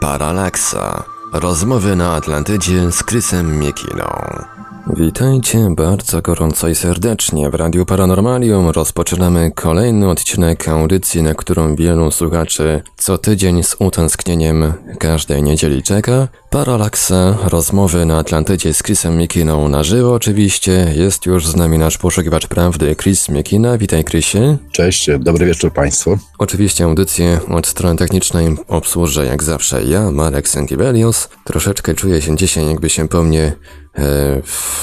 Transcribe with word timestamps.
Paralaksa. 0.00 1.04
Rozmowy 1.32 1.96
na 1.96 2.14
Atlantydzie 2.14 2.92
z 2.92 3.02
Krysem 3.02 3.58
Miekiną. 3.58 4.06
Witajcie 4.96 5.68
bardzo 5.76 6.22
gorąco 6.22 6.68
i 6.68 6.74
serdecznie 6.74 7.50
w 7.50 7.54
Radiu 7.54 7.86
Paranormalium. 7.86 8.70
Rozpoczynamy 8.70 9.50
kolejny 9.54 10.10
odcinek 10.10 10.68
audycji, 10.68 11.22
na 11.22 11.34
którą 11.34 11.76
wielu 11.76 12.10
słuchaczy 12.10 12.82
co 12.96 13.18
tydzień 13.18 13.62
z 13.62 13.76
utęsknieniem 13.78 14.72
każdej 14.98 15.42
niedzieli 15.42 15.82
czeka. 15.82 16.28
Paralaksa, 16.50 17.38
rozmowy 17.44 18.06
na 18.06 18.18
Atlantydzie 18.18 18.74
z 18.74 18.82
Chrisem 18.82 19.16
Mikiną 19.16 19.68
na 19.68 19.84
żywo 19.84 20.14
oczywiście. 20.14 20.92
Jest 20.96 21.26
już 21.26 21.46
z 21.46 21.56
nami 21.56 21.78
nasz 21.78 21.98
poszukiwacz 21.98 22.46
prawdy 22.46 22.96
Chris 22.96 23.28
Mikina. 23.28 23.78
Witaj 23.78 24.04
Chrisie. 24.04 24.56
Cześć, 24.72 25.10
dobry 25.18 25.46
wieczór 25.46 25.72
Państwu. 25.72 26.18
Oczywiście 26.38 26.84
audycję 26.84 27.40
od 27.48 27.66
strony 27.66 27.96
technicznej 27.96 28.56
obsłużę 28.68 29.26
jak 29.26 29.42
zawsze 29.42 29.84
ja, 29.84 30.10
Marek 30.10 30.48
Sentibelius. 30.48 31.28
Troszeczkę 31.44 31.94
czuję 31.94 32.22
się 32.22 32.36
dzisiaj 32.36 32.66
jakby 32.66 32.90
się 32.90 33.08
po 33.08 33.22
mnie 33.22 33.52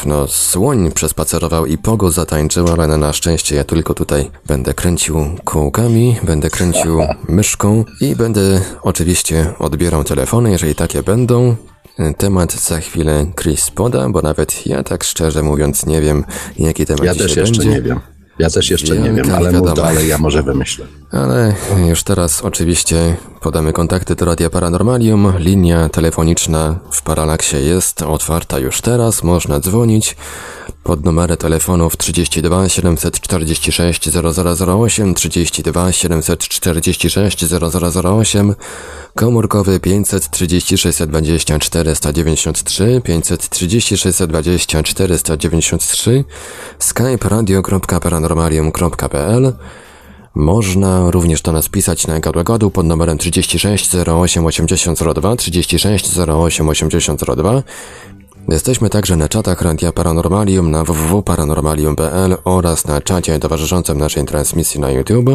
no, 0.06 0.28
słoń 0.28 0.92
przespacerował 0.92 1.66
i 1.66 1.78
pogo 1.78 2.12
zatańczył, 2.12 2.68
ale 2.68 2.98
na 2.98 3.14
szczęście 3.14 3.56
ja 3.56 3.64
tylko 3.64 3.94
tutaj 3.94 4.32
będę 4.46 4.74
kręcił 4.74 5.26
kółkami, 5.44 6.18
będę 6.24 6.50
kręcił 6.50 7.00
myszką 7.30 7.86
i 8.02 8.16
będę 8.16 8.62
oczywiście 8.82 9.54
odbierał 9.60 10.04
telefony, 10.04 10.52
jeżeli 10.52 10.76
takie 10.76 11.04
będą. 11.04 11.56
E, 12.00 12.14
temat 12.14 12.54
za 12.54 12.80
chwilę 12.80 13.26
Chris 13.42 13.72
poda, 13.72 14.10
bo 14.10 14.22
nawet 14.22 14.68
ja 14.68 14.84
tak 14.84 15.04
szczerze 15.04 15.44
mówiąc 15.44 15.86
nie 15.86 16.02
wiem, 16.02 16.26
jaki 16.60 16.86
temat 16.86 17.06
ja 17.06 17.14
dzisiaj 17.14 17.28
też 17.28 17.38
jeszcze 17.38 17.58
będzie. 17.58 17.70
nie 17.70 17.82
wiem. 17.82 18.17
Ja 18.40 18.50
też 18.50 18.70
jeszcze 18.70 19.00
nie 19.00 19.12
wiem, 19.12 19.36
ale 19.36 19.52
mów 19.52 19.74
dalej, 19.74 20.08
ja 20.08 20.18
może 20.18 20.44
wymyślę. 20.44 20.86
Ale 21.12 21.56
już 21.88 22.04
teraz 22.04 22.42
oczywiście 22.42 23.16
podamy 23.42 23.74
kontakty 23.74 24.16
do 24.16 24.26
Radia 24.26 24.50
Paranormalium. 24.50 25.34
Linia 25.38 25.90
telefoniczna 25.90 26.80
w 26.92 27.02
Paralaksie 27.02 27.58
jest 27.58 28.02
otwarta 28.02 28.60
już 28.60 28.82
teraz. 28.82 29.24
Można 29.24 29.60
dzwonić 29.60 30.16
pod 30.88 31.06
numery 31.06 31.38
telefonów 31.38 31.98
32 31.98 32.70
746 32.70 34.10
0008, 34.10 35.14
32 35.14 35.92
746 35.92 37.46
0008, 38.04 38.56
komórkowy 39.16 39.80
530 39.80 40.78
620 40.78 41.60
493, 41.60 43.02
530 43.04 43.98
620 43.98 44.84
493, 44.84 46.24
skype 46.80 47.30
radio.paranormalium.pl 47.30 49.54
można 50.36 51.12
również 51.12 51.42
do 51.42 51.52
nas 51.52 51.70
pisać 51.70 52.08
na 52.08 52.20
gadu 52.20 52.72
pod 52.72 52.86
numerem 52.86 53.18
36 53.18 53.96
08 53.96 54.46
8002, 54.46 55.36
36 55.36 56.18
08 56.18 56.70
8002. 56.70 57.64
Jesteśmy 58.50 58.90
także 58.90 59.16
na 59.16 59.30
czatach 59.30 59.62
Radia 59.62 59.92
Paranormalium 59.92 60.72
na 60.72 60.84
www.paranormalium.pl 60.84 62.38
oraz 62.44 62.88
na 62.88 63.02
czacie 63.02 63.40
towarzyszącym 63.40 63.98
naszej 63.98 64.26
transmisji 64.26 64.80
na 64.80 64.92
YouTube. 64.92 65.30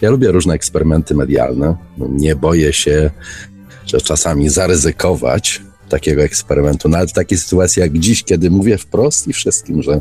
Ja 0.00 0.10
lubię 0.10 0.28
różne 0.28 0.54
eksperymenty 0.54 1.14
medialne. 1.14 1.76
Nie 1.98 2.36
boję 2.36 2.72
się 2.72 3.10
czasami 4.04 4.48
zaryzykować 4.48 5.62
takiego 5.88 6.22
eksperymentu, 6.22 6.88
nawet 6.88 7.10
w 7.10 7.12
takiej 7.12 7.38
sytuacji 7.38 7.80
jak 7.80 7.98
dziś, 7.98 8.24
kiedy 8.24 8.50
mówię 8.50 8.78
wprost 8.78 9.28
i 9.28 9.32
wszystkim, 9.32 9.82
że 9.82 10.00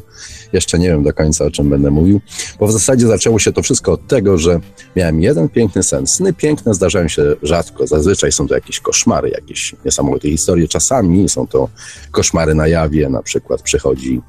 jeszcze 0.54 0.80
nie 0.80 0.88
wiem 0.88 1.04
do 1.04 1.14
końca 1.14 1.46
o 1.46 1.52
czym 1.52 1.70
będę 1.70 1.92
mówił, 1.92 2.22
bo 2.60 2.68
w 2.68 2.72
zasadzie 2.72 3.08
zaczęło 3.08 3.40
się 3.40 3.54
to 3.54 3.62
wszystko 3.62 3.92
od 3.92 4.08
tego, 4.08 4.38
że 4.38 4.60
miałem 4.96 5.22
jeden 5.22 5.50
piękny 5.50 5.84
sen. 5.84 6.08
Sny 6.08 6.34
piękne 6.34 6.74
zdarzają 6.74 7.08
się 7.08 7.36
rzadko, 7.44 7.88
zazwyczaj 7.88 8.32
są 8.32 8.48
to 8.48 8.56
jakieś 8.56 8.80
koszmary, 8.80 9.30
jakieś 9.30 9.76
niesamowite 9.86 10.30
historie, 10.30 10.68
czasami 10.68 11.30
są 11.30 11.48
to 11.48 11.70
koszmary 12.12 12.56
na 12.56 12.68
jawie, 12.68 13.10
na 13.10 13.22
przykład 13.22 13.62
przychodzi 13.62 14.22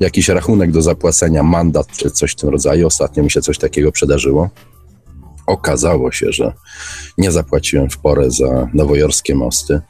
jakiś 0.00 0.28
rachunek 0.28 0.70
do 0.70 0.82
zapłacenia, 0.82 1.42
mandat 1.42 1.86
czy 1.96 2.10
coś 2.10 2.32
w 2.32 2.36
tym 2.36 2.48
rodzaju. 2.48 2.86
Ostatnio 2.86 3.22
mi 3.22 3.30
się 3.30 3.42
coś 3.42 3.58
takiego 3.58 3.92
przydarzyło. 3.92 4.50
Okazało 5.46 6.12
się, 6.12 6.32
że 6.32 6.52
nie 7.18 7.32
zapłaciłem 7.32 7.90
w 7.90 7.98
porę 7.98 8.30
za 8.30 8.68
nowojorskie 8.74 9.34
mosty. 9.34 9.80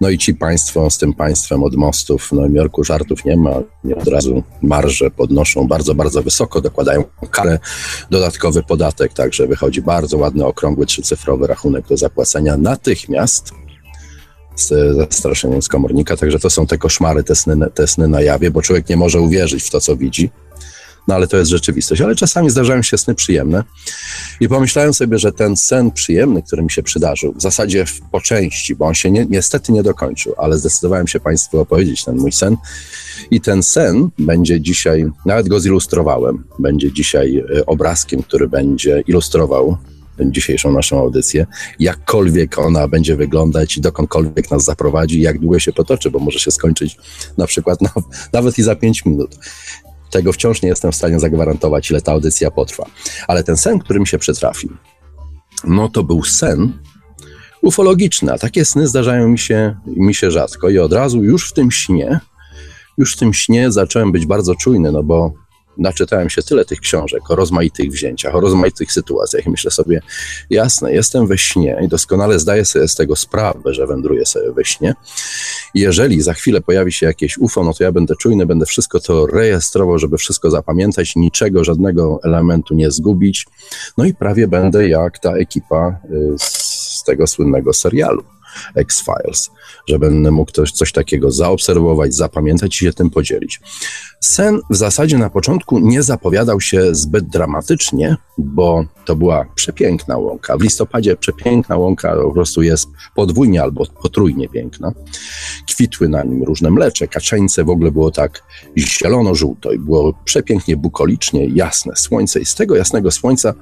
No 0.00 0.10
i 0.10 0.18
ci 0.18 0.34
państwo 0.34 0.90
z 0.90 0.98
tym 0.98 1.14
państwem 1.14 1.62
od 1.62 1.76
mostów 1.76 2.22
w 2.26 2.32
Nowym 2.32 2.54
Jorku 2.54 2.84
żartów 2.84 3.24
nie 3.24 3.36
ma. 3.36 3.50
Nie 3.84 3.96
od 3.96 4.08
razu 4.08 4.42
marże 4.62 5.10
podnoszą 5.10 5.68
bardzo, 5.68 5.94
bardzo 5.94 6.22
wysoko, 6.22 6.60
dokładają 6.60 7.04
karę, 7.30 7.58
dodatkowy 8.10 8.62
podatek, 8.62 9.12
także 9.12 9.46
wychodzi 9.46 9.82
bardzo 9.82 10.18
ładny, 10.18 10.46
okrągły, 10.46 10.86
trzycyfrowy 10.86 11.46
rachunek 11.46 11.88
do 11.88 11.96
zapłacenia 11.96 12.56
natychmiast 12.56 13.52
z 14.56 14.96
zastraszeniem 14.96 15.62
z 15.62 15.68
komornika. 15.68 16.16
Także 16.16 16.38
to 16.38 16.50
są 16.50 16.66
te 16.66 16.78
koszmary, 16.78 17.24
te 17.24 17.34
sny, 17.34 17.56
te 17.74 17.86
sny 17.86 18.08
na 18.08 18.20
jawie, 18.20 18.50
bo 18.50 18.62
człowiek 18.62 18.88
nie 18.88 18.96
może 18.96 19.20
uwierzyć 19.20 19.64
w 19.64 19.70
to, 19.70 19.80
co 19.80 19.96
widzi 19.96 20.30
no 21.08 21.14
ale 21.14 21.26
to 21.26 21.36
jest 21.36 21.50
rzeczywistość. 21.50 22.00
Ale 22.00 22.16
czasami 22.16 22.50
zdarzają 22.50 22.82
się 22.82 22.98
sny 22.98 23.14
przyjemne 23.14 23.64
i 24.40 24.48
pomyślałem 24.48 24.94
sobie, 24.94 25.18
że 25.18 25.32
ten 25.32 25.56
sen 25.56 25.90
przyjemny, 25.90 26.42
który 26.42 26.62
mi 26.62 26.70
się 26.70 26.82
przydarzył, 26.82 27.34
w 27.34 27.42
zasadzie 27.42 27.84
po 28.12 28.20
części, 28.20 28.76
bo 28.76 28.86
on 28.86 28.94
się 28.94 29.10
nie, 29.10 29.26
niestety 29.26 29.72
nie 29.72 29.82
dokończył, 29.82 30.34
ale 30.38 30.58
zdecydowałem 30.58 31.06
się 31.06 31.20
Państwu 31.20 31.60
opowiedzieć 31.60 32.04
ten 32.04 32.16
mój 32.16 32.32
sen 32.32 32.56
i 33.30 33.40
ten 33.40 33.62
sen 33.62 34.08
będzie 34.18 34.60
dzisiaj, 34.60 35.06
nawet 35.26 35.48
go 35.48 35.60
zilustrowałem, 35.60 36.44
będzie 36.58 36.92
dzisiaj 36.92 37.36
e, 37.36 37.66
obrazkiem, 37.66 38.22
który 38.22 38.48
będzie 38.48 39.02
ilustrował 39.06 39.78
dzisiejszą 40.20 40.72
naszą 40.72 40.98
audycję, 40.98 41.46
jakkolwiek 41.78 42.58
ona 42.58 42.88
będzie 42.88 43.16
wyglądać 43.16 43.76
i 43.76 43.80
dokądkolwiek 43.80 44.50
nas 44.50 44.64
zaprowadzi, 44.64 45.20
jak 45.20 45.38
długo 45.38 45.58
się 45.58 45.72
potoczy, 45.72 46.10
bo 46.10 46.18
może 46.18 46.38
się 46.38 46.50
skończyć 46.50 46.96
na 47.38 47.46
przykład 47.46 47.80
na, 47.80 47.90
nawet 48.32 48.58
i 48.58 48.62
za 48.62 48.76
pięć 48.76 49.04
minut. 49.04 49.38
Tego 50.14 50.32
wciąż 50.32 50.62
nie 50.62 50.68
jestem 50.68 50.92
w 50.92 50.96
stanie 50.96 51.20
zagwarantować, 51.20 51.90
ile 51.90 52.00
ta 52.00 52.12
audycja 52.12 52.50
potrwa. 52.50 52.86
Ale 53.28 53.44
ten 53.44 53.56
sen, 53.56 53.78
który 53.78 54.00
mi 54.00 54.06
się 54.06 54.18
przytrafił, 54.18 54.76
no 55.64 55.88
to 55.88 56.02
był 56.02 56.24
sen 56.24 56.72
ufologiczny, 57.62 58.32
a 58.32 58.38
takie 58.38 58.64
sny 58.64 58.88
zdarzają 58.88 59.28
mi 59.28 59.38
się, 59.38 59.76
mi 59.86 60.14
się 60.14 60.30
rzadko 60.30 60.68
i 60.68 60.78
od 60.78 60.92
razu 60.92 61.24
już 61.24 61.50
w 61.50 61.52
tym 61.52 61.70
śnie, 61.70 62.20
już 62.98 63.14
w 63.14 63.18
tym 63.18 63.34
śnie 63.34 63.72
zacząłem 63.72 64.12
być 64.12 64.26
bardzo 64.26 64.54
czujny, 64.54 64.92
no 64.92 65.02
bo 65.02 65.32
naczytałem 65.78 66.30
się 66.30 66.42
tyle 66.42 66.64
tych 66.64 66.80
książek 66.80 67.30
o 67.30 67.36
rozmaitych 67.36 67.90
wzięciach, 67.90 68.34
o 68.34 68.40
rozmaitych 68.40 68.92
sytuacjach 68.92 69.46
i 69.46 69.50
myślę 69.50 69.70
sobie, 69.70 70.00
jasne, 70.50 70.92
jestem 70.92 71.26
we 71.26 71.38
śnie 71.38 71.80
i 71.84 71.88
doskonale 71.88 72.38
zdaję 72.38 72.64
sobie 72.64 72.88
z 72.88 72.94
tego 72.94 73.16
sprawę, 73.16 73.74
że 73.74 73.86
wędruję 73.86 74.26
sobie 74.26 74.52
we 74.52 74.64
śnie. 74.64 74.94
Jeżeli 75.74 76.22
za 76.22 76.34
chwilę 76.34 76.60
pojawi 76.60 76.92
się 76.92 77.06
jakieś 77.06 77.38
UFO, 77.38 77.64
no 77.64 77.74
to 77.74 77.84
ja 77.84 77.92
będę 77.92 78.16
czujny, 78.16 78.46
będę 78.46 78.66
wszystko 78.66 79.00
to 79.00 79.26
rejestrował, 79.26 79.98
żeby 79.98 80.18
wszystko 80.18 80.50
zapamiętać, 80.50 81.16
niczego, 81.16 81.64
żadnego 81.64 82.20
elementu 82.24 82.74
nie 82.74 82.90
zgubić. 82.90 83.46
No 83.98 84.04
i 84.04 84.14
prawie 84.14 84.48
będę 84.48 84.88
jak 84.88 85.18
ta 85.18 85.36
ekipa 85.36 85.98
y, 86.10 86.34
z 86.38 87.02
tego 87.06 87.26
słynnego 87.26 87.72
serialu. 87.72 88.24
X-Files, 88.74 89.50
że 89.88 89.98
mógł 90.30 90.52
coś, 90.52 90.72
coś 90.72 90.92
takiego 90.92 91.30
zaobserwować, 91.30 92.14
zapamiętać 92.14 92.82
i 92.82 92.84
się 92.84 92.92
tym 92.92 93.10
podzielić. 93.10 93.60
Sen 94.20 94.60
w 94.70 94.76
zasadzie 94.76 95.18
na 95.18 95.30
początku 95.30 95.78
nie 95.78 96.02
zapowiadał 96.02 96.60
się 96.60 96.94
zbyt 96.94 97.28
dramatycznie, 97.28 98.16
bo 98.38 98.84
to 99.04 99.16
była 99.16 99.46
przepiękna 99.54 100.16
łąka. 100.16 100.56
W 100.56 100.62
listopadzie 100.62 101.16
przepiękna 101.16 101.76
łąka 101.76 102.16
po 102.16 102.32
prostu 102.32 102.62
jest 102.62 102.88
podwójnie 103.14 103.62
albo 103.62 103.86
potrójnie 104.02 104.48
piękna. 104.48 104.92
Kwitły 105.70 106.08
na 106.08 106.22
nim 106.22 106.42
różne 106.42 106.70
mlecze, 106.70 107.08
kaczeńce, 107.08 107.64
w 107.64 107.70
ogóle 107.70 107.90
było 107.90 108.10
tak 108.10 108.42
zielono-żółto 108.78 109.72
i 109.72 109.78
było 109.78 110.14
przepięknie 110.24 110.76
bukolicznie, 110.76 111.46
jasne 111.46 111.96
słońce 111.96 112.40
i 112.40 112.44
z 112.44 112.54
tego 112.54 112.76
jasnego 112.76 113.10
słońca 113.10 113.54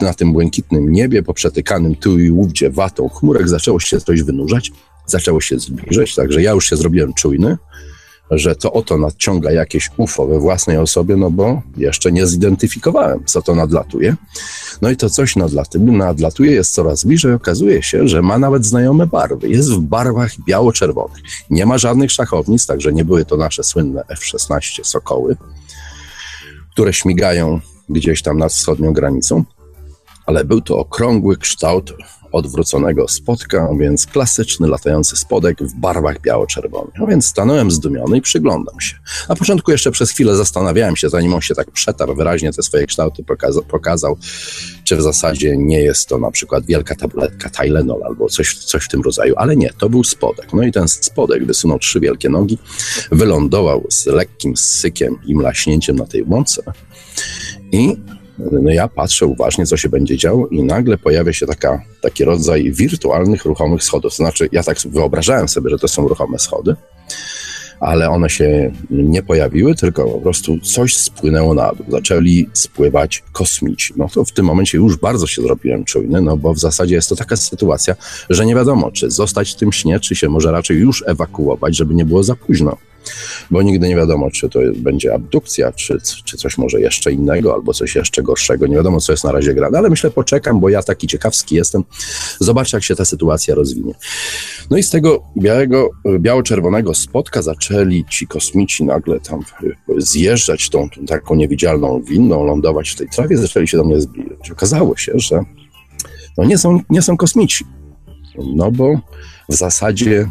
na 0.00 0.14
tym 0.14 0.32
błękitnym 0.32 0.92
niebie, 0.92 1.22
poprzetykanym 1.22 1.94
tu 1.94 2.18
i 2.18 2.30
ówdzie 2.30 2.70
watą 2.70 3.08
chmurek, 3.08 3.48
zaczęło 3.48 3.80
się 3.80 4.00
coś 4.00 4.22
wynurzać, 4.22 4.72
zaczęło 5.06 5.40
się 5.40 5.58
zbliżać, 5.58 6.14
także 6.14 6.42
ja 6.42 6.50
już 6.50 6.66
się 6.66 6.76
zrobiłem 6.76 7.14
czujny, 7.14 7.56
że 8.30 8.56
to 8.56 8.72
oto 8.72 8.98
nadciąga 8.98 9.52
jakieś 9.52 9.90
UFO 9.96 10.26
we 10.26 10.38
własnej 10.38 10.76
osobie, 10.76 11.16
no 11.16 11.30
bo 11.30 11.62
jeszcze 11.76 12.12
nie 12.12 12.26
zidentyfikowałem, 12.26 13.24
co 13.24 13.42
to 13.42 13.54
nadlatuje. 13.54 14.16
No 14.82 14.90
i 14.90 14.96
to 14.96 15.10
coś 15.10 15.36
nadlatuje, 15.36 15.84
nadlatuje 15.84 16.52
jest 16.52 16.74
coraz 16.74 17.04
bliżej, 17.04 17.34
okazuje 17.34 17.82
się, 17.82 18.08
że 18.08 18.22
ma 18.22 18.38
nawet 18.38 18.66
znajome 18.66 19.06
barwy. 19.06 19.48
Jest 19.48 19.72
w 19.72 19.80
barwach 19.80 20.30
biało-czerwonych. 20.46 21.18
Nie 21.50 21.66
ma 21.66 21.78
żadnych 21.78 22.12
szachownic, 22.12 22.66
także 22.66 22.92
nie 22.92 23.04
były 23.04 23.24
to 23.24 23.36
nasze 23.36 23.64
słynne 23.64 24.02
F-16 24.08 24.84
Sokoły, 24.84 25.36
które 26.72 26.92
śmigają 26.92 27.60
gdzieś 27.88 28.22
tam 28.22 28.38
nad 28.38 28.52
wschodnią 28.52 28.92
granicą 28.92 29.44
ale 30.26 30.44
był 30.44 30.60
to 30.60 30.78
okrągły 30.78 31.36
kształt 31.36 31.92
odwróconego 32.32 33.08
spodka, 33.08 33.68
więc 33.80 34.06
klasyczny 34.06 34.68
latający 34.68 35.16
spodek 35.16 35.62
w 35.62 35.74
barwach 35.74 36.20
biało-czerwonych. 36.20 36.94
No 36.98 37.06
więc 37.06 37.26
stanąłem 37.26 37.70
zdumiony 37.70 38.16
i 38.16 38.20
przyglądam 38.20 38.80
się. 38.80 38.96
Na 39.28 39.36
początku 39.36 39.70
jeszcze 39.70 39.90
przez 39.90 40.10
chwilę 40.10 40.36
zastanawiałem 40.36 40.96
się, 40.96 41.08
zanim 41.08 41.34
on 41.34 41.40
się 41.40 41.54
tak 41.54 41.70
przetarł, 41.70 42.14
wyraźnie 42.14 42.52
te 42.52 42.62
swoje 42.62 42.86
kształty 42.86 43.24
pokazał, 43.24 43.62
pokazał 43.62 44.16
czy 44.84 44.96
w 44.96 45.02
zasadzie 45.02 45.56
nie 45.56 45.80
jest 45.80 46.08
to 46.08 46.18
na 46.18 46.30
przykład 46.30 46.66
wielka 46.66 46.94
tabletka 46.94 47.50
Tylenol 47.50 48.02
albo 48.04 48.28
coś, 48.28 48.54
coś 48.54 48.84
w 48.84 48.88
tym 48.88 49.02
rodzaju, 49.02 49.34
ale 49.36 49.56
nie, 49.56 49.70
to 49.78 49.88
był 49.88 50.04
spodek. 50.04 50.52
No 50.52 50.62
i 50.62 50.72
ten 50.72 50.88
spodek 50.88 51.46
wysunął 51.46 51.78
trzy 51.78 52.00
wielkie 52.00 52.28
nogi, 52.28 52.58
wylądował 53.12 53.86
z 53.88 54.06
lekkim 54.06 54.56
sykiem 54.56 55.18
i 55.26 55.34
mlaśnięciem 55.34 55.96
na 55.96 56.06
tej 56.06 56.22
łące 56.22 56.62
i 57.72 57.96
no 58.50 58.70
ja 58.70 58.88
patrzę 58.88 59.26
uważnie, 59.26 59.66
co 59.66 59.76
się 59.76 59.88
będzie 59.88 60.16
działo 60.16 60.46
i 60.46 60.62
nagle 60.62 60.98
pojawia 60.98 61.32
się 61.32 61.46
taka, 61.46 61.82
taki 62.00 62.24
rodzaj 62.24 62.72
wirtualnych, 62.72 63.44
ruchomych 63.44 63.84
schodów. 63.84 64.14
Znaczy, 64.14 64.48
ja 64.52 64.62
tak 64.62 64.76
wyobrażałem 64.86 65.48
sobie, 65.48 65.70
że 65.70 65.78
to 65.78 65.88
są 65.88 66.08
ruchome 66.08 66.38
schody, 66.38 66.76
ale 67.80 68.10
one 68.10 68.30
się 68.30 68.72
nie 68.90 69.22
pojawiły, 69.22 69.74
tylko 69.74 70.04
po 70.04 70.20
prostu 70.20 70.60
coś 70.60 70.96
spłynęło 70.96 71.54
na 71.54 71.72
dół. 71.72 71.86
Zaczęli 71.88 72.48
spływać 72.52 73.22
kosmici. 73.32 73.94
No 73.96 74.08
to 74.14 74.24
w 74.24 74.32
tym 74.32 74.46
momencie 74.46 74.78
już 74.78 74.96
bardzo 74.96 75.26
się 75.26 75.42
zrobiłem 75.42 75.84
czujny, 75.84 76.20
no 76.20 76.36
bo 76.36 76.54
w 76.54 76.58
zasadzie 76.58 76.94
jest 76.94 77.08
to 77.08 77.16
taka 77.16 77.36
sytuacja, 77.36 77.94
że 78.30 78.46
nie 78.46 78.54
wiadomo, 78.54 78.90
czy 78.90 79.10
zostać 79.10 79.52
w 79.52 79.56
tym 79.56 79.72
śnie, 79.72 80.00
czy 80.00 80.16
się 80.16 80.28
może 80.28 80.52
raczej 80.52 80.78
już 80.78 81.04
ewakuować, 81.06 81.76
żeby 81.76 81.94
nie 81.94 82.04
było 82.04 82.22
za 82.22 82.36
późno 82.36 82.76
bo 83.50 83.62
nigdy 83.62 83.88
nie 83.88 83.96
wiadomo, 83.96 84.30
czy 84.30 84.48
to 84.48 84.60
będzie 84.76 85.14
abdukcja, 85.14 85.72
czy, 85.72 85.98
czy 86.24 86.36
coś 86.36 86.58
może 86.58 86.80
jeszcze 86.80 87.12
innego, 87.12 87.54
albo 87.54 87.74
coś 87.74 87.94
jeszcze 87.94 88.22
gorszego. 88.22 88.66
Nie 88.66 88.76
wiadomo, 88.76 89.00
co 89.00 89.12
jest 89.12 89.24
na 89.24 89.32
razie 89.32 89.54
grane, 89.54 89.78
ale 89.78 89.90
myślę, 89.90 90.10
poczekam, 90.10 90.60
bo 90.60 90.68
ja 90.68 90.82
taki 90.82 91.06
ciekawski 91.06 91.54
jestem. 91.54 91.84
Zobaczę, 92.40 92.76
jak 92.76 92.84
się 92.84 92.96
ta 92.96 93.04
sytuacja 93.04 93.54
rozwinie. 93.54 93.94
No 94.70 94.76
i 94.76 94.82
z 94.82 94.90
tego 94.90 95.22
białego, 95.38 95.90
biało-czerwonego 96.18 96.94
spotka 96.94 97.42
zaczęli 97.42 98.04
ci 98.10 98.26
kosmici 98.26 98.84
nagle 98.84 99.20
tam 99.20 99.40
zjeżdżać 99.98 100.70
tą, 100.70 100.90
tą 100.90 101.06
taką 101.06 101.34
niewidzialną 101.34 102.02
winną, 102.02 102.44
lądować 102.44 102.90
w 102.90 102.96
tej 102.96 103.08
trawie, 103.08 103.36
zaczęli 103.36 103.68
się 103.68 103.76
do 103.76 103.84
mnie 103.84 104.00
zbliżać. 104.00 104.50
Okazało 104.50 104.96
się, 104.96 105.12
że 105.16 105.44
no 106.38 106.44
nie, 106.44 106.58
są, 106.58 106.80
nie 106.90 107.02
są 107.02 107.16
kosmici. 107.16 107.64
No 108.54 108.70
bo 108.70 109.00
w 109.48 109.54
zasadzie 109.54 110.30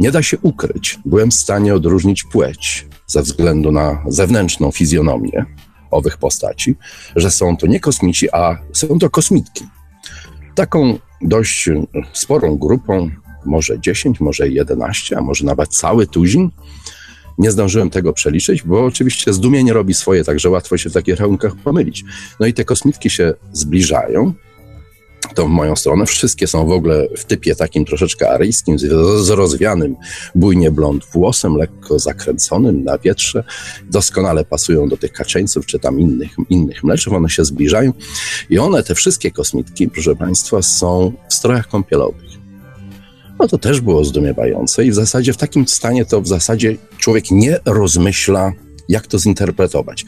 nie 0.00 0.10
da 0.10 0.22
się 0.22 0.38
ukryć. 0.42 0.98
Byłem 1.04 1.30
w 1.30 1.34
stanie 1.34 1.74
odróżnić 1.74 2.24
płeć 2.24 2.86
ze 3.06 3.22
względu 3.22 3.72
na 3.72 4.04
zewnętrzną 4.08 4.70
fizjonomię 4.70 5.44
owych 5.90 6.16
postaci, 6.16 6.76
że 7.16 7.30
są 7.30 7.56
to 7.56 7.66
nie 7.66 7.80
kosmici, 7.80 8.30
a 8.32 8.58
są 8.72 8.98
to 8.98 9.10
kosmitki. 9.10 9.64
Taką 10.54 10.98
dość 11.22 11.68
sporą 12.12 12.56
grupą, 12.56 13.10
może 13.44 13.80
10, 13.80 14.20
może 14.20 14.48
11, 14.48 15.18
a 15.18 15.20
może 15.20 15.44
nawet 15.44 15.68
cały 15.68 16.06
tuzin. 16.06 16.50
Nie 17.38 17.50
zdążyłem 17.50 17.90
tego 17.90 18.12
przeliczyć, 18.12 18.62
bo 18.62 18.84
oczywiście 18.84 19.32
zdumienie 19.32 19.72
robi 19.72 19.94
swoje, 19.94 20.24
także 20.24 20.50
łatwo 20.50 20.76
się 20.76 20.90
w 20.90 20.92
takich 20.92 21.16
rachunkach 21.16 21.56
pomylić. 21.56 22.04
No 22.40 22.46
i 22.46 22.54
te 22.54 22.64
kosmitki 22.64 23.10
się 23.10 23.34
zbliżają, 23.52 24.34
to 25.34 25.46
w 25.46 25.48
moją 25.48 25.76
stronę. 25.76 26.06
Wszystkie 26.06 26.46
są 26.46 26.66
w 26.66 26.70
ogóle 26.70 27.08
w 27.16 27.24
typie 27.24 27.54
takim 27.54 27.84
troszeczkę 27.84 28.30
aryjskim, 28.30 28.78
z 29.18 29.30
rozwianym 29.30 29.96
bujnie 30.34 30.70
blond 30.70 31.04
włosem, 31.04 31.56
lekko 31.56 31.98
zakręconym 31.98 32.84
na 32.84 32.98
wietrze. 32.98 33.44
Doskonale 33.90 34.44
pasują 34.44 34.88
do 34.88 34.96
tych 34.96 35.12
kaczeńców, 35.12 35.66
czy 35.66 35.78
tam 35.78 36.00
innych, 36.00 36.30
innych 36.50 36.84
mleczów. 36.84 37.12
One 37.12 37.28
się 37.28 37.44
zbliżają 37.44 37.92
i 38.50 38.58
one, 38.58 38.82
te 38.82 38.94
wszystkie 38.94 39.30
kosmitki, 39.30 39.88
proszę 39.88 40.16
Państwa, 40.16 40.62
są 40.62 41.12
w 41.28 41.34
strojach 41.34 41.68
kąpielowych. 41.68 42.36
No 43.38 43.48
to 43.48 43.58
też 43.58 43.80
było 43.80 44.04
zdumiewające 44.04 44.84
i 44.84 44.90
w 44.90 44.94
zasadzie 44.94 45.32
w 45.32 45.36
takim 45.36 45.68
stanie 45.68 46.04
to 46.04 46.20
w 46.20 46.28
zasadzie 46.28 46.76
człowiek 46.98 47.30
nie 47.30 47.58
rozmyśla 47.64 48.52
jak 48.88 49.06
to 49.06 49.18
zinterpretować. 49.18 50.04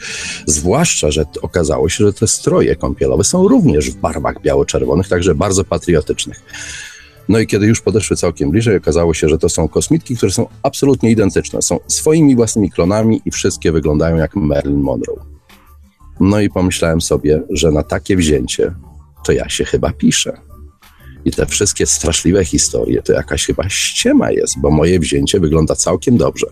Zwłaszcza, 0.46 1.10
że 1.10 1.25
okazało 1.42 1.88
się, 1.88 2.04
że 2.04 2.12
te 2.12 2.28
stroje 2.28 2.76
kąpielowe 2.76 3.25
są 3.25 3.48
również 3.48 3.90
w 3.90 3.96
barwach 3.96 4.42
biało-czerwonych, 4.42 5.08
także 5.08 5.34
bardzo 5.34 5.64
patriotycznych. 5.64 6.42
No 7.28 7.38
i 7.38 7.47
kiedy 7.47 7.66
już 7.66 7.80
podeszły 7.80 8.16
całkiem 8.16 8.50
bliżej, 8.50 8.76
okazało 8.76 9.14
się, 9.14 9.28
że 9.28 9.38
to 9.38 9.49
są 9.49 9.68
kosmitki, 9.68 10.16
które 10.16 10.32
są 10.32 10.47
absolutnie 10.62 11.11
identyczne. 11.11 11.62
Są 11.62 11.80
swoimi 11.87 12.37
własnymi 12.37 12.70
klonami 12.70 13.23
i 13.25 13.30
wszystkie 13.30 13.73
wyglądają 13.73 14.16
jak 14.16 14.37
Marilyn 14.37 14.80
Monroe. 14.80 15.25
No 16.20 16.40
i 16.40 16.50
pomyślałem 16.50 17.00
sobie, 17.00 17.42
że 17.50 17.70
na 17.70 17.82
takie 17.82 18.16
wzięcie 18.16 18.75
to 19.25 19.32
ja 19.32 19.49
się 19.49 19.64
chyba 19.64 19.92
piszę. 19.92 20.48
I 21.25 21.30
te 21.30 21.46
wszystkie 21.46 21.87
straszliwe 21.87 22.44
historie 22.44 23.02
to 23.02 23.12
jakaś 23.12 23.46
chyba 23.46 23.68
ściema 23.68 24.30
jest, 24.30 24.58
bo 24.60 24.70
moje 24.70 24.98
wzięcie 24.98 25.40
wygląda 25.40 25.75
całkiem 25.75 26.16
dobrze. 26.16 26.46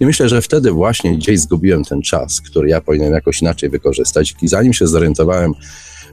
I 0.00 0.06
myślę, 0.06 0.28
że 0.28 0.42
wtedy 0.42 0.70
właśnie 0.70 1.16
gdzieś 1.16 1.40
zgubiłem 1.40 1.84
ten 1.84 2.02
czas, 2.02 2.40
który 2.40 2.68
ja 2.68 2.80
powinienem 2.80 3.14
jakoś 3.14 3.42
inaczej 3.42 3.70
wykorzystać. 3.70 4.34
I 4.42 4.48
zanim 4.48 4.72
się 4.72 4.86
zorientowałem, 4.86 5.52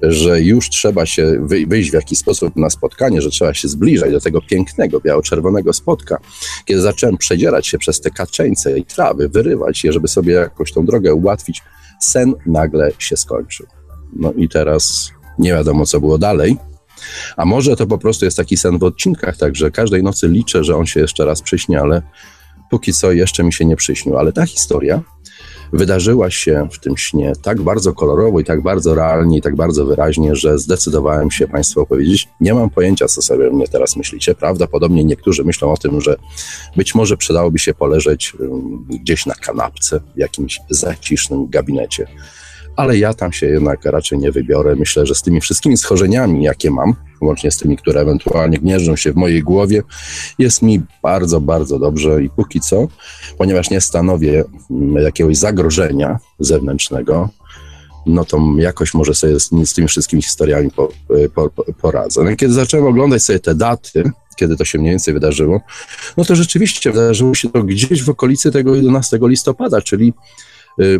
że 0.01 0.41
już 0.41 0.69
trzeba 0.69 1.05
się 1.05 1.47
wyjść 1.67 1.91
w 1.91 1.93
jakiś 1.93 2.19
sposób 2.19 2.55
na 2.55 2.69
spotkanie, 2.69 3.21
że 3.21 3.29
trzeba 3.29 3.53
się 3.53 3.67
zbliżać 3.67 4.11
do 4.11 4.19
tego 4.19 4.41
pięknego, 4.41 4.99
biało-czerwonego 4.99 5.73
spotka. 5.73 6.17
Kiedy 6.65 6.81
zacząłem 6.81 7.17
przedzierać 7.17 7.67
się 7.67 7.77
przez 7.77 8.01
te 8.01 8.09
kaczeńce 8.09 8.79
i 8.79 8.85
trawy, 8.85 9.29
wyrywać 9.29 9.83
je, 9.83 9.93
żeby 9.93 10.07
sobie 10.07 10.33
jakoś 10.33 10.71
tą 10.71 10.85
drogę 10.85 11.13
ułatwić, 11.13 11.61
sen 12.01 12.33
nagle 12.45 12.91
się 12.99 13.17
skończył. 13.17 13.65
No 14.15 14.33
i 14.33 14.49
teraz 14.49 15.11
nie 15.39 15.51
wiadomo, 15.51 15.85
co 15.85 15.99
było 15.99 16.17
dalej. 16.17 16.57
A 17.37 17.45
może 17.45 17.75
to 17.75 17.87
po 17.87 17.97
prostu 17.97 18.25
jest 18.25 18.37
taki 18.37 18.57
sen 18.57 18.77
w 18.77 18.83
odcinkach, 18.83 19.37
także 19.37 19.71
każdej 19.71 20.03
nocy 20.03 20.27
liczę, 20.27 20.63
że 20.63 20.77
on 20.77 20.85
się 20.85 20.99
jeszcze 20.99 21.25
raz 21.25 21.41
przyśnie, 21.41 21.81
ale 21.81 22.01
póki 22.69 22.93
co 22.93 23.11
jeszcze 23.11 23.43
mi 23.43 23.53
się 23.53 23.65
nie 23.65 23.75
przyśnił. 23.75 24.17
Ale 24.17 24.33
ta 24.33 24.45
historia 24.45 25.01
wydarzyła 25.73 26.29
się 26.29 26.67
w 26.71 26.79
tym 26.79 26.97
śnie 26.97 27.33
tak 27.41 27.61
bardzo 27.61 27.93
kolorowo 27.93 28.39
i 28.39 28.43
tak 28.43 28.61
bardzo 28.61 28.95
realnie 28.95 29.37
i 29.37 29.41
tak 29.41 29.55
bardzo 29.55 29.85
wyraźnie, 29.85 30.35
że 30.35 30.57
zdecydowałem 30.57 31.31
się 31.31 31.47
Państwu 31.47 31.81
opowiedzieć. 31.81 32.27
Nie 32.41 32.53
mam 32.53 32.69
pojęcia, 32.69 33.07
co 33.07 33.21
sobie 33.21 33.49
mnie 33.49 33.67
teraz 33.67 33.95
myślicie. 33.95 34.35
Prawdopodobnie 34.35 35.03
niektórzy 35.03 35.43
myślą 35.43 35.71
o 35.71 35.77
tym, 35.77 36.01
że 36.01 36.15
być 36.75 36.95
może 36.95 37.17
przydałoby 37.17 37.59
się 37.59 37.73
poleżeć 37.73 38.33
gdzieś 38.89 39.25
na 39.25 39.35
kanapce 39.35 39.99
w 40.15 40.17
jakimś 40.17 40.59
zacisznym 40.69 41.49
gabinecie 41.49 42.07
ale 42.75 42.97
ja 42.97 43.13
tam 43.13 43.33
się 43.33 43.47
jednak 43.47 43.85
raczej 43.85 44.19
nie 44.19 44.31
wybiorę. 44.31 44.75
Myślę, 44.75 45.05
że 45.05 45.15
z 45.15 45.21
tymi 45.21 45.41
wszystkimi 45.41 45.77
schorzeniami, 45.77 46.43
jakie 46.43 46.71
mam, 46.71 46.93
łącznie 47.21 47.51
z 47.51 47.57
tymi, 47.57 47.77
które 47.77 48.01
ewentualnie 48.01 48.57
gnieżdżą 48.57 48.95
się 48.95 49.11
w 49.11 49.15
mojej 49.15 49.43
głowie, 49.43 49.83
jest 50.39 50.61
mi 50.61 50.81
bardzo, 51.03 51.41
bardzo 51.41 51.79
dobrze 51.79 52.23
i 52.23 52.29
póki 52.29 52.59
co, 52.59 52.87
ponieważ 53.37 53.69
nie 53.69 53.81
stanowię 53.81 54.43
jakiegoś 55.03 55.37
zagrożenia 55.37 56.19
zewnętrznego, 56.39 57.29
no 58.05 58.25
to 58.25 58.39
jakoś 58.57 58.93
może 58.93 59.13
sobie 59.13 59.39
z, 59.39 59.49
z 59.65 59.73
tymi 59.73 59.87
wszystkimi 59.87 60.21
historiami 60.21 60.71
po, 60.71 60.89
po, 61.35 61.49
po, 61.49 61.73
poradzę. 61.73 62.23
No 62.23 62.35
kiedy 62.35 62.53
zacząłem 62.53 62.85
oglądać 62.85 63.23
sobie 63.23 63.39
te 63.39 63.55
daty, 63.55 64.03
kiedy 64.35 64.57
to 64.57 64.65
się 64.65 64.79
mniej 64.79 64.91
więcej 64.91 65.13
wydarzyło, 65.13 65.61
no 66.17 66.25
to 66.25 66.35
rzeczywiście 66.35 66.91
wydarzyło 66.91 67.35
się 67.35 67.49
to 67.49 67.63
gdzieś 67.63 68.03
w 68.03 68.09
okolicy 68.09 68.51
tego 68.51 68.75
11 68.75 69.19
listopada, 69.21 69.81
czyli 69.81 70.13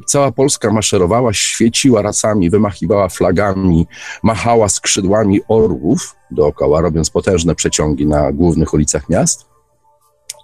cała 0.06 0.32
Polska 0.32 0.72
maszerowała, 0.72 1.34
świeciła 1.34 2.02
racami, 2.02 2.50
wymachiwała 2.50 3.10
flagami, 3.10 3.88
machała 4.24 4.70
skrzydłami 4.70 5.42
orłów 5.48 6.16
dookoła, 6.32 6.82
robiąc 6.82 7.10
potężne 7.10 7.56
przeciągi 7.56 8.06
na 8.06 8.32
głównych 8.32 8.74
ulicach 8.74 9.10
miast. 9.10 9.46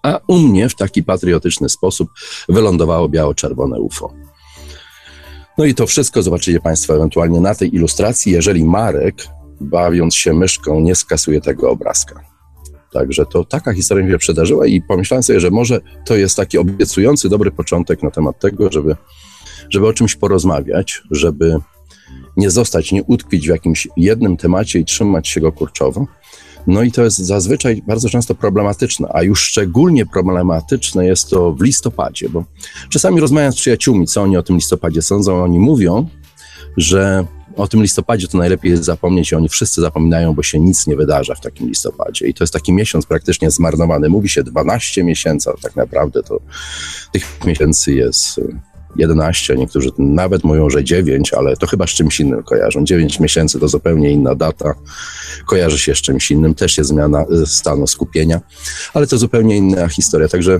A 0.03 0.19
u 0.27 0.37
mnie 0.37 0.69
w 0.69 0.75
taki 0.75 1.03
patriotyczny 1.03 1.69
sposób 1.69 2.09
wylądowało 2.49 3.09
biało-czerwone 3.09 3.79
UFO. 3.79 4.13
No 5.57 5.65
i 5.65 5.75
to 5.75 5.87
wszystko 5.87 6.23
zobaczycie 6.23 6.59
Państwo 6.59 6.95
ewentualnie 6.95 7.41
na 7.41 7.55
tej 7.55 7.75
ilustracji, 7.75 8.31
jeżeli 8.31 8.65
Marek, 8.65 9.27
bawiąc 9.61 10.15
się 10.15 10.33
myszką, 10.33 10.79
nie 10.79 10.95
skasuje 10.95 11.41
tego 11.41 11.69
obrazka. 11.71 12.36
Także 12.93 13.25
to 13.25 13.45
taka 13.45 13.73
historia 13.73 14.05
mi 14.05 14.11
się 14.11 14.17
przydarzyła 14.17 14.67
i 14.67 14.81
pomyślałem 14.81 15.23
sobie, 15.23 15.39
że 15.39 15.51
może 15.51 15.81
to 16.05 16.15
jest 16.15 16.37
taki 16.37 16.57
obiecujący, 16.57 17.29
dobry 17.29 17.51
początek 17.51 18.03
na 18.03 18.11
temat 18.11 18.39
tego, 18.39 18.71
żeby, 18.71 18.95
żeby 19.69 19.87
o 19.87 19.93
czymś 19.93 20.15
porozmawiać, 20.15 21.01
żeby 21.11 21.55
nie 22.37 22.49
zostać, 22.49 22.91
nie 22.91 23.03
utkwić 23.03 23.47
w 23.47 23.49
jakimś 23.49 23.87
jednym 23.97 24.37
temacie 24.37 24.79
i 24.79 24.85
trzymać 24.85 25.27
się 25.27 25.41
go 25.41 25.51
kurczowo. 25.51 26.07
No 26.67 26.83
i 26.83 26.91
to 26.91 27.03
jest 27.03 27.17
zazwyczaj 27.17 27.83
bardzo 27.87 28.09
często 28.09 28.35
problematyczne, 28.35 29.07
a 29.13 29.23
już 29.23 29.41
szczególnie 29.41 30.05
problematyczne 30.05 31.05
jest 31.05 31.29
to 31.29 31.53
w 31.53 31.61
listopadzie, 31.61 32.29
bo 32.29 32.43
czasami 32.89 33.19
rozmawiam 33.19 33.51
z 33.51 33.55
przyjaciółmi, 33.55 34.07
co 34.07 34.21
oni 34.21 34.37
o 34.37 34.43
tym 34.43 34.55
listopadzie 34.55 35.01
sądzą, 35.01 35.43
oni 35.43 35.59
mówią, 35.59 36.09
że 36.77 37.25
o 37.57 37.67
tym 37.67 37.81
listopadzie 37.81 38.27
to 38.27 38.37
najlepiej 38.37 38.71
jest 38.71 38.83
zapomnieć 38.83 39.31
i 39.31 39.35
oni 39.35 39.49
wszyscy 39.49 39.81
zapominają, 39.81 40.33
bo 40.33 40.43
się 40.43 40.59
nic 40.59 40.87
nie 40.87 40.95
wydarza 40.95 41.35
w 41.35 41.41
takim 41.41 41.67
listopadzie. 41.67 42.27
I 42.27 42.33
to 42.33 42.43
jest 42.43 42.53
taki 42.53 42.73
miesiąc 42.73 43.05
praktycznie 43.05 43.51
zmarnowany. 43.51 44.09
Mówi 44.09 44.29
się 44.29 44.43
12 44.43 45.03
miesięcy, 45.03 45.49
a 45.49 45.61
tak 45.61 45.75
naprawdę 45.75 46.23
to 46.23 46.39
tych 47.11 47.45
miesięcy 47.45 47.93
jest 47.93 48.39
11, 48.95 49.55
niektórzy 49.55 49.89
nawet 49.97 50.43
mówią, 50.43 50.69
że 50.69 50.83
9, 50.83 51.33
ale 51.33 51.57
to 51.57 51.67
chyba 51.67 51.87
z 51.87 51.89
czymś 51.89 52.19
innym 52.19 52.43
kojarzą. 52.43 52.85
9 52.85 53.19
miesięcy 53.19 53.59
to 53.59 53.67
zupełnie 53.67 54.11
inna 54.11 54.35
data, 54.35 54.73
kojarzy 55.45 55.79
się 55.79 55.95
z 55.95 55.97
czymś 55.97 56.31
innym, 56.31 56.55
też 56.55 56.77
jest 56.77 56.89
zmiana 56.89 57.25
e, 57.43 57.45
stanu 57.45 57.87
skupienia, 57.87 58.41
ale 58.93 59.07
to 59.07 59.17
zupełnie 59.17 59.57
inna 59.57 59.87
historia. 59.87 60.27
Także 60.27 60.59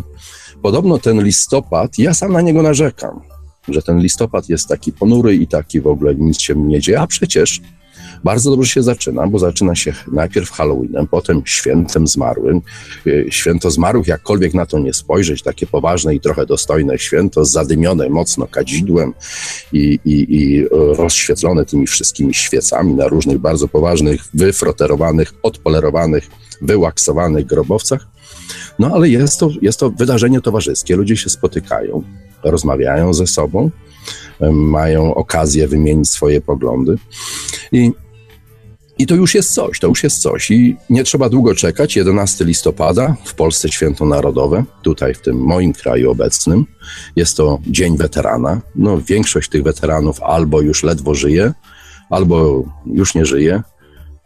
podobno 0.62 0.98
ten 1.00 1.24
listopad, 1.24 2.00
ja 2.00 2.14
sam 2.14 2.32
na 2.32 2.42
niego 2.42 2.62
narzekam 2.62 3.37
że 3.70 3.82
ten 3.82 4.00
listopad 4.00 4.50
jest 4.50 4.68
taki 4.68 4.92
ponury 4.92 5.36
i 5.36 5.48
taki 5.48 5.82
w 5.82 5.88
ogóle 5.88 6.16
nic 6.16 6.42
się 6.42 6.56
nie 6.56 6.82
dzieje, 6.82 7.00
a 7.00 7.08
przecież 7.08 7.62
bardzo 8.24 8.52
dobrze 8.52 8.70
się 8.70 8.84
zaczyna, 8.84 9.28
bo 9.28 9.40
zaczyna 9.40 9.76
się 9.76 9.94
najpierw 10.12 10.52
Halloweenem, 10.52 11.08
potem 11.08 11.42
świętem 11.46 12.08
zmarłym. 12.08 12.62
E, 13.08 13.32
święto 13.32 13.72
zmarłych, 13.72 14.08
jakkolwiek 14.08 14.54
na 14.54 14.66
to 14.66 14.80
nie 14.80 14.94
spojrzeć, 14.94 15.44
takie 15.44 15.68
poważne 15.68 16.16
i 16.16 16.20
trochę 16.20 16.46
dostojne 16.46 17.00
święto, 17.00 17.46
zadymione 17.46 18.10
mocno 18.10 18.48
kadzidłem 18.48 19.14
i, 19.74 20.00
i, 20.06 20.36
i 20.36 20.66
rozświetlone 20.72 21.66
tymi 21.66 21.88
wszystkimi 21.88 22.34
świecami 22.34 22.94
na 22.94 23.08
różnych 23.08 23.38
bardzo 23.38 23.68
poważnych, 23.68 24.22
wyfroterowanych, 24.34 25.34
odpolerowanych, 25.44 26.30
wyłaksowanych 26.62 27.46
grobowcach. 27.46 28.08
No 28.80 28.92
ale 28.94 29.10
jest 29.10 29.40
to, 29.40 29.50
jest 29.62 29.80
to 29.80 29.90
wydarzenie 29.90 30.42
towarzyskie, 30.42 30.96
ludzie 30.96 31.18
się 31.18 31.30
spotykają, 31.30 32.04
rozmawiają 32.44 33.14
ze 33.14 33.28
sobą, 33.28 33.72
mają 34.52 35.16
okazję 35.16 35.68
wymienić 35.68 36.10
swoje 36.10 36.42
poglądy. 36.42 36.98
I, 37.72 37.92
I 38.98 39.08
to 39.08 39.16
już 39.16 39.36
jest 39.36 39.54
coś, 39.54 39.80
to 39.80 39.88
już 39.88 40.04
jest 40.04 40.22
coś. 40.22 40.52
I 40.52 40.78
nie 40.90 41.04
trzeba 41.04 41.30
długo 41.30 41.56
czekać. 41.56 41.96
11 41.96 42.46
listopada 42.46 43.16
w 43.26 43.34
Polsce 43.34 43.70
Święto 43.70 44.06
Narodowe, 44.06 44.64
tutaj 44.82 45.14
w 45.14 45.22
tym 45.22 45.38
moim 45.38 45.74
kraju 45.74 46.12
obecnym. 46.12 46.66
Jest 47.16 47.38
to 47.38 47.60
Dzień 47.68 47.98
Weterana. 47.98 48.62
No, 48.76 49.02
większość 49.02 49.50
tych 49.50 49.64
weteranów 49.64 50.24
albo 50.24 50.62
już 50.62 50.84
ledwo 50.84 51.16
żyje, 51.16 51.54
albo 52.10 52.64
już 52.86 53.16
nie 53.16 53.26
żyje, 53.26 53.62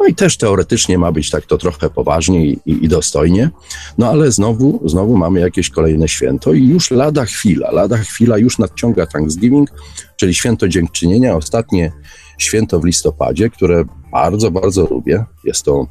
no 0.01 0.07
i 0.07 0.15
też 0.15 0.37
teoretycznie 0.37 0.97
ma 0.97 1.11
być 1.11 1.29
tak 1.29 1.45
to 1.45 1.57
trochę 1.57 1.89
poważnie 1.89 2.45
i, 2.45 2.59
i, 2.65 2.87
dostojnie, 2.87 3.49
no 3.97 4.09
ale 4.09 4.31
znowu, 4.31 4.81
znowu 4.85 5.17
mamy 5.17 5.39
jakieś 5.39 5.69
kolejne 5.69 6.07
święto 6.07 6.53
i 6.53 6.67
już 6.67 6.91
lada 6.91 7.25
chwila, 7.25 7.71
lada 7.71 7.97
chwila 7.97 8.37
już 8.37 8.57
nadciąga 8.57 9.07
Thanksgiving, 9.07 9.69
czyli 10.17 10.33
święto 10.33 10.67
dziękczynienia, 10.67 11.35
ostatnie 11.35 11.91
święto 12.37 12.79
w 12.79 12.85
listopadzie, 12.85 13.49
które 13.49 13.85
bardzo, 14.11 14.51
bardzo 14.51 14.87
lubię. 14.87 15.25
Jest 15.43 15.63
to 15.63 15.87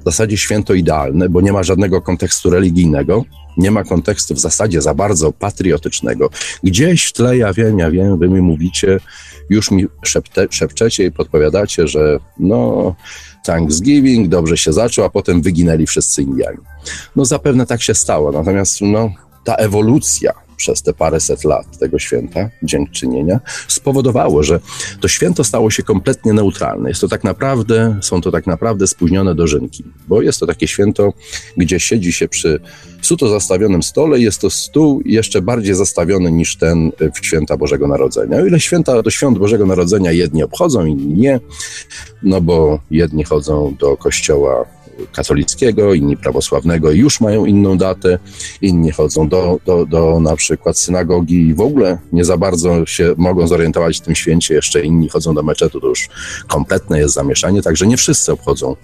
w 0.00 0.04
zasadzie 0.04 0.36
święto 0.36 0.74
idealne, 0.74 1.28
bo 1.28 1.40
nie 1.40 1.52
ma 1.52 1.62
żadnego 1.62 2.02
kontekstu 2.02 2.50
religijnego, 2.50 3.24
nie 3.56 3.70
ma 3.70 3.84
kontekstu 3.84 4.34
w 4.34 4.40
zasadzie 4.40 4.82
za 4.82 4.94
bardzo 4.94 5.32
patriotycznego. 5.32 6.30
Gdzieś 6.62 7.04
w 7.04 7.12
tle, 7.12 7.36
ja 7.36 7.52
wiem, 7.52 7.78
ja 7.78 7.90
wiem, 7.90 8.18
wy 8.18 8.28
mi 8.28 8.40
mówicie, 8.40 9.00
już 9.50 9.70
mi 9.70 9.86
szepte, 10.04 10.46
szepczecie 10.50 11.04
i 11.04 11.12
podpowiadacie, 11.12 11.88
że 11.88 12.18
no 12.38 12.94
Thanksgiving, 13.46 14.28
dobrze 14.28 14.56
się 14.56 14.72
zaczął, 14.72 15.04
a 15.04 15.10
potem 15.10 15.42
wyginęli 15.42 15.86
wszyscy 15.86 16.22
Indianie. 16.22 16.58
No 17.16 17.24
zapewne 17.24 17.66
tak 17.66 17.82
się 17.82 17.94
stało, 17.94 18.32
natomiast 18.32 18.80
no, 18.80 19.10
ta 19.44 19.54
ewolucja 19.54 20.32
przez 20.62 20.82
te 20.82 20.92
paręset 20.92 21.44
lat 21.44 21.78
tego 21.78 21.98
święta, 21.98 22.50
dziękczynienia, 22.62 23.40
spowodowało, 23.68 24.42
że 24.42 24.60
to 25.00 25.08
święto 25.08 25.44
stało 25.44 25.70
się 25.70 25.82
kompletnie 25.82 26.32
neutralne. 26.32 26.88
Jest 26.88 27.00
to 27.00 27.08
tak 27.08 27.24
naprawdę, 27.24 27.98
są 28.02 28.20
to 28.20 28.30
tak 28.30 28.46
naprawdę 28.46 28.86
spóźnione 28.86 29.34
dożynki, 29.34 29.84
bo 30.08 30.22
jest 30.22 30.40
to 30.40 30.46
takie 30.46 30.68
święto, 30.68 31.12
gdzie 31.56 31.80
siedzi 31.80 32.12
się 32.12 32.28
przy 32.28 32.60
suto 33.02 33.28
zastawionym 33.28 33.82
stole, 33.82 34.20
jest 34.20 34.40
to 34.40 34.50
stół 34.50 35.02
jeszcze 35.04 35.42
bardziej 35.42 35.74
zastawiony 35.74 36.32
niż 36.32 36.56
ten 36.56 36.92
w 37.14 37.26
święta 37.26 37.56
Bożego 37.56 37.88
Narodzenia. 37.88 38.36
O 38.36 38.46
ile 38.46 38.60
święta 38.60 39.02
do 39.02 39.10
świąt 39.10 39.38
Bożego 39.38 39.66
Narodzenia 39.66 40.12
jedni 40.12 40.42
obchodzą, 40.42 40.86
inni 40.86 41.14
nie, 41.14 41.40
no 42.22 42.40
bo 42.40 42.78
jedni 42.90 43.24
chodzą 43.24 43.76
do 43.78 43.96
kościoła 43.96 44.81
katolickiego, 45.12 45.94
inni 45.94 46.16
prawosławnego 46.16 46.92
i 46.92 46.98
już 46.98 47.20
mają 47.20 47.44
inną 47.44 47.78
datę, 47.78 48.18
inni 48.62 48.90
chodzą 48.90 49.28
do, 49.28 49.58
do, 49.66 49.86
do 49.86 50.20
na 50.20 50.36
przykład 50.36 50.78
synagogi 50.78 51.48
i 51.48 51.54
w 51.54 51.60
ogóle 51.60 51.98
nie 52.12 52.24
za 52.24 52.36
bardzo 52.36 52.86
się 52.86 53.14
mogą 53.16 53.46
zorientować 53.46 53.98
w 53.98 54.00
tym 54.00 54.14
święcie, 54.14 54.54
jeszcze 54.54 54.82
inni 54.82 55.08
chodzą 55.08 55.34
do 55.34 55.42
meczetu, 55.42 55.80
to 55.80 55.86
już 55.86 56.08
kompletne 56.48 56.98
jest 56.98 57.14
zamieszanie, 57.14 57.62
także 57.62 57.86
nie 57.86 57.96
wszyscy 57.96 58.32
obchodzą 58.32 58.76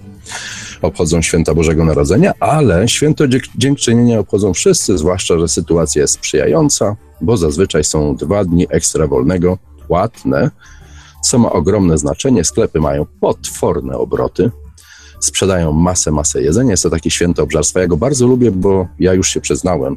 obchodzą 0.82 1.22
święta 1.22 1.54
Bożego 1.54 1.84
Narodzenia, 1.84 2.32
ale 2.40 2.88
święto 2.88 3.24
dziękczynienia 3.56 4.18
obchodzą 4.18 4.54
wszyscy, 4.54 4.98
zwłaszcza, 4.98 5.38
że 5.38 5.48
sytuacja 5.48 6.02
jest 6.02 6.14
sprzyjająca, 6.14 6.96
bo 7.20 7.36
zazwyczaj 7.36 7.84
są 7.84 8.16
dwa 8.16 8.44
dni 8.44 8.66
ekstra 8.70 9.06
wolnego, 9.06 9.58
płatne, 9.86 10.50
co 11.24 11.38
ma 11.38 11.52
ogromne 11.52 11.98
znaczenie. 11.98 12.44
Sklepy 12.44 12.80
mają 12.80 13.06
potworne 13.20 13.98
obroty, 13.98 14.50
sprzedają 15.20 15.72
masę, 15.72 16.10
masę 16.10 16.42
jedzenia. 16.42 16.70
Jest 16.70 16.82
to 16.82 16.90
takie 16.90 17.10
święto 17.10 17.42
obżarstwa. 17.42 17.80
Ja 17.80 17.86
go 17.86 17.96
bardzo 17.96 18.26
lubię, 18.26 18.50
bo 18.50 18.88
ja 18.98 19.14
już 19.14 19.28
się 19.28 19.40
przyznałem 19.40 19.96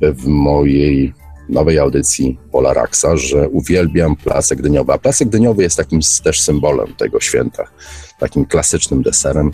w 0.00 0.26
mojej 0.26 1.14
nowej 1.48 1.78
audycji 1.78 2.38
Pola 2.52 2.74
Raxa, 2.74 3.16
że 3.16 3.48
uwielbiam 3.48 4.16
placek 4.16 4.62
dyniowy. 4.62 4.92
A 4.92 4.98
placek 4.98 5.28
dyniowy 5.28 5.62
jest 5.62 5.76
takim 5.76 6.00
też 6.24 6.40
symbolem 6.40 6.94
tego 6.94 7.20
święta, 7.20 7.64
takim 8.18 8.44
klasycznym 8.44 9.02
deserem. 9.02 9.50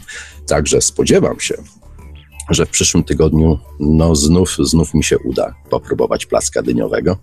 Także 0.46 0.80
spodziewam 0.80 1.40
się, 1.40 1.54
że 2.50 2.66
w 2.66 2.70
przyszłym 2.70 3.04
tygodniu 3.04 3.58
no 3.80 4.16
znów, 4.16 4.56
znów 4.58 4.94
mi 4.94 5.04
się 5.04 5.18
uda 5.18 5.54
popróbować 5.70 6.26
placka 6.26 6.62
dyniowego 6.62 7.16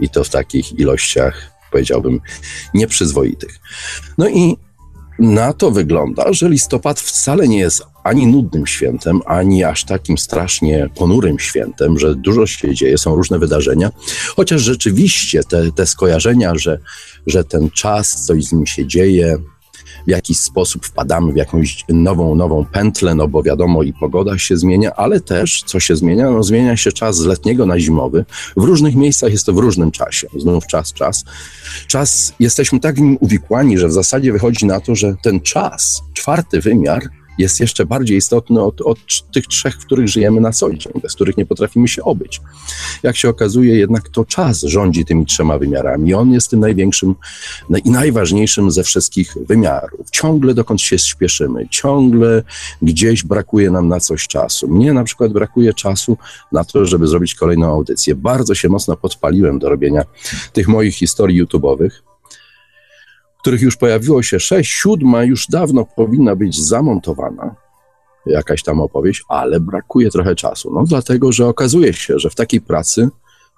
i 0.00 0.08
to 0.08 0.24
w 0.24 0.28
takich 0.28 0.78
ilościach, 0.78 1.52
powiedziałbym, 1.72 2.20
nieprzyzwoitych. 2.74 3.60
No 4.18 4.28
i 4.28 4.56
na 5.18 5.52
to 5.52 5.70
wygląda, 5.70 6.32
że 6.32 6.48
listopad 6.48 7.00
wcale 7.00 7.48
nie 7.48 7.58
jest 7.58 7.82
ani 8.04 8.26
nudnym 8.26 8.66
świętem, 8.66 9.20
ani 9.26 9.64
aż 9.64 9.84
takim 9.84 10.18
strasznie 10.18 10.88
ponurym 10.94 11.38
świętem, 11.38 11.98
że 11.98 12.14
dużo 12.14 12.46
się 12.46 12.74
dzieje, 12.74 12.98
są 12.98 13.14
różne 13.14 13.38
wydarzenia, 13.38 13.90
chociaż 14.36 14.62
rzeczywiście 14.62 15.44
te, 15.44 15.72
te 15.72 15.86
skojarzenia, 15.86 16.54
że, 16.54 16.78
że 17.26 17.44
ten 17.44 17.70
czas, 17.70 18.24
coś 18.26 18.44
z 18.44 18.52
nim 18.52 18.66
się 18.66 18.86
dzieje, 18.86 19.38
w 20.06 20.10
jakiś 20.10 20.38
sposób 20.38 20.86
wpadamy 20.86 21.32
w 21.32 21.36
jakąś 21.36 21.84
nową, 21.88 22.34
nową 22.34 22.64
pętlę, 22.64 23.14
no 23.14 23.28
bo 23.28 23.42
wiadomo 23.42 23.82
i 23.82 23.92
pogoda 23.92 24.38
się 24.38 24.56
zmienia, 24.56 24.92
ale 24.96 25.20
też 25.20 25.62
co 25.66 25.80
się 25.80 25.96
zmienia? 25.96 26.30
No 26.30 26.42
zmienia 26.42 26.76
się 26.76 26.92
czas 26.92 27.16
z 27.16 27.24
letniego 27.24 27.66
na 27.66 27.80
zimowy. 27.80 28.24
W 28.56 28.64
różnych 28.64 28.94
miejscach 28.94 29.32
jest 29.32 29.46
to 29.46 29.52
w 29.52 29.58
różnym 29.58 29.90
czasie. 29.90 30.28
Znów 30.36 30.66
czas, 30.66 30.92
czas. 30.92 31.24
Czas, 31.86 32.34
jesteśmy 32.40 32.80
tak 32.80 32.96
w 32.96 33.00
nim 33.00 33.16
uwikłani, 33.20 33.78
że 33.78 33.88
w 33.88 33.92
zasadzie 33.92 34.32
wychodzi 34.32 34.66
na 34.66 34.80
to, 34.80 34.94
że 34.94 35.14
ten 35.22 35.40
czas, 35.40 36.02
czwarty 36.14 36.60
wymiar, 36.60 37.02
jest 37.38 37.60
jeszcze 37.60 37.86
bardziej 37.86 38.16
istotny 38.16 38.62
od, 38.62 38.80
od 38.80 38.98
tych 39.34 39.46
trzech, 39.46 39.74
w 39.74 39.86
których 39.86 40.08
żyjemy 40.08 40.40
na 40.40 40.52
co 40.52 40.72
dzień, 40.72 40.92
bez 41.02 41.14
których 41.14 41.36
nie 41.36 41.46
potrafimy 41.46 41.88
się 41.88 42.02
obyć. 42.02 42.40
Jak 43.02 43.16
się 43.16 43.28
okazuje, 43.28 43.76
jednak 43.76 44.08
to 44.08 44.24
czas 44.24 44.60
rządzi 44.60 45.04
tymi 45.04 45.26
trzema 45.26 45.58
wymiarami. 45.58 46.14
On 46.14 46.32
jest 46.32 46.50
tym 46.50 46.60
największym 46.60 47.14
i 47.84 47.90
najważniejszym 47.90 48.70
ze 48.70 48.82
wszystkich 48.82 49.34
wymiarów. 49.48 50.10
Ciągle 50.10 50.54
dokąd 50.54 50.80
się 50.80 50.98
śpieszymy, 50.98 51.68
ciągle 51.70 52.42
gdzieś 52.82 53.24
brakuje 53.24 53.70
nam 53.70 53.88
na 53.88 54.00
coś 54.00 54.28
czasu. 54.28 54.68
Mnie 54.68 54.92
na 54.92 55.04
przykład 55.04 55.32
brakuje 55.32 55.74
czasu 55.74 56.16
na 56.52 56.64
to, 56.64 56.86
żeby 56.86 57.06
zrobić 57.06 57.34
kolejną 57.34 57.66
audycję. 57.66 58.14
Bardzo 58.14 58.54
się 58.54 58.68
mocno 58.68 58.96
podpaliłem 58.96 59.58
do 59.58 59.68
robienia 59.68 60.02
tych 60.52 60.68
moich 60.68 60.94
historii 60.94 61.44
YouTube'owych 61.44 61.90
których 63.42 63.62
już 63.62 63.76
pojawiło 63.76 64.22
się 64.22 64.40
sześć, 64.40 64.72
siódma 64.72 65.24
już 65.24 65.46
dawno 65.46 65.86
powinna 65.96 66.36
być 66.36 66.60
zamontowana, 66.60 67.54
jakaś 68.26 68.62
tam 68.62 68.80
opowieść, 68.80 69.24
ale 69.28 69.60
brakuje 69.60 70.10
trochę 70.10 70.34
czasu. 70.34 70.70
No 70.74 70.84
dlatego, 70.84 71.32
że 71.32 71.46
okazuje 71.46 71.92
się, 71.92 72.18
że 72.18 72.30
w 72.30 72.34
takiej 72.34 72.60
pracy 72.60 73.08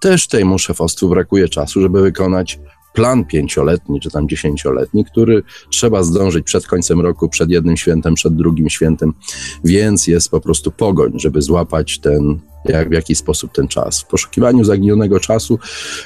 też 0.01 0.29
temu 0.29 0.59
szefostwu 0.59 1.09
brakuje 1.09 1.49
czasu, 1.49 1.81
żeby 1.81 2.03
wykonać 2.03 2.59
plan 2.95 3.25
pięcioletni 3.25 4.01
czy 4.01 4.11
tam 4.11 4.29
dziesięcioletni, 4.29 5.05
który 5.05 5.43
trzeba 5.71 6.03
zdążyć 6.03 6.47
przed 6.47 6.67
końcem 6.67 7.01
roku, 7.01 7.29
przed 7.29 7.51
jednym 7.51 7.77
świętem, 7.77 8.15
przed 8.15 8.37
drugim 8.37 8.71
świętem, 8.71 9.13
więc 9.65 10.07
jest 10.07 10.31
po 10.31 10.41
prostu 10.41 10.71
pogoń, 10.71 11.13
żeby 11.17 11.43
złapać 11.43 11.99
ten, 11.99 12.41
jak, 12.65 12.89
w 12.89 12.93
jaki 12.93 13.15
sposób 13.15 13.53
ten 13.53 13.69
czas. 13.69 14.01
W 14.01 14.07
poszukiwaniu 14.07 14.65
zaginionego 14.65 15.21
czasu 15.21 15.59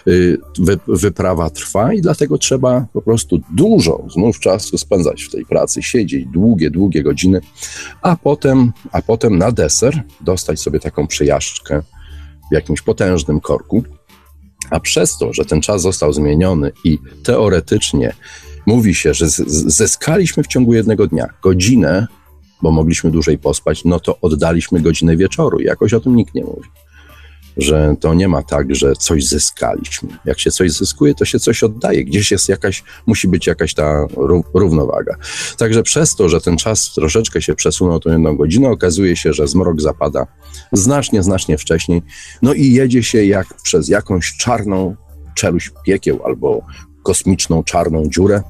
y, 0.09 0.39
wy, 0.59 0.79
wyprawa 0.89 1.51
trwa 1.51 1.93
i 1.93 2.01
dlatego 2.01 2.39
trzeba 2.39 2.87
po 2.93 3.03
prostu 3.03 3.41
dużo 3.51 4.05
znów 4.15 4.41
czasu 4.41 4.79
spędzać 4.79 5.23
w 5.23 5.31
tej 5.31 5.47
pracy, 5.47 5.83
siedzieć 5.83 6.27
długie, 6.27 6.71
długie 6.71 7.03
godziny, 7.03 7.41
a 8.03 8.17
potem, 8.17 8.73
a 8.93 9.03
potem 9.03 9.39
na 9.39 9.53
deser 9.53 10.03
dostać 10.21 10.61
sobie 10.61 10.81
taką 10.81 11.07
przejażdżkę 11.07 11.83
w 12.51 12.55
jakimś 12.55 12.83
potężnym 12.83 13.41
korku, 13.41 13.85
a 14.71 14.81
przez 14.81 15.19
to, 15.19 15.33
że 15.33 15.45
ten 15.45 15.61
czas 15.61 15.83
został 15.83 16.13
zmieniony 16.13 16.73
i 16.85 16.99
teoretycznie 17.25 18.13
mówi 18.67 18.95
się, 18.95 19.15
że 19.15 19.29
zyskaliśmy 19.67 20.43
w 20.43 20.47
ciągu 20.47 20.75
jednego 20.75 21.07
dnia 21.07 21.27
godzinę, 21.43 22.07
bo 22.63 22.71
mogliśmy 22.71 23.11
dłużej 23.11 23.39
pospać, 23.39 23.85
no 23.85 24.01
to 24.01 24.19
oddaliśmy 24.21 24.81
godzinę 24.81 25.17
wieczoru. 25.17 25.61
Jakoś 25.61 25.95
o 25.95 26.01
tym 26.01 26.17
nikt 26.17 26.35
nie 26.35 26.45
mówi 26.45 26.69
że 27.59 27.97
to 28.01 28.15
nie 28.15 28.29
ma 28.29 28.43
tak, 28.43 28.75
że 28.75 28.93
coś 28.93 29.27
zyskaliśmy. 29.27 30.09
Jak 30.25 30.41
się 30.41 30.51
coś 30.51 30.73
zyskuje, 30.73 31.15
to 31.15 31.25
się 31.25 31.39
coś 31.39 31.63
oddaje. 31.63 32.05
Gdzieś 32.05 32.31
jest 32.31 32.49
jakaś, 32.49 32.85
musi 33.07 33.29
być 33.29 33.47
jakaś 33.47 33.75
ta 33.75 34.07
równowaga. 34.55 35.17
Także 35.57 35.83
przez 35.83 36.15
to, 36.15 36.29
że 36.29 36.41
ten 36.41 36.57
czas 36.57 36.95
troszeczkę 36.95 37.43
się 37.43 37.55
przesunął 37.55 38.01
tą 38.01 38.11
jedną 38.11 38.37
godzinę, 38.37 38.69
okazuje 38.69 39.17
się, 39.17 39.33
że 39.33 39.49
zmrok 39.49 39.81
zapada 39.81 40.27
znacznie, 40.73 41.23
znacznie 41.23 41.59
wcześniej. 41.59 42.03
No 42.43 42.55
i 42.55 42.73
jedzie 42.73 43.03
się 43.03 43.25
jak 43.25 43.63
przez 43.63 43.89
jakąś 43.89 44.37
czarną 44.37 44.97
czeluść 45.35 45.71
piekieł 45.85 46.21
albo 46.25 46.63
kosmiczną 47.03 47.65
czarną 47.65 48.09
dziurę. 48.09 48.43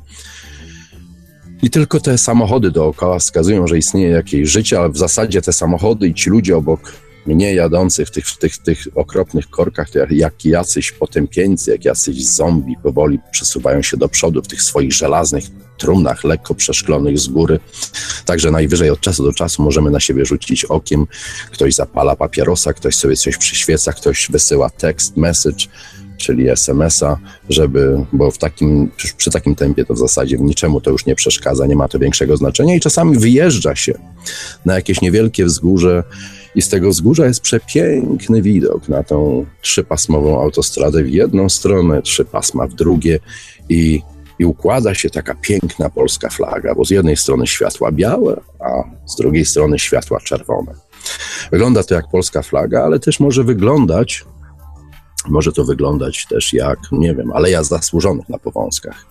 I 1.63 1.71
tylko 1.71 2.01
te 2.01 2.19
samochody 2.19 2.71
dookoła 2.71 3.19
wskazują, 3.19 3.67
że 3.67 3.79
istnieje 3.79 4.09
jakieś 4.09 4.49
życie, 4.49 4.79
ale 4.79 4.89
w 4.89 4.99
zasadzie 4.99 5.43
te 5.43 5.53
samochody 5.53 6.09
i 6.09 6.15
ci 6.15 6.31
ludzie 6.31 6.57
obok 6.57 6.93
mnie 7.27 7.55
jadących 7.55 8.09
w 8.09 8.11
tych, 8.11 8.27
w 8.27 8.39
tych, 8.39 8.59
tych 8.59 8.87
okropnych 8.95 9.51
korkach, 9.51 9.91
to 9.91 9.99
jak, 9.99 10.13
jak 10.13 10.45
jacyś 10.45 10.93
potępieńcy, 10.93 11.71
jak 11.71 11.85
jacyś 11.85 12.27
zombie 12.27 12.77
powoli 12.83 13.19
przesuwają 13.31 13.83
się 13.83 13.97
do 13.97 14.09
przodu 14.09 14.43
w 14.43 14.49
tych 14.49 14.63
swoich 14.63 14.93
żelaznych 14.93 15.45
trumnach, 15.79 16.25
lekko 16.25 16.55
przeszklonych 16.55 17.19
z 17.19 17.29
góry. 17.29 17.61
Także 18.25 18.51
najwyżej 18.51 18.91
od 18.91 19.01
czasu 19.01 19.25
do 19.25 19.33
czasu 19.33 19.63
możemy 19.63 19.91
na 19.91 20.01
siebie 20.01 20.25
rzucić 20.25 20.65
okiem. 20.65 21.07
Ktoś 21.51 21.75
zapala 21.75 22.17
papierosa, 22.17 22.73
ktoś 22.73 22.95
sobie 22.95 23.17
coś 23.17 23.37
przyświeca, 23.37 23.93
ktoś 23.93 24.29
wysyła 24.31 24.71
tekst, 24.71 25.17
message, 25.17 25.67
czyli 26.19 26.49
SMS-a, 26.49 27.19
żeby, 27.49 28.05
bo 28.13 28.31
w 28.31 28.39
takim, 28.39 28.91
przy, 29.17 29.31
takim 29.31 29.55
tempie 29.55 29.85
to 29.85 29.95
w 29.95 29.99
zasadzie 29.99 30.39
w 30.39 30.41
niczemu 30.41 30.81
to 30.81 30.91
już 30.91 31.07
nie 31.07 31.15
przeszkadza, 31.15 31.67
nie 31.67 31.77
ma 31.77 31.89
to 31.89 31.99
większego 31.99 32.37
znaczenia 32.37 32.75
i 32.75 32.81
czasami 32.81 33.19
wyjeżdża 33.19 33.77
się 33.77 33.99
na 34.65 34.75
jakieś 34.75 35.01
niewielkie 35.01 35.45
wzgórze 35.45 36.05
i 36.55 36.63
z 36.63 36.69
tego 36.69 36.91
wzgórza 36.91 37.27
jest 37.27 37.41
przepiękny 37.41 38.43
widok 38.43 38.89
na 38.89 39.03
tą 39.03 39.47
trzypasmową 39.63 40.41
autostradę 40.43 41.03
w 41.03 41.11
jedną 41.11 41.49
stronę, 41.49 42.03
trzy 42.03 42.25
pasma 42.25 42.67
w 42.67 42.75
drugie 42.75 43.19
i, 43.69 44.03
i 44.39 44.45
układa 44.45 44.95
się 44.95 45.11
taka 45.11 45.35
piękna 45.35 45.91
polska 45.91 46.29
flaga, 46.29 46.75
bo 46.75 46.85
z 46.85 46.91
jednej 46.91 47.17
strony 47.17 47.47
światła 47.47 47.93
białe, 47.93 48.41
a 48.61 48.85
z 49.07 49.17
drugiej 49.17 49.45
strony 49.45 49.79
światła 49.79 50.21
czerwone. 50.21 50.75
Wygląda 51.51 51.83
to 51.83 51.95
jak 51.95 52.11
polska 52.11 52.43
flaga, 52.43 52.83
ale 52.85 53.01
też 53.01 53.21
może 53.21 53.45
wyglądać, 53.45 54.25
może 55.31 55.53
to 55.53 55.65
wyglądać 55.65 56.27
też 56.31 56.53
jak, 56.53 56.79
nie 56.93 57.15
wiem, 57.15 57.33
aleja 57.33 57.63
zasłużonych 57.63 58.29
na 58.29 58.39
Powązkach 58.39 59.07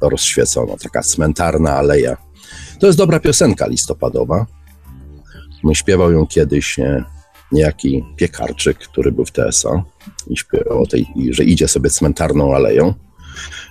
rozświecono, 0.00 0.76
taka 0.82 1.02
cmentarna 1.02 1.76
aleja. 1.76 2.16
To 2.80 2.86
jest 2.86 2.98
dobra 2.98 3.20
piosenka 3.20 3.66
listopadowa, 3.66 4.46
Śpiewał 5.72 6.12
ją 6.12 6.26
kiedyś 6.26 6.78
e, 6.78 7.04
niejaki 7.52 8.04
piekarczyk, 8.16 8.78
który 8.78 9.12
był 9.12 9.24
w 9.24 9.32
TSA 9.32 9.82
i 10.26 10.36
śpiewał 10.36 10.82
o 10.82 10.86
tej, 10.86 11.06
że 11.30 11.44
idzie 11.44 11.68
sobie 11.68 11.90
cmentarną 11.90 12.54
aleją. 12.54 12.94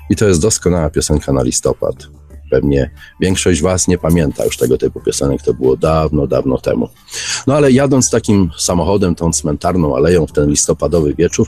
I 0.09 0.15
to 0.15 0.27
jest 0.27 0.41
doskonała 0.41 0.89
piosenka 0.89 1.33
na 1.33 1.43
listopad. 1.43 1.95
Pewnie 2.51 2.91
większość 3.21 3.61
Was 3.61 3.87
nie 3.87 3.97
pamięta 3.97 4.45
już 4.45 4.57
tego 4.57 4.77
typu 4.77 4.99
piosenek, 4.99 5.41
to 5.41 5.53
było 5.53 5.77
dawno, 5.77 6.27
dawno 6.27 6.57
temu. 6.57 6.89
No 7.47 7.55
ale 7.55 7.71
jadąc 7.71 8.09
takim 8.09 8.49
samochodem, 8.57 9.15
tą 9.15 9.31
cmentarną 9.31 9.95
aleją 9.95 10.27
w 10.27 10.31
ten 10.31 10.49
listopadowy 10.49 11.15
wieczór, 11.15 11.47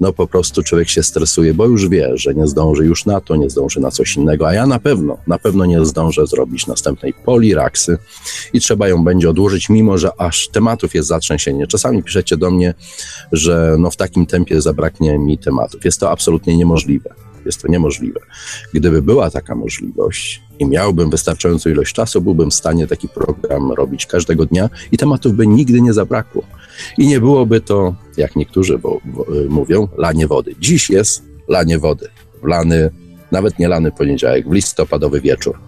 no 0.00 0.12
po 0.12 0.26
prostu 0.26 0.62
człowiek 0.62 0.88
się 0.88 1.02
stresuje, 1.02 1.54
bo 1.54 1.66
już 1.66 1.88
wie, 1.88 2.10
że 2.14 2.34
nie 2.34 2.46
zdąży 2.46 2.84
już 2.84 3.06
na 3.06 3.20
to, 3.20 3.36
nie 3.36 3.50
zdąży 3.50 3.80
na 3.80 3.90
coś 3.90 4.16
innego, 4.16 4.48
a 4.48 4.54
ja 4.54 4.66
na 4.66 4.78
pewno, 4.78 5.18
na 5.26 5.38
pewno 5.38 5.66
nie 5.66 5.86
zdążę 5.86 6.26
zrobić 6.26 6.66
następnej 6.66 7.14
poliraksy 7.24 7.98
i 8.52 8.60
trzeba 8.60 8.88
ją 8.88 9.04
będzie 9.04 9.30
odłożyć, 9.30 9.68
mimo 9.68 9.98
że 9.98 10.10
aż 10.18 10.48
tematów 10.48 10.94
jest 10.94 11.08
zatrzęsienie. 11.08 11.66
Czasami 11.66 12.02
piszecie 12.02 12.36
do 12.36 12.50
mnie, 12.50 12.74
że 13.32 13.76
no 13.78 13.90
w 13.90 13.96
takim 13.96 14.26
tempie 14.26 14.62
zabraknie 14.62 15.18
mi 15.18 15.38
tematów. 15.38 15.84
Jest 15.84 16.00
to 16.00 16.10
absolutnie 16.10 16.56
niemożliwe. 16.56 17.25
Jest 17.46 17.62
to 17.62 17.68
niemożliwe. 17.68 18.20
Gdyby 18.74 19.02
była 19.02 19.30
taka 19.30 19.54
możliwość 19.54 20.42
i 20.58 20.66
miałbym 20.66 21.10
wystarczającą 21.10 21.70
ilość 21.70 21.94
czasu, 21.94 22.20
byłbym 22.20 22.50
w 22.50 22.54
stanie 22.54 22.86
taki 22.86 23.08
program 23.08 23.72
robić 23.72 24.06
każdego 24.06 24.46
dnia 24.46 24.70
i 24.92 24.96
tematów 24.96 25.34
by 25.34 25.46
nigdy 25.46 25.80
nie 25.80 25.92
zabrakło. 25.92 26.42
I 26.98 27.06
nie 27.06 27.20
byłoby 27.20 27.60
to, 27.60 27.94
jak 28.16 28.36
niektórzy 28.36 28.78
bo, 28.78 29.00
bo, 29.04 29.26
mówią, 29.48 29.88
lanie 29.96 30.26
wody. 30.26 30.54
Dziś 30.60 30.90
jest 30.90 31.22
lanie 31.48 31.78
wody. 31.78 32.08
Lany, 32.42 32.90
nawet 33.32 33.58
nie 33.58 33.68
lany 33.68 33.92
poniedziałek, 33.92 34.48
w 34.48 34.52
listopadowy 34.52 35.20
wieczór. 35.20 35.58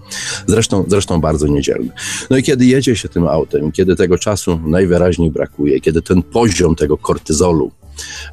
Zresztą, 0.46 0.84
zresztą 0.88 1.20
bardzo 1.20 1.46
niedzielny. 1.46 1.90
No 2.30 2.36
i 2.36 2.42
kiedy 2.42 2.66
jedzie 2.66 2.96
się 2.96 3.08
tym 3.08 3.28
autem, 3.28 3.72
kiedy 3.72 3.96
tego 3.96 4.18
czasu 4.18 4.60
najwyraźniej 4.66 5.30
brakuje, 5.30 5.80
kiedy 5.80 6.02
ten 6.02 6.22
poziom 6.22 6.74
tego 6.74 6.98
kortyzolu 6.98 7.70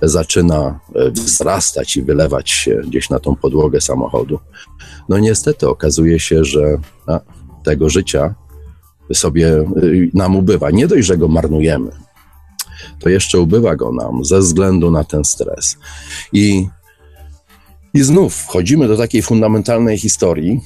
zaczyna 0.01 0.79
e, 0.95 1.11
wzrastać 1.11 1.97
i 1.97 2.01
wylewać 2.01 2.49
się 2.49 2.81
gdzieś 2.87 3.09
na 3.09 3.19
tą 3.19 3.35
podłogę 3.35 3.81
samochodu, 3.81 4.39
no 5.09 5.17
niestety 5.19 5.69
okazuje 5.69 6.19
się, 6.19 6.45
że 6.45 6.77
a, 7.07 7.19
tego 7.63 7.89
życia 7.89 8.35
sobie 9.13 9.47
y, 9.83 10.11
nam 10.13 10.35
ubywa. 10.35 10.71
Nie 10.71 10.87
dość, 10.87 11.07
że 11.07 11.17
go 11.17 11.27
marnujemy, 11.27 11.91
to 12.99 13.09
jeszcze 13.09 13.39
ubywa 13.39 13.75
go 13.75 13.91
nam 13.91 14.25
ze 14.25 14.39
względu 14.39 14.91
na 14.91 15.03
ten 15.03 15.23
stres. 15.23 15.77
I, 16.33 16.67
i 17.93 18.03
znów 18.03 18.35
wchodzimy 18.35 18.87
do 18.87 18.97
takiej 18.97 19.21
fundamentalnej 19.21 19.97
historii, 19.97 20.61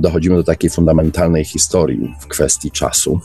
dochodzimy 0.00 0.36
do 0.36 0.44
takiej 0.44 0.70
fundamentalnej 0.70 1.44
historii 1.44 2.14
w 2.20 2.26
kwestii 2.26 2.70
czasu, 2.70 3.20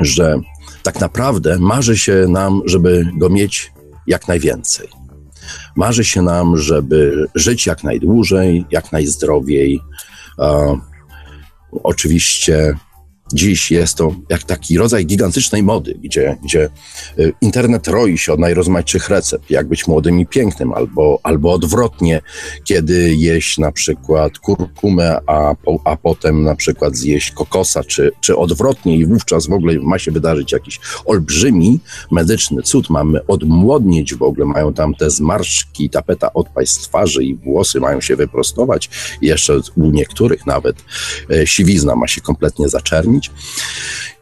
że 0.00 0.40
tak 0.82 1.00
naprawdę 1.00 1.58
marzy 1.58 1.98
się 1.98 2.26
nam, 2.28 2.62
żeby 2.66 3.06
go 3.16 3.28
mieć 3.28 3.72
jak 4.06 4.28
najwięcej. 4.28 4.88
Marzy 5.76 6.04
się 6.04 6.22
nam, 6.22 6.56
żeby 6.56 7.26
żyć 7.34 7.66
jak 7.66 7.84
najdłużej, 7.84 8.64
jak 8.70 8.92
najzdrowiej. 8.92 9.80
E, 10.38 10.78
oczywiście 11.82 12.74
Dziś 13.32 13.70
jest 13.70 13.94
to 13.96 14.14
jak 14.28 14.42
taki 14.42 14.78
rodzaj 14.78 15.06
gigantycznej 15.06 15.62
mody, 15.62 15.98
gdzie, 16.02 16.36
gdzie 16.44 16.68
y, 17.18 17.32
internet 17.40 17.88
roi 17.88 18.18
się 18.18 18.32
od 18.32 18.40
najrozmaitszych 18.40 19.08
recept, 19.08 19.50
jak 19.50 19.68
być 19.68 19.86
młodym 19.86 20.20
i 20.20 20.26
pięknym, 20.26 20.72
albo, 20.72 21.20
albo 21.22 21.52
odwrotnie, 21.52 22.20
kiedy 22.64 23.14
jeść 23.14 23.58
na 23.58 23.72
przykład 23.72 24.38
kurkumę, 24.38 25.18
a, 25.26 25.54
po, 25.64 25.80
a 25.84 25.96
potem 25.96 26.42
na 26.42 26.54
przykład 26.54 26.96
zjeść 26.96 27.30
kokosa, 27.30 27.84
czy, 27.84 28.10
czy 28.20 28.36
odwrotnie 28.36 28.96
i 28.96 29.06
wówczas 29.06 29.46
w 29.46 29.52
ogóle 29.52 29.74
ma 29.80 29.98
się 29.98 30.12
wydarzyć 30.12 30.52
jakiś 30.52 30.80
olbrzymi 31.04 31.80
medyczny 32.10 32.62
cud. 32.62 32.90
Mamy 32.90 33.26
odmłodnieć 33.26 34.14
w 34.14 34.22
ogóle, 34.22 34.46
mają 34.46 34.74
tam 34.74 34.94
te 34.94 35.10
zmarszczki, 35.10 35.90
tapeta 35.90 36.32
odpaść 36.32 36.70
z 36.70 36.78
twarzy 36.78 37.24
i 37.24 37.34
włosy 37.34 37.80
mają 37.80 38.00
się 38.00 38.16
wyprostować. 38.16 38.90
Jeszcze 39.22 39.60
u 39.76 39.90
niektórych 39.90 40.46
nawet 40.46 40.76
e, 41.30 41.46
siwizna 41.46 41.96
ma 41.96 42.08
się 42.08 42.20
kompletnie 42.20 42.68
zaczernić. 42.68 43.17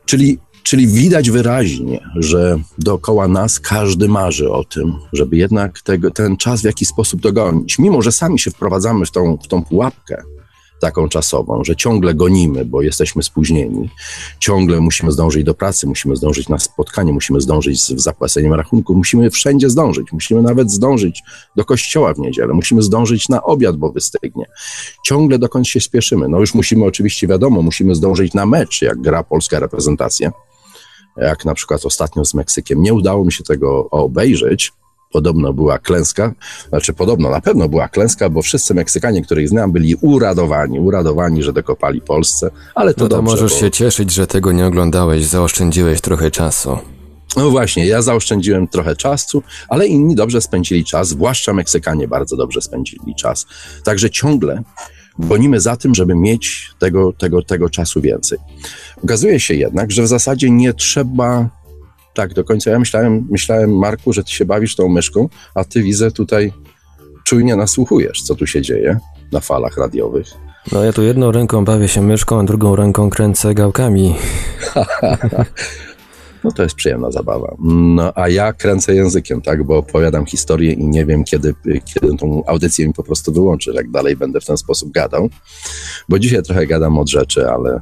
Czyli, 0.05 0.39
czyli 0.63 0.87
widać 0.87 1.31
wyraźnie, 1.31 2.01
że 2.17 2.59
dookoła 2.79 3.29
nas 3.29 3.61
każdy 3.61 4.09
marzy 4.09 4.51
o 4.51 4.65
tym, 4.65 4.95
żeby 5.13 5.37
jednak 5.37 5.81
tego, 5.81 6.11
ten 6.11 6.37
czas 6.37 6.61
w 6.61 6.65
jakiś 6.65 6.89
sposób 6.89 7.21
dogonić. 7.21 7.79
Mimo, 7.79 8.03
że 8.03 8.13
sami 8.13 8.39
się 8.39 8.51
wprowadzamy 8.51 9.07
w 9.07 9.11
tą, 9.11 9.37
w 9.37 9.49
tą 9.49 9.65
pułapkę, 9.65 10.23
taką 10.81 11.09
czasową, 11.09 11.65
że 11.65 11.77
ciągle 11.77 12.15
gonimy, 12.15 12.65
bo 12.65 12.83
jesteśmy 12.83 13.23
spóźnieni, 13.23 13.91
ciągle 14.41 14.81
musimy 14.81 15.13
zdążyć 15.13 15.45
do 15.45 15.55
pracy, 15.55 15.87
musimy 15.87 16.17
zdążyć 16.17 16.49
na 16.49 16.59
spotkanie, 16.59 17.13
musimy 17.13 17.41
zdążyć 17.41 17.83
z 17.83 18.03
zapłaceniem 18.03 18.55
rachunku, 18.55 18.95
musimy 18.95 19.31
wszędzie 19.31 19.71
zdążyć, 19.71 20.13
musimy 20.13 20.43
nawet 20.43 20.71
zdążyć 20.71 21.23
do 21.57 21.65
kościoła 21.65 22.15
w 22.15 22.19
niedzielę, 22.19 22.55
musimy 22.55 22.83
zdążyć 22.83 23.29
na 23.29 23.43
obiad, 23.43 23.77
bo 23.77 23.93
wystygnie. 23.93 24.45
Ciągle 25.05 25.39
dokąd 25.39 25.69
się 25.69 25.81
spieszymy. 25.81 26.29
No 26.29 26.41
już 26.41 26.55
musimy 26.55 26.85
oczywiście, 26.85 27.27
wiadomo, 27.27 27.63
musimy 27.63 27.95
zdążyć 27.95 28.35
na 28.35 28.47
mecz, 28.47 28.83
jak 28.83 29.01
gra 29.01 29.23
polska 29.23 29.61
reprezentacja, 29.61 30.33
jak 31.17 31.45
na 31.45 31.55
przykład 31.55 31.87
ostatnio 31.87 32.25
z 32.25 32.35
Meksykiem. 32.35 32.83
Nie 32.83 32.95
udało 32.95 33.25
mi 33.25 33.33
się 33.33 33.45
tego 33.45 33.91
obejrzeć, 33.91 34.73
podobno 35.13 35.53
była 35.53 35.79
klęska, 35.79 36.33
znaczy 36.69 36.93
podobno, 36.93 37.31
na 37.31 37.41
pewno 37.41 37.69
była 37.69 37.89
klęska, 37.89 38.29
bo 38.29 38.43
wszyscy 38.43 38.75
Meksykanie, 38.75 39.23
których 39.23 39.49
znam, 39.49 39.73
byli 39.73 39.95
uradowani, 39.95 40.81
uradowani, 40.81 41.43
że 41.43 41.53
dokopali 41.53 42.01
Polsce, 42.01 42.51
ale 42.75 42.95
to 42.95 43.05
No 43.05 43.09
to 43.09 43.17
dobrze, 43.17 43.33
możesz 43.33 43.53
bo... 43.53 43.59
się 43.59 43.71
cieszyć, 43.71 44.13
że 44.13 44.27
tego 44.27 44.53
nie 44.53 44.67
oglądałeś, 44.67 45.27
zaoszczędziłeś 45.27 46.01
trochę 46.01 46.31
czasu. 46.31 46.79
No 47.37 47.51
właśnie, 47.51 47.87
ja 47.87 48.03
zaoszczędziłem 48.03 48.69
trochę 48.69 48.97
czasu, 48.97 49.43
ale 49.69 49.87
inni 49.87 50.15
dobrze 50.15 50.41
spędzili 50.41 50.85
czas, 50.85 51.09
zwłaszcza 51.09 51.53
Meksykanie 51.53 52.09
bardzo 52.09 52.37
dobrze 52.37 52.61
spędzili 52.61 53.15
czas. 53.15 53.47
Także 53.85 54.11
ciągle 54.11 54.63
gonimy 55.19 55.61
za 55.61 55.77
tym, 55.77 55.95
żeby 55.95 56.15
mieć 56.15 56.71
tego, 56.79 57.13
tego, 57.13 57.43
tego 57.43 57.71
czasu 57.71 58.01
więcej. 58.01 58.39
Okazuje 59.05 59.41
się 59.41 59.55
jednak, 59.55 59.91
że 59.91 60.03
w 60.03 60.07
zasadzie 60.07 60.51
nie 60.51 60.75
trzeba 60.75 61.49
tak 62.17 62.35
do 62.35 62.45
końca. 62.45 62.71
Ja 62.71 62.79
myślałem, 62.79 63.27
myślałem, 63.31 63.79
Marku, 63.79 64.13
że 64.13 64.25
ty 64.25 64.31
się 64.31 64.45
bawisz 64.45 64.77
tą 64.77 64.89
myszką, 64.89 65.29
a 65.55 65.65
ty 65.65 65.83
widzę 65.83 66.11
tutaj 66.11 66.53
czujnie 67.25 67.57
nasłuchujesz, 67.57 68.23
co 68.23 68.35
tu 68.35 68.47
się 68.47 68.63
dzieje 68.63 68.99
na 69.33 69.41
falach 69.41 69.77
radiowych. 69.79 70.27
No 70.73 70.85
ja 70.85 70.93
tu 70.93 71.03
jedną 71.03 71.33
ręką 71.33 71.65
bawię 71.65 71.89
się 71.89 72.03
myszką, 72.03 72.41
a 72.41 72.45
drugą 72.45 72.77
ręką 72.77 73.11
kręcę 73.11 73.55
gałkami. 73.55 74.15
No 76.45 76.53
to 76.53 76.63
jest 76.63 76.75
przyjemna 76.75 77.11
zabawa. 77.11 77.57
No 77.61 78.13
a 78.15 78.29
ja 78.29 78.53
kręcę 78.53 78.95
językiem, 78.95 79.43
tak, 79.43 79.65
bo 79.65 79.79
opowiadam 79.79 80.27
historię 80.27 80.73
i 80.73 80.87
nie 80.87 81.07
wiem, 81.07 81.25
kiedy, 81.25 81.55
kiedy 81.65 82.17
tą 82.17 82.43
audycję 82.47 82.87
mi 82.87 82.93
po 82.93 83.03
prostu 83.03 83.33
wyłączy, 83.33 83.73
jak 83.75 83.91
dalej 83.91 84.17
będę 84.17 84.41
w 84.41 84.45
ten 84.45 84.57
sposób 84.57 84.93
gadał. 84.93 85.29
Bo 86.09 86.19
dzisiaj 86.19 86.43
trochę 86.43 86.67
gadam 86.67 86.99
od 86.99 87.09
rzeczy, 87.11 87.51
ale 87.51 87.81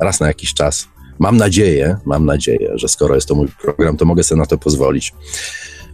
raz 0.00 0.20
na 0.20 0.26
jakiś 0.26 0.54
czas 0.54 0.88
mam 1.18 1.36
nadzieję, 1.36 1.96
mam 2.04 2.26
nadzieję, 2.26 2.72
że 2.74 2.88
skoro 2.88 3.14
jest 3.14 3.28
to 3.28 3.34
mój 3.34 3.48
program, 3.62 3.96
to 3.96 4.04
mogę 4.04 4.22
sobie 4.22 4.40
na 4.40 4.46
to 4.46 4.58
pozwolić. 4.58 5.12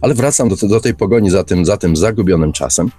Ale 0.01 0.13
wracam 0.13 0.49
do, 0.49 0.67
do 0.67 0.79
tej 0.79 0.93
pogoni 0.93 1.29
za 1.29 1.43
tym, 1.43 1.65
za 1.65 1.77
tym 1.77 1.95
zagubionym 1.95 2.53
czasem 2.53 2.91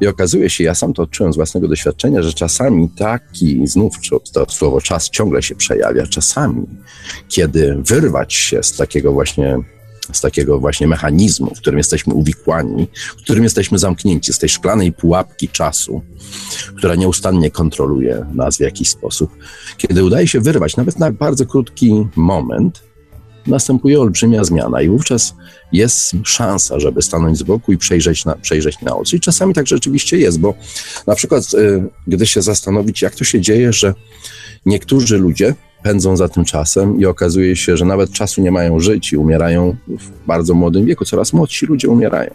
i 0.00 0.06
okazuje 0.06 0.50
się, 0.50 0.64
ja 0.64 0.74
sam 0.74 0.92
to 0.92 1.02
odczułem 1.02 1.32
z 1.32 1.36
własnego 1.36 1.68
doświadczenia, 1.68 2.22
że 2.22 2.32
czasami 2.32 2.88
taki, 2.88 3.66
znów 3.66 3.94
to 4.32 4.46
słowo 4.48 4.80
czas 4.80 5.10
ciągle 5.10 5.42
się 5.42 5.54
przejawia, 5.54 6.06
czasami, 6.06 6.66
kiedy 7.28 7.76
wyrwać 7.78 8.34
się 8.34 8.62
z 8.62 8.76
takiego 8.76 9.12
właśnie 9.12 9.58
z 10.12 10.20
takiego 10.20 10.60
właśnie 10.60 10.88
mechanizmu, 10.88 11.54
w 11.54 11.58
którym 11.58 11.78
jesteśmy 11.78 12.14
uwikłani, 12.14 12.88
w 13.18 13.22
którym 13.22 13.44
jesteśmy 13.44 13.78
zamknięci, 13.78 14.32
z 14.32 14.38
tej 14.38 14.48
szklanej 14.48 14.92
pułapki 14.92 15.48
czasu, 15.48 16.02
która 16.76 16.94
nieustannie 16.94 17.50
kontroluje 17.50 18.26
nas 18.34 18.56
w 18.56 18.60
jakiś 18.60 18.90
sposób. 18.90 19.30
Kiedy 19.76 20.04
udaje 20.04 20.28
się 20.28 20.40
wyrwać, 20.40 20.76
nawet 20.76 20.98
na 20.98 21.12
bardzo 21.12 21.46
krótki 21.46 22.06
moment, 22.16 22.82
następuje 23.46 24.00
olbrzymia 24.00 24.44
zmiana 24.44 24.82
i 24.82 24.88
wówczas 24.88 25.34
jest 25.72 26.12
szansa, 26.24 26.80
żeby 26.80 27.02
stanąć 27.02 27.38
z 27.38 27.42
boku 27.42 27.72
i 27.72 27.78
przejrzeć 27.78 28.24
na, 28.24 28.36
przejrzeć 28.36 28.80
na 28.80 28.96
oczy. 28.96 29.16
I 29.16 29.20
czasami 29.20 29.54
tak 29.54 29.66
rzeczywiście 29.66 30.18
jest, 30.18 30.40
bo 30.40 30.54
na 31.06 31.14
przykład, 31.14 31.54
y, 31.54 31.82
gdy 32.06 32.26
się 32.26 32.42
zastanowić, 32.42 33.02
jak 33.02 33.14
to 33.14 33.24
się 33.24 33.40
dzieje, 33.40 33.72
że 33.72 33.94
niektórzy 34.66 35.18
ludzie 35.18 35.54
pędzą 35.82 36.16
za 36.16 36.28
tym 36.28 36.44
czasem 36.44 37.00
i 37.00 37.06
okazuje 37.06 37.56
się, 37.56 37.76
że 37.76 37.84
nawet 37.84 38.12
czasu 38.12 38.42
nie 38.42 38.50
mają 38.50 38.80
żyć 38.80 39.12
i 39.12 39.16
umierają 39.16 39.76
w 39.88 40.26
bardzo 40.26 40.54
młodym 40.54 40.86
wieku. 40.86 41.04
Coraz 41.04 41.32
młodsi 41.32 41.66
ludzie 41.66 41.88
umierają. 41.88 42.30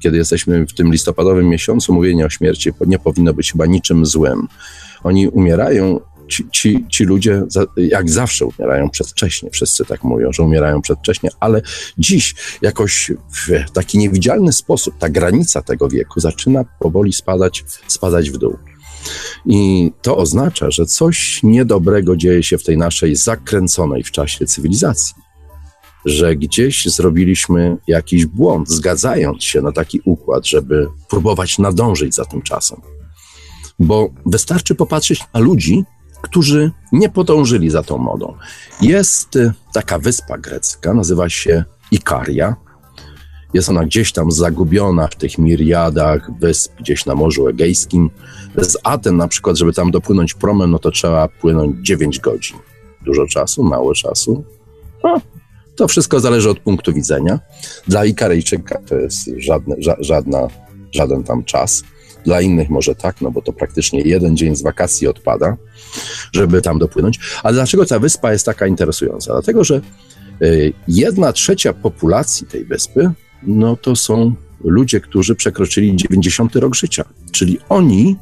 Kiedy 0.00 0.16
jesteśmy 0.16 0.66
w 0.66 0.74
tym 0.74 0.92
listopadowym 0.92 1.48
miesiącu, 1.48 1.94
mówienie 1.94 2.26
o 2.26 2.30
śmierci 2.30 2.70
nie 2.86 2.98
powinno 2.98 3.34
być 3.34 3.52
chyba 3.52 3.66
niczym 3.66 4.06
złym. 4.06 4.48
Oni 5.02 5.28
umierają 5.28 6.00
Ci, 6.28 6.46
ci, 6.52 6.84
ci, 6.88 7.04
ludzie 7.04 7.42
jak 7.76 8.10
zawsze 8.10 8.46
umierają 8.46 8.90
przedwcześnie. 8.90 9.50
Wszyscy 9.50 9.84
tak 9.84 10.04
mówią, 10.04 10.32
że 10.32 10.42
umierają 10.42 10.82
przedwcześnie, 10.82 11.30
ale 11.40 11.62
dziś 11.98 12.34
jakoś 12.62 13.12
w 13.32 13.70
taki 13.70 13.98
niewidzialny 13.98 14.52
sposób 14.52 14.94
ta 14.98 15.08
granica 15.08 15.62
tego 15.62 15.88
wieku 15.88 16.20
zaczyna 16.20 16.64
powoli 16.80 17.12
spadać, 17.12 17.64
spadać 17.88 18.30
w 18.30 18.38
dół. 18.38 18.56
I 19.46 19.92
to 20.02 20.16
oznacza, 20.16 20.70
że 20.70 20.86
coś 20.86 21.40
niedobrego 21.42 22.16
dzieje 22.16 22.42
się 22.42 22.58
w 22.58 22.64
tej 22.64 22.78
naszej 22.78 23.16
zakręconej 23.16 24.02
w 24.02 24.10
czasie 24.10 24.46
cywilizacji. 24.46 25.14
Że 26.04 26.36
gdzieś 26.36 26.84
zrobiliśmy 26.84 27.76
jakiś 27.86 28.26
błąd, 28.26 28.68
zgadzając 28.68 29.44
się 29.44 29.62
na 29.62 29.72
taki 29.72 30.00
układ, 30.04 30.46
żeby 30.46 30.88
próbować 31.08 31.58
nadążyć 31.58 32.14
za 32.14 32.24
tym 32.24 32.42
czasem. 32.42 32.80
Bo 33.78 34.10
wystarczy 34.26 34.74
popatrzeć 34.74 35.20
na 35.34 35.40
ludzi, 35.40 35.84
którzy 36.22 36.70
nie 36.92 37.08
podążyli 37.08 37.70
za 37.70 37.82
tą 37.82 37.98
modą. 37.98 38.34
Jest 38.80 39.36
y, 39.36 39.52
taka 39.72 39.98
wyspa 39.98 40.38
grecka, 40.38 40.94
nazywa 40.94 41.28
się 41.28 41.64
Ikaria. 41.90 42.56
Jest 43.54 43.68
ona 43.68 43.84
gdzieś 43.84 44.12
tam 44.12 44.32
zagubiona 44.32 45.08
w 45.08 45.16
tych 45.16 45.38
miriadach 45.38 46.30
wysp, 46.40 46.72
gdzieś 46.80 47.06
na 47.06 47.14
Morzu 47.14 47.48
Egejskim. 47.48 48.10
Z 48.56 48.76
Aten 48.82 49.16
na 49.16 49.28
przykład, 49.28 49.56
żeby 49.56 49.72
tam 49.72 49.90
dopłynąć 49.90 50.34
promem, 50.34 50.70
no 50.70 50.78
to 50.78 50.90
trzeba 50.90 51.28
płynąć 51.28 51.86
9 51.86 52.20
godzin. 52.20 52.56
Dużo 53.04 53.26
czasu, 53.26 53.62
mało 53.62 53.94
czasu. 53.94 54.44
No, 55.04 55.20
to 55.76 55.88
wszystko 55.88 56.20
zależy 56.20 56.50
od 56.50 56.58
punktu 56.58 56.92
widzenia. 56.92 57.40
Dla 57.88 58.04
Ikaryjczyka 58.04 58.78
to 58.86 58.94
jest 58.94 59.30
żadne, 59.36 59.76
ża, 59.78 59.96
żadna, 60.00 60.48
żaden 60.92 61.24
tam 61.24 61.44
czas. 61.44 61.84
Dla 62.24 62.40
innych 62.40 62.70
może 62.70 62.94
tak, 62.94 63.20
no 63.20 63.30
bo 63.30 63.42
to 63.42 63.52
praktycznie 63.52 64.00
jeden 64.00 64.36
dzień 64.36 64.56
z 64.56 64.62
wakacji 64.62 65.06
odpada, 65.06 65.56
żeby 66.32 66.62
tam 66.62 66.78
dopłynąć. 66.78 67.20
Ale 67.42 67.54
dlaczego 67.54 67.86
ta 67.86 67.98
wyspa 67.98 68.32
jest 68.32 68.46
taka 68.46 68.66
interesująca? 68.66 69.32
Dlatego, 69.32 69.64
że 69.64 69.80
y, 70.42 70.72
jedna 70.88 71.32
trzecia 71.32 71.72
populacji 71.72 72.46
tej 72.46 72.64
wyspy, 72.64 73.10
no 73.46 73.76
to 73.76 73.96
są 73.96 74.34
ludzie, 74.64 75.00
którzy 75.00 75.34
przekroczyli 75.34 75.96
90 75.96 76.56
rok 76.56 76.74
życia. 76.74 77.04
Czyli 77.32 77.58
oni 77.68 78.16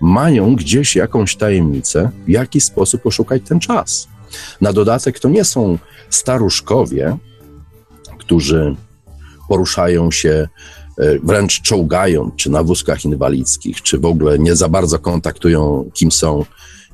mają 0.00 0.56
gdzieś 0.56 0.96
jakąś 0.96 1.36
tajemnicę, 1.36 2.10
w 2.26 2.28
jaki 2.28 2.60
sposób 2.60 3.06
oszukać 3.06 3.42
ten 3.48 3.60
czas. 3.60 4.08
Na 4.60 4.72
dodatek 4.72 5.20
to 5.20 5.28
nie 5.28 5.44
są 5.44 5.78
staruszkowie, 6.10 7.16
którzy 8.18 8.76
poruszają 9.48 10.10
się 10.10 10.48
E, 10.98 11.18
wręcz 11.18 11.62
czołgają, 11.62 12.30
czy 12.36 12.50
na 12.50 12.62
wózkach 12.62 13.04
inwalidzkich, 13.04 13.82
czy 13.82 13.98
w 13.98 14.04
ogóle 14.04 14.38
nie 14.38 14.56
za 14.56 14.68
bardzo 14.68 14.98
kontaktują, 14.98 15.90
kim 15.94 16.12
są 16.12 16.44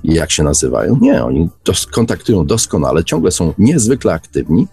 jak 0.04 0.30
się 0.30 0.42
nazywają. 0.42 0.98
Nie, 1.00 1.24
oni 1.24 1.48
dos 1.64 1.86
kontaktują 1.86 2.46
doskonale, 2.46 3.04
ciągle 3.04 3.30
są 3.30 3.54
niezwykle 3.58 4.12
aktywni, 4.12 4.66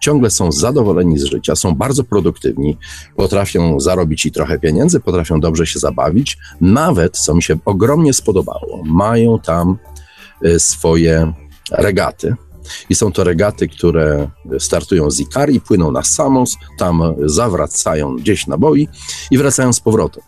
ciągle 0.00 0.30
są 0.30 0.52
zadowoleni 0.52 1.18
z 1.18 1.24
życia, 1.24 1.56
są 1.56 1.74
bardzo 1.74 2.04
produktywni, 2.04 2.76
potrafią 3.16 3.80
zarobić 3.80 4.26
i 4.26 4.32
trochę 4.32 4.58
pieniędzy, 4.58 5.00
potrafią 5.00 5.40
dobrze 5.40 5.66
się 5.66 5.78
zabawić. 5.78 6.38
Nawet, 6.60 7.18
co 7.18 7.34
mi 7.34 7.42
się 7.42 7.58
ogromnie 7.64 8.12
spodobało, 8.12 8.82
mają 8.84 9.38
tam 9.38 9.78
e, 10.42 10.58
swoje 10.58 11.32
regaty, 11.70 12.36
i 12.90 12.94
są 12.94 13.12
to 13.12 13.24
regaty, 13.24 13.68
które 13.68 14.30
startują 14.58 15.10
z 15.10 15.20
Ikari, 15.20 15.60
płyną 15.60 15.92
na 15.92 16.02
Samos, 16.02 16.56
tam 16.78 17.02
zawracają 17.24 18.16
gdzieś 18.16 18.46
na 18.46 18.58
boi 18.58 18.88
i 19.30 19.38
wracają 19.38 19.72
z 19.72 19.80
powrotem. 19.80 20.22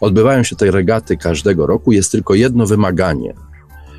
Odbywają 0.00 0.42
się 0.42 0.56
te 0.56 0.70
regaty 0.70 1.16
każdego 1.16 1.66
roku, 1.66 1.92
jest 1.92 2.12
tylko 2.12 2.34
jedno 2.34 2.66
wymaganie. 2.66 3.34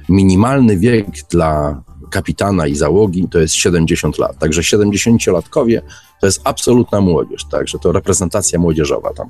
Minimalny 0.09 0.77
wiek 0.77 1.05
dla 1.31 1.81
kapitana 2.11 2.67
i 2.67 2.75
załogi 2.75 3.27
to 3.31 3.39
jest 3.39 3.53
70 3.53 4.17
lat. 4.17 4.39
Także 4.39 4.61
70-latkowie 4.61 5.81
to 6.21 6.27
jest 6.27 6.41
absolutna 6.43 7.01
młodzież, 7.01 7.45
także 7.45 7.79
to 7.79 7.91
reprezentacja 7.91 8.59
młodzieżowa 8.59 9.13
tam 9.13 9.29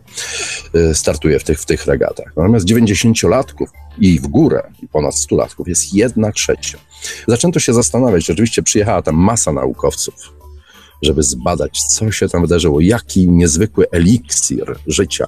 y, 0.75 0.95
startuje 0.95 1.39
w 1.39 1.43
tych, 1.43 1.59
w 1.61 1.65
tych 1.65 1.85
regatach. 1.85 2.33
Natomiast 2.37 2.65
90-latków 2.65 3.67
i 3.97 4.19
w 4.19 4.27
górę, 4.27 4.71
i 4.83 4.87
ponad 4.87 5.13
100-latków 5.13 5.67
jest 5.67 5.93
jedna 5.93 6.31
trzecia. 6.31 6.77
Zaczęto 7.27 7.59
się 7.59 7.73
zastanawiać, 7.73 8.25
rzeczywiście 8.25 8.63
przyjechała 8.63 9.01
tam 9.01 9.15
masa 9.15 9.51
naukowców, 9.51 10.15
żeby 11.01 11.23
zbadać, 11.23 11.79
co 11.79 12.11
się 12.11 12.29
tam 12.29 12.41
wydarzyło, 12.41 12.79
jaki 12.79 13.29
niezwykły 13.29 13.85
eliksir 13.91 14.75
życia 14.87 15.27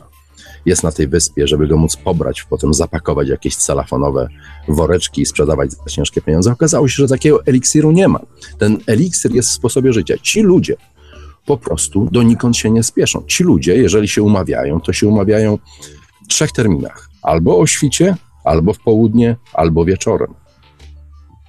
jest 0.65 0.84
na 0.84 0.91
tej 0.91 1.08
wyspie, 1.08 1.48
żeby 1.48 1.67
go 1.67 1.78
móc 1.78 1.96
pobrać, 1.96 2.43
potem 2.50 2.74
zapakować 2.74 3.30
jakieś 3.30 3.56
celafonowe 3.56 4.28
woreczki 4.67 5.22
i 5.22 5.26
sprzedawać 5.26 5.72
za 5.72 5.86
ciężkie 5.86 6.22
pieniądze. 6.22 6.52
Okazało 6.52 6.88
się, 6.88 6.96
że 6.96 7.08
takiego 7.08 7.46
eliksiru 7.46 7.91
nie 7.91 8.08
ma. 8.08 8.20
Ten 8.58 8.78
eliksir 8.88 9.36
jest 9.36 9.50
w 9.50 9.52
sposobie 9.52 9.93
życia. 9.93 10.15
Ci 10.22 10.41
ludzie 10.41 10.76
po 11.48 11.58
prostu 11.58 12.10
donikąd 12.12 12.58
się 12.58 12.72
nie 12.72 12.84
spieszą. 12.84 13.24
Ci 13.28 13.43
ludzie, 13.43 13.78
jeżeli 13.78 14.08
się 14.08 14.24
umawiają, 14.24 14.82
to 14.82 14.93
się 14.93 15.08
umawiają 15.08 15.58
w 16.24 16.28
trzech 16.28 16.52
terminach. 16.52 17.10
Albo 17.22 17.60
o 17.60 17.67
świcie, 17.67 18.15
albo 18.43 18.74
w 18.74 18.80
południe, 18.80 19.36
albo 19.54 19.86
wieczorem. 19.86 20.34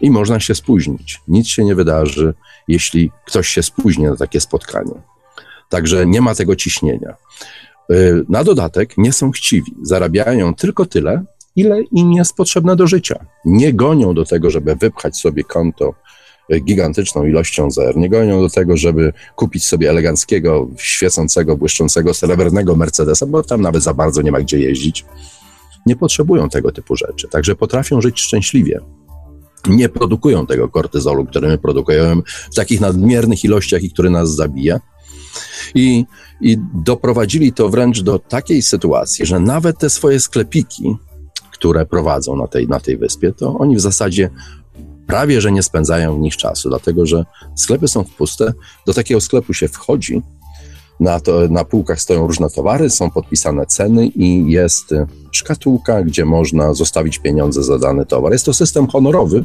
I 0.00 0.10
można 0.10 0.40
się 0.40 0.54
spóźnić. 0.54 1.20
Nic 1.28 1.48
się 1.48 1.64
nie 1.64 1.74
wydarzy, 1.74 2.34
jeśli 2.68 3.10
ktoś 3.26 3.48
się 3.48 3.62
spóźni 3.62 4.04
na 4.04 4.16
takie 4.16 4.40
spotkanie. 4.40 4.94
Także 5.68 6.06
nie 6.06 6.20
ma 6.20 6.34
tego 6.34 6.56
ciśnienia. 6.56 7.14
Y, 7.92 8.24
na 8.28 8.44
dodatek 8.44 8.98
nie 8.98 9.12
są 9.12 9.30
chciwi, 9.30 9.74
zarabiają 9.82 10.54
tylko 10.54 10.86
tyle, 10.86 11.24
ile 11.56 11.82
im 11.82 12.12
jest 12.12 12.34
potrzebne 12.34 12.76
do 12.76 12.86
życia. 12.86 13.26
Nie 13.44 13.72
gonią 13.72 14.14
do 14.14 14.24
tego, 14.24 14.50
żeby 14.50 14.76
wypchać 14.76 15.16
sobie 15.16 15.44
konto 15.44 15.94
y, 16.52 16.60
gigantyczną 16.60 17.24
ilością 17.24 17.70
zer, 17.70 17.96
nie 17.96 18.08
gonią 18.08 18.40
do 18.40 18.50
tego, 18.50 18.76
żeby 18.76 19.12
kupić 19.36 19.64
sobie 19.64 19.90
eleganckiego, 19.90 20.68
świecącego, 20.76 21.56
błyszczącego, 21.56 22.14
srebrnego 22.14 22.76
Mercedesa, 22.76 23.26
bo 23.26 23.42
tam 23.42 23.60
nawet 23.60 23.82
za 23.82 23.94
bardzo 23.94 24.22
nie 24.22 24.32
ma 24.32 24.40
gdzie 24.40 24.58
jeździć. 24.58 25.04
Nie 25.86 25.96
potrzebują 25.96 26.48
tego 26.48 26.72
typu 26.72 26.96
rzeczy, 26.96 27.28
także 27.28 27.56
potrafią 27.56 28.00
żyć 28.00 28.20
szczęśliwie. 28.20 28.80
Nie 29.68 29.88
produkują 29.88 30.46
tego 30.46 30.68
kortyzolu, 30.68 31.26
który 31.26 31.48
my 31.48 31.58
produkujemy 31.58 32.22
w 32.52 32.54
takich 32.54 32.80
nadmiernych 32.80 33.44
ilościach 33.44 33.82
i 33.82 33.90
który 33.90 34.10
nas 34.10 34.34
zabija. 34.34 34.80
I 35.74 36.04
i 36.40 36.58
doprowadzili 36.74 37.52
to 37.52 37.68
wręcz 37.68 38.02
do 38.02 38.18
takiej 38.18 38.62
sytuacji, 38.62 39.26
że 39.26 39.40
nawet 39.40 39.78
te 39.78 39.90
swoje 39.90 40.20
sklepiki, 40.20 40.96
które 41.52 41.86
prowadzą 41.86 42.36
na 42.36 42.46
tej, 42.46 42.68
na 42.68 42.80
tej 42.80 42.96
wyspie, 42.96 43.32
to 43.32 43.58
oni 43.58 43.76
w 43.76 43.80
zasadzie 43.80 44.30
prawie 45.06 45.40
że 45.40 45.52
nie 45.52 45.62
spędzają 45.62 46.16
w 46.16 46.20
nich 46.20 46.36
czasu, 46.36 46.68
dlatego 46.68 47.06
że 47.06 47.24
sklepy 47.56 47.88
są 47.88 48.04
puste. 48.04 48.52
Do 48.86 48.94
takiego 48.94 49.20
sklepu 49.20 49.54
się 49.54 49.68
wchodzi, 49.68 50.22
na, 51.00 51.20
to, 51.20 51.48
na 51.50 51.64
półkach 51.64 52.00
stoją 52.00 52.26
różne 52.26 52.50
towary, 52.50 52.90
są 52.90 53.10
podpisane 53.10 53.66
ceny 53.66 54.06
i 54.06 54.50
jest 54.50 54.94
szkatułka, 55.32 56.02
gdzie 56.02 56.24
można 56.24 56.74
zostawić 56.74 57.18
pieniądze 57.18 57.62
za 57.62 57.78
dany 57.78 58.06
towar. 58.06 58.32
Jest 58.32 58.44
to 58.44 58.52
system 58.54 58.86
honorowy, 58.86 59.44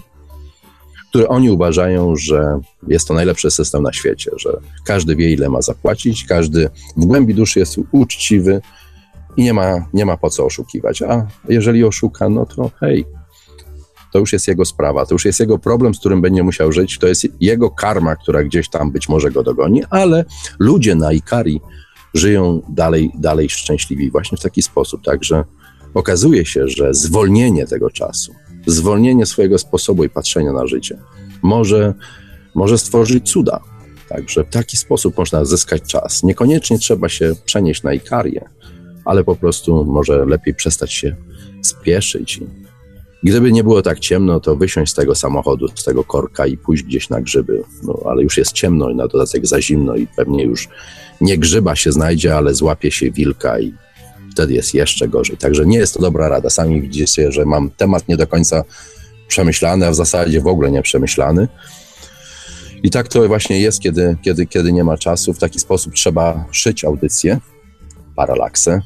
które 1.13 1.27
oni 1.27 1.51
uważają, 1.51 2.15
że 2.15 2.59
jest 2.87 3.07
to 3.07 3.13
najlepszy 3.13 3.51
system 3.51 3.83
na 3.83 3.93
świecie, 3.93 4.31
że 4.37 4.57
każdy 4.85 5.15
wie, 5.15 5.33
ile 5.33 5.49
ma 5.49 5.61
zapłacić, 5.61 6.25
każdy 6.25 6.69
w 6.97 7.05
głębi 7.05 7.33
duszy 7.33 7.59
jest 7.59 7.75
uczciwy 7.91 8.61
i 9.37 9.43
nie 9.43 9.53
ma, 9.53 9.85
nie 9.93 10.05
ma 10.05 10.17
po 10.17 10.29
co 10.29 10.45
oszukiwać. 10.45 11.01
A 11.01 11.27
jeżeli 11.49 11.83
oszuka, 11.83 12.29
no 12.29 12.45
to 12.45 12.71
hej, 12.79 13.05
to 14.13 14.19
już 14.19 14.33
jest 14.33 14.47
jego 14.47 14.65
sprawa, 14.65 15.05
to 15.05 15.15
już 15.15 15.25
jest 15.25 15.39
jego 15.39 15.59
problem, 15.59 15.95
z 15.95 15.99
którym 15.99 16.21
będzie 16.21 16.43
musiał 16.43 16.71
żyć, 16.71 16.99
to 16.99 17.07
jest 17.07 17.27
jego 17.39 17.71
karma, 17.71 18.15
która 18.15 18.43
gdzieś 18.43 18.69
tam 18.69 18.91
być 18.91 19.09
może 19.09 19.31
go 19.31 19.43
dogoni, 19.43 19.83
ale 19.89 20.25
ludzie 20.59 20.95
na 20.95 21.13
Ikari 21.13 21.61
żyją 22.13 22.61
dalej, 22.69 23.11
dalej 23.19 23.49
szczęśliwi 23.49 24.11
właśnie 24.11 24.37
w 24.37 24.41
taki 24.41 24.61
sposób. 24.61 25.03
Także 25.03 25.43
okazuje 25.93 26.45
się, 26.45 26.67
że 26.67 26.93
zwolnienie 26.93 27.67
tego 27.67 27.89
czasu, 27.89 28.33
zwolnienie 28.65 29.25
swojego 29.25 29.57
sposobu 29.57 30.03
i 30.03 30.09
patrzenia 30.09 30.53
na 30.53 30.67
życie 30.67 30.97
może, 31.43 31.93
może 32.55 32.77
stworzyć 32.77 33.31
cuda. 33.31 33.59
Także 34.09 34.43
w 34.43 34.49
taki 34.49 34.77
sposób 34.77 35.17
można 35.17 35.45
zyskać 35.45 35.83
czas. 35.83 36.23
Niekoniecznie 36.23 36.79
trzeba 36.79 37.09
się 37.09 37.35
przenieść 37.45 37.83
na 37.83 37.93
Ikarię, 37.93 38.49
ale 39.05 39.23
po 39.23 39.35
prostu 39.35 39.85
może 39.85 40.25
lepiej 40.25 40.53
przestać 40.55 40.93
się 40.93 41.15
spieszyć. 41.61 42.39
Gdyby 43.23 43.51
nie 43.51 43.63
było 43.63 43.81
tak 43.81 43.99
ciemno, 43.99 44.39
to 44.39 44.55
wysiąść 44.55 44.91
z 44.91 44.95
tego 44.95 45.15
samochodu, 45.15 45.67
z 45.75 45.83
tego 45.83 46.03
korka 46.03 46.45
i 46.45 46.57
pójść 46.57 46.83
gdzieś 46.83 47.09
na 47.09 47.21
grzyby. 47.21 47.63
No, 47.83 47.99
ale 48.05 48.23
już 48.23 48.37
jest 48.37 48.51
ciemno 48.51 48.89
i 48.89 48.95
na 48.95 49.07
dodatek 49.07 49.47
za 49.47 49.61
zimno 49.61 49.95
i 49.95 50.07
pewnie 50.07 50.43
już 50.43 50.69
nie 51.21 51.37
grzyba 51.37 51.75
się 51.75 51.91
znajdzie, 51.91 52.35
ale 52.35 52.53
złapie 52.53 52.91
się 52.91 53.11
wilka 53.11 53.59
i 53.59 53.73
wtedy 54.33 54.53
jest 54.53 54.73
jeszcze 54.73 55.07
gorzej. 55.07 55.37
Także 55.37 55.65
nie 55.65 55.77
jest 55.77 55.93
to 55.93 56.01
dobra 56.01 56.29
rada. 56.29 56.49
Sami 56.49 56.81
widzicie, 56.81 57.31
że 57.31 57.45
mam 57.45 57.69
temat 57.69 58.07
nie 58.07 58.17
do 58.17 58.27
końca 58.27 58.63
przemyślany, 59.27 59.87
a 59.87 59.91
w 59.91 59.95
zasadzie 59.95 60.41
w 60.41 60.47
ogóle 60.47 60.71
nie 60.71 60.81
przemyślany. 60.81 61.47
I 62.83 62.89
tak 62.89 63.07
to 63.07 63.27
właśnie 63.27 63.59
jest, 63.59 63.79
kiedy, 63.79 64.17
kiedy, 64.21 64.45
kiedy 64.45 64.73
nie 64.73 64.83
ma 64.83 64.97
czasu. 64.97 65.33
W 65.33 65.39
taki 65.39 65.59
sposób 65.59 65.93
trzeba 65.93 66.45
szyć 66.51 66.83
audycje, 66.85 67.39
paralaksę, 68.15 68.81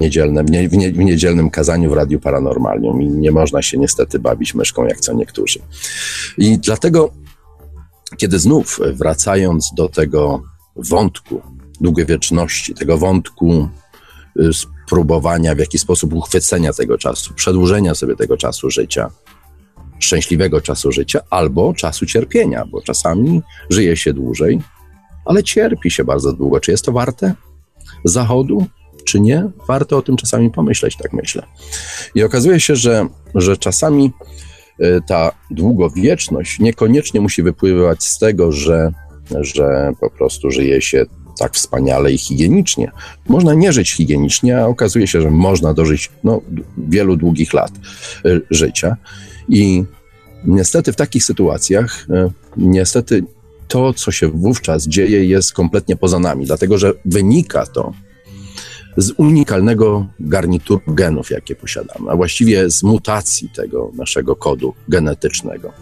niedzielne, 0.00 0.44
w, 0.44 0.50
nie, 0.50 0.68
w, 0.68 0.72
nie, 0.72 0.92
w 0.92 0.98
niedzielnym 0.98 1.50
kazaniu 1.50 1.90
w 1.90 1.92
Radiu 1.92 2.20
Paranormalium 2.20 3.02
i 3.02 3.08
nie 3.08 3.30
można 3.30 3.62
się 3.62 3.78
niestety 3.78 4.18
bawić 4.18 4.54
myszką, 4.54 4.86
jak 4.86 5.00
co 5.00 5.12
niektórzy. 5.12 5.58
I 6.38 6.58
dlatego, 6.58 7.10
kiedy 8.16 8.38
znów 8.38 8.80
wracając 8.92 9.70
do 9.76 9.88
tego 9.88 10.42
wątku 10.76 11.42
długowieczności, 11.80 12.74
tego 12.74 12.98
wątku 12.98 13.68
y, 14.40 14.50
próbowania 14.88 15.54
w 15.54 15.58
jakiś 15.58 15.80
sposób 15.80 16.12
uchwycenia 16.12 16.72
tego 16.72 16.98
czasu, 16.98 17.34
przedłużenia 17.34 17.94
sobie 17.94 18.16
tego 18.16 18.36
czasu 18.36 18.70
życia, 18.70 19.10
szczęśliwego 19.98 20.60
czasu 20.60 20.92
życia, 20.92 21.20
albo 21.30 21.74
czasu 21.74 22.06
cierpienia, 22.06 22.64
bo 22.70 22.82
czasami 22.82 23.42
żyje 23.70 23.96
się 23.96 24.12
dłużej, 24.12 24.60
ale 25.24 25.42
cierpi 25.42 25.90
się 25.90 26.04
bardzo 26.04 26.32
długo. 26.32 26.60
Czy 26.60 26.70
jest 26.70 26.84
to 26.84 26.92
warte 26.92 27.34
zachodu, 28.04 28.66
czy 29.04 29.20
nie? 29.20 29.50
Warto 29.68 29.96
o 29.96 30.02
tym 30.02 30.16
czasami 30.16 30.50
pomyśleć, 30.50 30.96
tak 30.96 31.12
myślę. 31.12 31.42
I 32.14 32.22
okazuje 32.22 32.60
się, 32.60 32.76
że, 32.76 33.06
że 33.34 33.56
czasami 33.56 34.12
y, 34.80 35.00
ta 35.06 35.32
długowieczność 35.50 36.58
niekoniecznie 36.58 37.20
musi 37.20 37.42
wypływać 37.42 38.04
z 38.04 38.18
tego, 38.18 38.52
że, 38.52 38.92
że 39.40 39.92
po 40.00 40.10
prostu 40.10 40.50
żyje 40.50 40.82
się 40.82 41.04
tak 41.38 41.54
wspaniale 41.54 42.12
i 42.12 42.18
higienicznie. 42.18 42.92
Można 43.28 43.54
nie 43.54 43.72
żyć 43.72 43.92
higienicznie, 43.92 44.58
a 44.58 44.66
okazuje 44.66 45.06
się, 45.06 45.20
że 45.20 45.30
można 45.30 45.74
dożyć 45.74 46.10
no, 46.24 46.40
wielu 46.78 47.16
długich 47.16 47.52
lat 47.52 47.72
y, 48.26 48.42
życia. 48.50 48.96
I 49.48 49.84
niestety 50.44 50.92
w 50.92 50.96
takich 50.96 51.24
sytuacjach, 51.24 52.06
y, 52.10 52.30
niestety 52.56 53.24
to, 53.68 53.92
co 53.92 54.12
się 54.12 54.28
wówczas 54.28 54.88
dzieje, 54.88 55.24
jest 55.24 55.52
kompletnie 55.52 55.96
poza 55.96 56.18
nami, 56.18 56.46
dlatego 56.46 56.78
że 56.78 56.92
wynika 57.04 57.66
to 57.66 57.92
z 58.96 59.12
unikalnego 59.16 60.06
garnituru 60.20 60.80
genów, 60.88 61.30
jakie 61.30 61.54
posiadamy, 61.54 62.10
a 62.10 62.16
właściwie 62.16 62.70
z 62.70 62.82
mutacji 62.82 63.48
tego 63.48 63.90
naszego 63.94 64.36
kodu 64.36 64.74
genetycznego. 64.88 65.72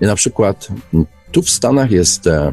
I 0.00 0.04
na 0.04 0.14
przykład 0.14 0.68
tu 1.32 1.42
w 1.42 1.50
Stanach 1.50 1.90
jest 1.90 2.26
e, 2.26 2.52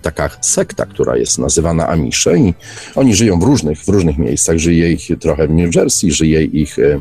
taka 0.00 0.30
sekta, 0.40 0.86
która 0.86 1.16
jest 1.16 1.38
nazywana 1.38 1.88
Amisze 1.88 2.38
i 2.38 2.54
oni 2.94 3.14
żyją 3.14 3.40
w 3.40 3.42
różnych, 3.42 3.84
w 3.84 3.88
różnych 3.88 4.18
miejscach. 4.18 4.58
Żyje 4.58 4.92
ich 4.92 5.08
trochę 5.20 5.48
w 5.48 5.50
New 5.50 5.74
Jersey, 5.74 6.10
żyje 6.10 6.44
ich 6.44 6.78
e, 6.78 7.00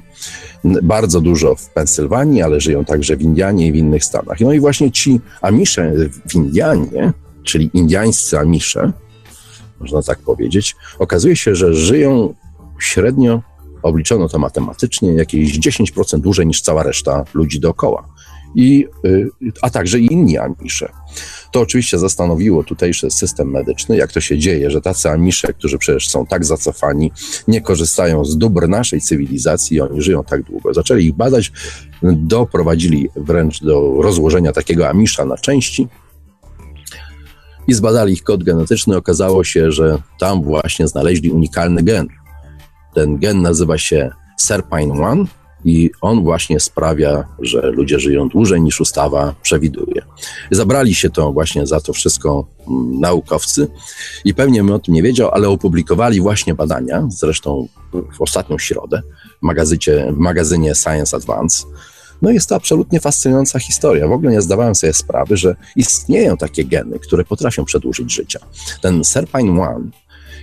bardzo 0.83 1.21
dużo 1.21 1.55
w 1.55 1.69
Pensylwanii, 1.69 2.41
ale 2.41 2.61
żyją 2.61 2.85
także 2.85 3.17
w 3.17 3.21
Indianie 3.21 3.67
i 3.67 3.71
w 3.71 3.75
innych 3.75 4.03
stanach. 4.03 4.39
No 4.39 4.53
i 4.53 4.59
właśnie 4.59 4.91
ci 4.91 5.19
Amisze 5.41 5.93
w 6.29 6.35
Indianie, 6.35 7.13
czyli 7.43 7.69
indiańscy 7.73 8.39
Amisze, 8.39 8.91
można 9.79 10.01
tak 10.01 10.19
powiedzieć, 10.19 10.75
okazuje 10.99 11.35
się, 11.35 11.55
że 11.55 11.73
żyją 11.73 12.33
średnio, 12.79 13.41
obliczono 13.81 14.29
to 14.29 14.39
matematycznie, 14.39 15.13
jakieś 15.13 15.59
10% 15.59 16.19
dłużej 16.19 16.47
niż 16.47 16.61
cała 16.61 16.83
reszta 16.83 17.23
ludzi 17.33 17.59
dookoła 17.59 18.07
i, 18.55 18.87
y, 19.05 19.29
a 19.61 19.69
także 19.69 19.99
inni 19.99 20.37
amisze. 20.37 20.91
To 21.51 21.59
oczywiście 21.59 21.99
zastanowiło 21.99 22.63
tutejszy 22.63 23.11
system 23.11 23.51
medyczny, 23.51 23.97
jak 23.97 24.11
to 24.11 24.21
się 24.21 24.37
dzieje, 24.37 24.71
że 24.71 24.81
tacy 24.81 25.09
amisze, 25.09 25.53
którzy 25.53 25.77
przecież 25.77 26.09
są 26.09 26.25
tak 26.25 26.45
zacofani, 26.45 27.11
nie 27.47 27.61
korzystają 27.61 28.25
z 28.25 28.37
dóbr 28.37 28.67
naszej 28.67 29.01
cywilizacji 29.01 29.77
i 29.77 29.81
oni 29.81 30.01
żyją 30.01 30.23
tak 30.23 30.43
długo. 30.43 30.73
Zaczęli 30.73 31.05
ich 31.05 31.13
badać, 31.13 31.51
doprowadzili 32.03 33.09
wręcz 33.15 33.63
do 33.63 34.01
rozłożenia 34.01 34.51
takiego 34.51 34.89
amisza 34.89 35.25
na 35.25 35.37
części 35.37 35.87
i 37.67 37.73
zbadali 37.73 38.13
ich 38.13 38.23
kod 38.23 38.43
genetyczny. 38.43 38.97
Okazało 38.97 39.43
się, 39.43 39.71
że 39.71 39.97
tam 40.19 40.43
właśnie 40.43 40.87
znaleźli 40.87 41.31
unikalny 41.31 41.83
gen. 41.83 42.07
Ten 42.93 43.17
gen 43.17 43.41
nazywa 43.41 43.77
się 43.77 44.11
SERPINE1 44.41 45.25
i 45.65 45.91
on 46.01 46.23
właśnie 46.23 46.59
sprawia, 46.59 47.25
że 47.39 47.61
ludzie 47.61 47.99
żyją 47.99 48.29
dłużej 48.29 48.61
niż 48.61 48.81
ustawa 48.81 49.35
przewiduje. 49.41 50.01
Zabrali 50.51 50.95
się 50.95 51.09
to 51.09 51.31
właśnie 51.31 51.67
za 51.67 51.81
to 51.81 51.93
wszystko 51.93 52.45
mm, 52.67 52.99
naukowcy 52.99 53.67
i 54.25 54.33
pewnie 54.33 54.63
bym 54.63 54.73
o 54.73 54.79
tym 54.79 54.93
nie 54.93 55.03
wiedział, 55.03 55.29
ale 55.31 55.49
opublikowali 55.49 56.21
właśnie 56.21 56.53
badania, 56.55 57.07
zresztą 57.09 57.67
w 58.17 58.21
ostatnią 58.21 58.57
środę 58.57 59.01
w, 59.39 59.41
magazycie, 59.41 60.13
w 60.13 60.17
magazynie 60.17 60.75
Science 60.75 61.17
Advance. 61.17 61.63
No 62.21 62.31
jest 62.31 62.49
to 62.49 62.55
absolutnie 62.55 62.99
fascynująca 62.99 63.59
historia. 63.59 64.07
W 64.07 64.11
ogóle 64.11 64.31
nie 64.31 64.41
zdawałem 64.41 64.75
sobie 64.75 64.93
sprawy, 64.93 65.37
że 65.37 65.55
istnieją 65.75 66.37
takie 66.37 66.65
geny, 66.65 66.99
które 66.99 67.23
potrafią 67.23 67.65
przedłużyć 67.65 68.13
życie. 68.13 68.39
Ten 68.81 69.01
Serpine-1 69.01 69.89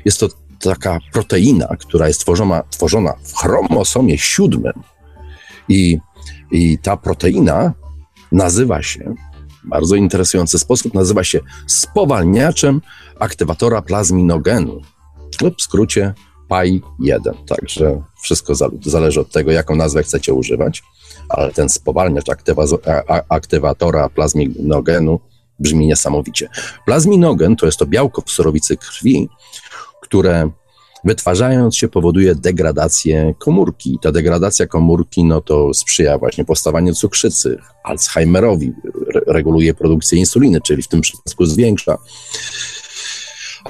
jest 0.04 0.20
to 0.20 0.28
taka 0.60 0.98
proteina, 1.12 1.76
która 1.78 2.08
jest 2.08 2.20
tworzona, 2.20 2.62
tworzona 2.70 3.14
w 3.22 3.36
chromosomie 3.36 4.18
siódmym 4.18 4.72
i, 5.68 5.98
i 6.50 6.78
ta 6.78 6.96
proteina 6.96 7.72
nazywa 8.32 8.82
się, 8.82 9.14
bardzo 9.64 9.96
interesujący 9.96 10.58
sposób, 10.58 10.94
nazywa 10.94 11.24
się 11.24 11.40
spowalniaczem 11.66 12.80
aktywatora 13.18 13.82
plazminogenu 13.82 14.80
lub 15.42 15.58
w 15.58 15.62
skrócie 15.62 16.14
PAI-1. 16.48 17.34
Także 17.46 18.02
wszystko 18.22 18.52
zależy 18.82 19.20
od 19.20 19.32
tego, 19.32 19.52
jaką 19.52 19.76
nazwę 19.76 20.02
chcecie 20.02 20.34
używać, 20.34 20.82
ale 21.28 21.52
ten 21.52 21.68
spowalniacz 21.68 22.26
aktywatora 23.28 24.08
plazminogenu 24.08 25.20
brzmi 25.58 25.86
niesamowicie. 25.86 26.48
Plazminogen 26.86 27.56
to 27.56 27.66
jest 27.66 27.78
to 27.78 27.86
białko 27.86 28.22
w 28.22 28.30
surowicy 28.30 28.76
krwi, 28.76 29.28
które 30.02 30.50
wytwarzając 31.06 31.76
się 31.76 31.88
powoduje 31.88 32.34
degradację 32.34 33.34
komórki. 33.38 33.98
Ta 34.02 34.12
degradacja 34.12 34.66
komórki 34.66 35.24
no 35.24 35.40
to 35.40 35.74
sprzyja 35.74 36.18
właśnie 36.18 36.44
powstawaniu 36.44 36.94
cukrzycy, 36.94 37.58
Alzheimerowi, 37.84 38.72
re 39.14 39.20
reguluje 39.26 39.74
produkcję 39.74 40.18
insuliny, 40.18 40.60
czyli 40.60 40.82
w 40.82 40.88
tym 40.88 41.00
przypadku 41.00 41.46
zwiększa. 41.46 41.98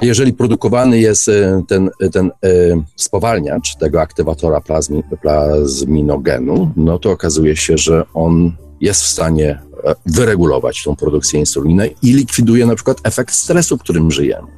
Jeżeli 0.01 0.33
produkowany 0.33 0.99
jest 0.99 1.29
e, 1.29 1.63
ten, 1.67 1.89
ten 2.11 2.27
e, 2.27 2.49
spowalniacz 2.95 3.75
tego 3.75 4.01
aktywatora 4.01 4.61
plazmi, 4.61 5.03
plazminogenu, 5.21 6.71
no 6.75 6.99
to 6.99 7.11
okazuje 7.11 7.55
się, 7.55 7.77
że 7.77 8.05
on 8.13 8.51
jest 8.81 9.01
w 9.01 9.07
stanie 9.07 9.61
e, 9.83 9.95
wyregulować 10.05 10.83
tą 10.83 10.95
produkcję 10.95 11.39
insuliny 11.39 11.89
i 12.01 12.13
likwiduje 12.13 12.65
na 12.65 12.75
przykład 12.75 12.97
efekt 13.03 13.33
stresu, 13.33 13.77
którym 13.77 14.11
żyjemy 14.11 14.57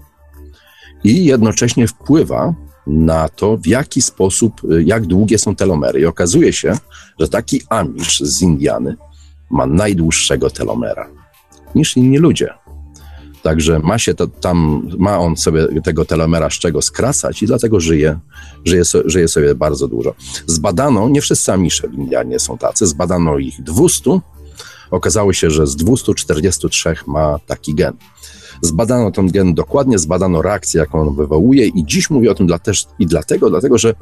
i 1.03 1.25
jednocześnie 1.25 1.87
wpływa 1.87 2.53
na 2.89 3.29
to, 3.29 3.57
w 3.57 3.67
jaki 3.67 4.01
sposób, 4.01 4.61
y, 4.71 4.83
jak 4.83 5.05
długie 5.05 5.37
są 5.37 5.55
telomery. 5.55 5.99
I 5.99 6.05
okazuje 6.05 6.53
się, 6.53 6.73
że 7.19 7.27
taki 7.27 7.61
Amish 7.69 8.19
z 8.19 8.41
Indiany 8.41 8.95
ma 9.49 9.65
najdłuższego 9.65 10.49
telomera 10.49 11.09
niż 11.75 11.97
inni 11.97 12.17
ludzie. 12.17 12.53
Także 13.41 13.79
ma 13.79 13.97
się 13.97 14.13
to, 14.13 14.27
tam, 14.27 14.87
ma 14.97 15.19
on 15.19 15.37
sobie 15.37 15.81
tego 15.81 16.05
telomera 16.05 16.49
z 16.49 16.53
czego 16.53 16.81
skracać 16.81 17.43
i 17.43 17.45
dlatego 17.45 17.79
żyje, 17.79 18.19
żyje, 18.65 18.83
żyje 19.05 19.27
sobie 19.27 19.55
bardzo 19.55 19.87
dużo. 19.87 20.15
Zbadano, 20.47 21.09
nie 21.09 21.21
wszyscy 21.21 21.53
Amisze 21.53 21.87
w 21.87 21.93
Indianie 21.93 22.39
są 22.39 22.57
tacy, 22.57 22.87
zbadano 22.87 23.37
ich 23.37 23.63
200, 23.63 24.19
okazało 24.91 25.33
się, 25.33 25.49
że 25.49 25.67
z 25.67 25.75
243 25.75 26.95
ma 27.07 27.39
taki 27.47 27.75
gen. 27.75 27.93
Zbadano 28.61 29.11
ten 29.11 29.27
gen 29.27 29.53
dokładnie, 29.53 29.99
zbadano 29.99 30.41
reakcję, 30.41 30.79
jaką 30.79 31.01
on 31.01 31.15
wywołuje 31.15 31.67
i 31.67 31.85
dziś 31.85 32.09
mówię 32.09 32.31
o 32.31 32.35
tym 32.35 32.47
dla 32.47 32.59
też, 32.59 32.85
i 32.99 33.05
dlatego, 33.05 33.49
dlatego, 33.49 33.77
że 33.77 33.93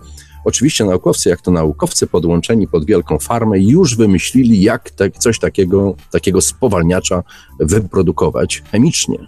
oczywiście 0.45 0.85
naukowcy, 0.85 1.29
jak 1.29 1.41
to 1.41 1.51
naukowcy 1.51 2.07
podłączeni 2.07 2.67
pod 2.67 2.85
wielką 2.85 3.19
farmę, 3.19 3.59
już 3.59 3.95
wymyślili, 3.95 4.61
jak 4.61 4.89
te, 4.89 5.11
coś 5.11 5.39
takiego, 5.39 5.95
takiego 6.11 6.41
spowalniacza 6.41 7.23
wyprodukować 7.59 8.63
chemicznie. 8.71 9.27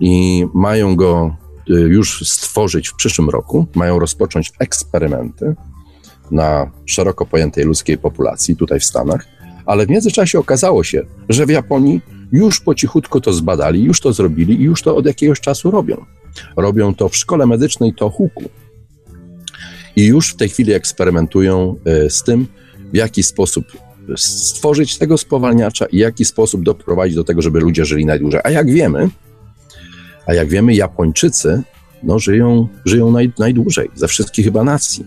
I 0.00 0.44
mają 0.54 0.96
go 0.96 1.36
y, 1.70 1.72
już 1.72 2.28
stworzyć 2.28 2.88
w 2.88 2.94
przyszłym 2.94 3.30
roku, 3.30 3.66
mają 3.74 3.98
rozpocząć 3.98 4.52
eksperymenty 4.58 5.54
na 6.30 6.70
szeroko 6.86 7.26
pojętej 7.26 7.64
ludzkiej 7.64 7.98
populacji 7.98 8.56
tutaj 8.56 8.80
w 8.80 8.84
Stanach, 8.84 9.26
ale 9.66 9.86
w 9.86 9.90
międzyczasie 9.90 10.38
okazało 10.38 10.84
się, 10.84 11.02
że 11.28 11.46
w 11.46 11.50
Japonii 11.50 12.00
już 12.32 12.60
po 12.60 12.74
cichutku 12.74 13.20
to 13.20 13.32
zbadali, 13.32 13.84
już 13.84 14.00
to 14.00 14.12
zrobili 14.12 14.60
i 14.60 14.64
już 14.64 14.82
to 14.82 14.96
od 14.96 15.06
jakiegoś 15.06 15.40
czasu 15.40 15.70
robią. 15.70 16.04
Robią 16.56 16.94
to 16.94 17.08
w 17.08 17.16
szkole 17.16 17.46
medycznej 17.46 17.94
Tohuku. 17.94 18.50
I 19.96 20.04
już 20.04 20.28
w 20.28 20.36
tej 20.36 20.48
chwili 20.48 20.72
eksperymentują 20.72 21.76
e, 21.84 22.10
z 22.10 22.22
tym, 22.22 22.46
w 22.92 22.96
jaki 22.96 23.22
sposób 23.22 23.64
stworzyć 24.16 24.98
tego 24.98 25.18
spowalniacza 25.18 25.86
i 25.86 25.96
w 25.96 26.00
jaki 26.00 26.24
sposób 26.24 26.62
doprowadzić 26.62 27.16
do 27.16 27.24
tego, 27.24 27.42
żeby 27.42 27.60
ludzie 27.60 27.84
żyli 27.84 28.06
najdłużej. 28.06 28.40
A 28.44 28.50
jak 28.50 28.70
wiemy, 28.70 29.08
a 30.26 30.34
jak 30.34 30.48
wiemy, 30.48 30.74
Japończycy 30.74 31.62
no, 32.02 32.18
żyją, 32.18 32.68
żyją 32.84 33.10
naj, 33.10 33.32
najdłużej 33.38 33.90
ze 33.94 34.08
wszystkich 34.08 34.44
chyba 34.44 34.64
nacji. 34.64 35.04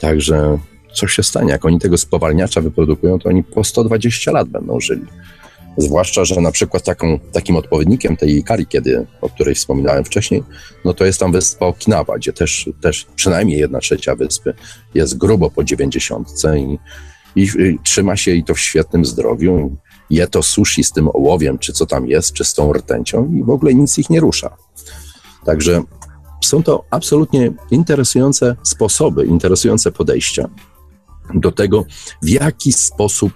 Także 0.00 0.58
co 0.94 1.06
się 1.06 1.22
stanie? 1.22 1.50
Jak 1.50 1.64
oni 1.64 1.78
tego 1.78 1.98
spowalniacza 1.98 2.60
wyprodukują, 2.60 3.18
to 3.18 3.28
oni 3.28 3.44
po 3.44 3.64
120 3.64 4.32
lat 4.32 4.48
będą 4.48 4.80
żyli. 4.80 5.06
Zwłaszcza, 5.76 6.24
że 6.24 6.40
na 6.40 6.52
przykład 6.52 6.84
taką, 6.84 7.18
takim 7.32 7.56
odpowiednikiem 7.56 8.16
tej 8.16 8.36
Ikari, 8.36 8.66
kiedy, 8.66 9.06
o 9.20 9.28
której 9.28 9.54
wspominałem 9.54 10.04
wcześniej, 10.04 10.44
no 10.84 10.94
to 10.94 11.04
jest 11.04 11.20
tam 11.20 11.32
wyspa 11.32 11.66
Okinawa, 11.66 12.16
gdzie 12.16 12.32
też, 12.32 12.70
też 12.80 13.06
przynajmniej 13.16 13.58
jedna 13.58 13.78
trzecia 13.78 14.16
wyspy 14.16 14.54
jest 14.94 15.18
grubo 15.18 15.50
po 15.50 15.64
90 15.64 16.28
i, 16.56 16.78
i, 17.40 17.42
i 17.42 17.78
trzyma 17.84 18.16
się 18.16 18.30
i 18.30 18.44
to 18.44 18.54
w 18.54 18.60
świetnym 18.60 19.04
zdrowiu. 19.04 19.76
Je 20.10 20.26
to 20.26 20.42
sushi 20.42 20.84
z 20.84 20.92
tym 20.92 21.08
ołowiem, 21.08 21.58
czy 21.58 21.72
co 21.72 21.86
tam 21.86 22.06
jest, 22.06 22.32
czy 22.32 22.44
z 22.44 22.54
tą 22.54 22.72
rtęcią 22.72 23.32
i 23.32 23.42
w 23.42 23.50
ogóle 23.50 23.74
nic 23.74 23.98
ich 23.98 24.10
nie 24.10 24.20
rusza. 24.20 24.56
Także 25.44 25.82
są 26.44 26.62
to 26.62 26.84
absolutnie 26.90 27.52
interesujące 27.70 28.56
sposoby, 28.62 29.26
interesujące 29.26 29.92
podejścia 29.92 30.48
do 31.34 31.52
tego, 31.52 31.84
w 32.22 32.28
jaki 32.28 32.72
sposób 32.72 33.32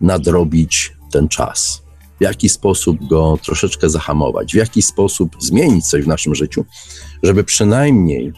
nadrobić 0.00 0.99
ten 1.10 1.28
czas, 1.28 1.82
w 2.20 2.22
jaki 2.22 2.48
sposób 2.48 3.08
go 3.08 3.38
troszeczkę 3.42 3.90
zahamować, 3.90 4.52
w 4.52 4.56
jaki 4.56 4.82
sposób 4.82 5.36
zmienić 5.38 5.86
coś 5.86 6.04
w 6.04 6.08
naszym 6.08 6.34
życiu, 6.34 6.64
żeby 7.22 7.44
przynajmniej 7.44 8.32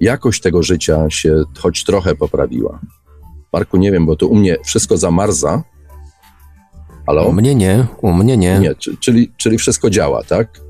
jakość 0.00 0.40
tego 0.40 0.62
życia 0.62 1.10
się 1.10 1.42
choć 1.58 1.84
trochę 1.84 2.14
poprawiła. 2.14 2.80
Marku, 3.52 3.76
nie 3.76 3.92
wiem, 3.92 4.06
bo 4.06 4.16
to 4.16 4.26
u 4.26 4.34
mnie 4.34 4.56
wszystko 4.64 4.96
zamarza. 4.96 5.62
Halo? 7.06 7.24
U 7.28 7.32
mnie 7.32 7.54
nie, 7.54 7.86
u 8.02 8.12
mnie 8.12 8.36
nie. 8.36 8.58
Nie, 8.58 8.74
czyli, 8.74 9.32
czyli 9.36 9.58
wszystko 9.58 9.90
działa, 9.90 10.22
tak? 10.22 10.60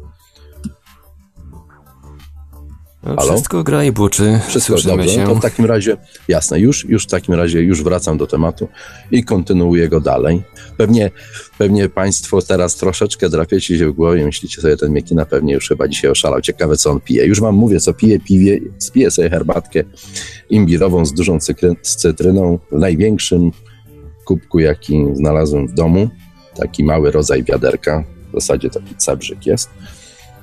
No, 3.16 3.22
wszystko 3.22 3.64
gra 3.64 3.84
i 3.84 3.92
buczy. 3.92 4.40
Wszystko 4.48 4.74
dobrze. 4.74 5.08
Się. 5.08 5.22
No 5.22 5.26
to 5.26 5.34
w 5.34 5.42
takim 5.42 5.64
razie, 5.64 5.96
jasne, 6.28 6.60
już, 6.60 6.84
już 6.84 7.04
w 7.04 7.06
takim 7.06 7.34
razie 7.34 7.62
już 7.62 7.82
wracam 7.82 8.18
do 8.18 8.26
tematu 8.26 8.68
i 9.10 9.24
kontynuuję 9.24 9.88
go 9.88 10.00
dalej. 10.00 10.42
Pewnie, 10.76 11.10
pewnie 11.58 11.88
Państwo 11.88 12.42
teraz 12.42 12.76
troszeczkę 12.76 13.28
drapiecie 13.28 13.78
się 13.78 13.88
w 13.88 13.92
głowie, 13.92 14.24
myślicie 14.24 14.62
sobie, 14.62 14.76
ten 14.76 14.92
Miekina 14.92 15.26
pewnie 15.26 15.54
już 15.54 15.68
chyba 15.68 15.88
dzisiaj 15.88 16.10
oszalał. 16.10 16.40
Ciekawe, 16.40 16.76
co 16.76 16.90
on 16.90 17.00
pije. 17.00 17.26
Już 17.26 17.40
Wam 17.40 17.54
mówię, 17.54 17.80
co 17.80 17.94
pije. 17.94 18.20
Piwie, 18.20 18.60
spiję 18.78 19.10
sobie 19.10 19.30
herbatkę 19.30 19.84
imbirową 20.50 21.06
z 21.06 21.12
dużą 21.12 21.38
z 21.82 21.96
cytryną 21.96 22.58
w 22.72 22.78
największym 22.78 23.50
kubku, 24.24 24.58
jaki 24.58 25.04
znalazłem 25.12 25.68
w 25.68 25.74
domu. 25.74 26.08
Taki 26.54 26.84
mały 26.84 27.10
rodzaj 27.10 27.44
wiaderka. 27.44 28.04
W 28.32 28.34
zasadzie 28.34 28.70
taki 28.70 28.94
cebrzyk 28.94 29.46
jest. 29.46 29.70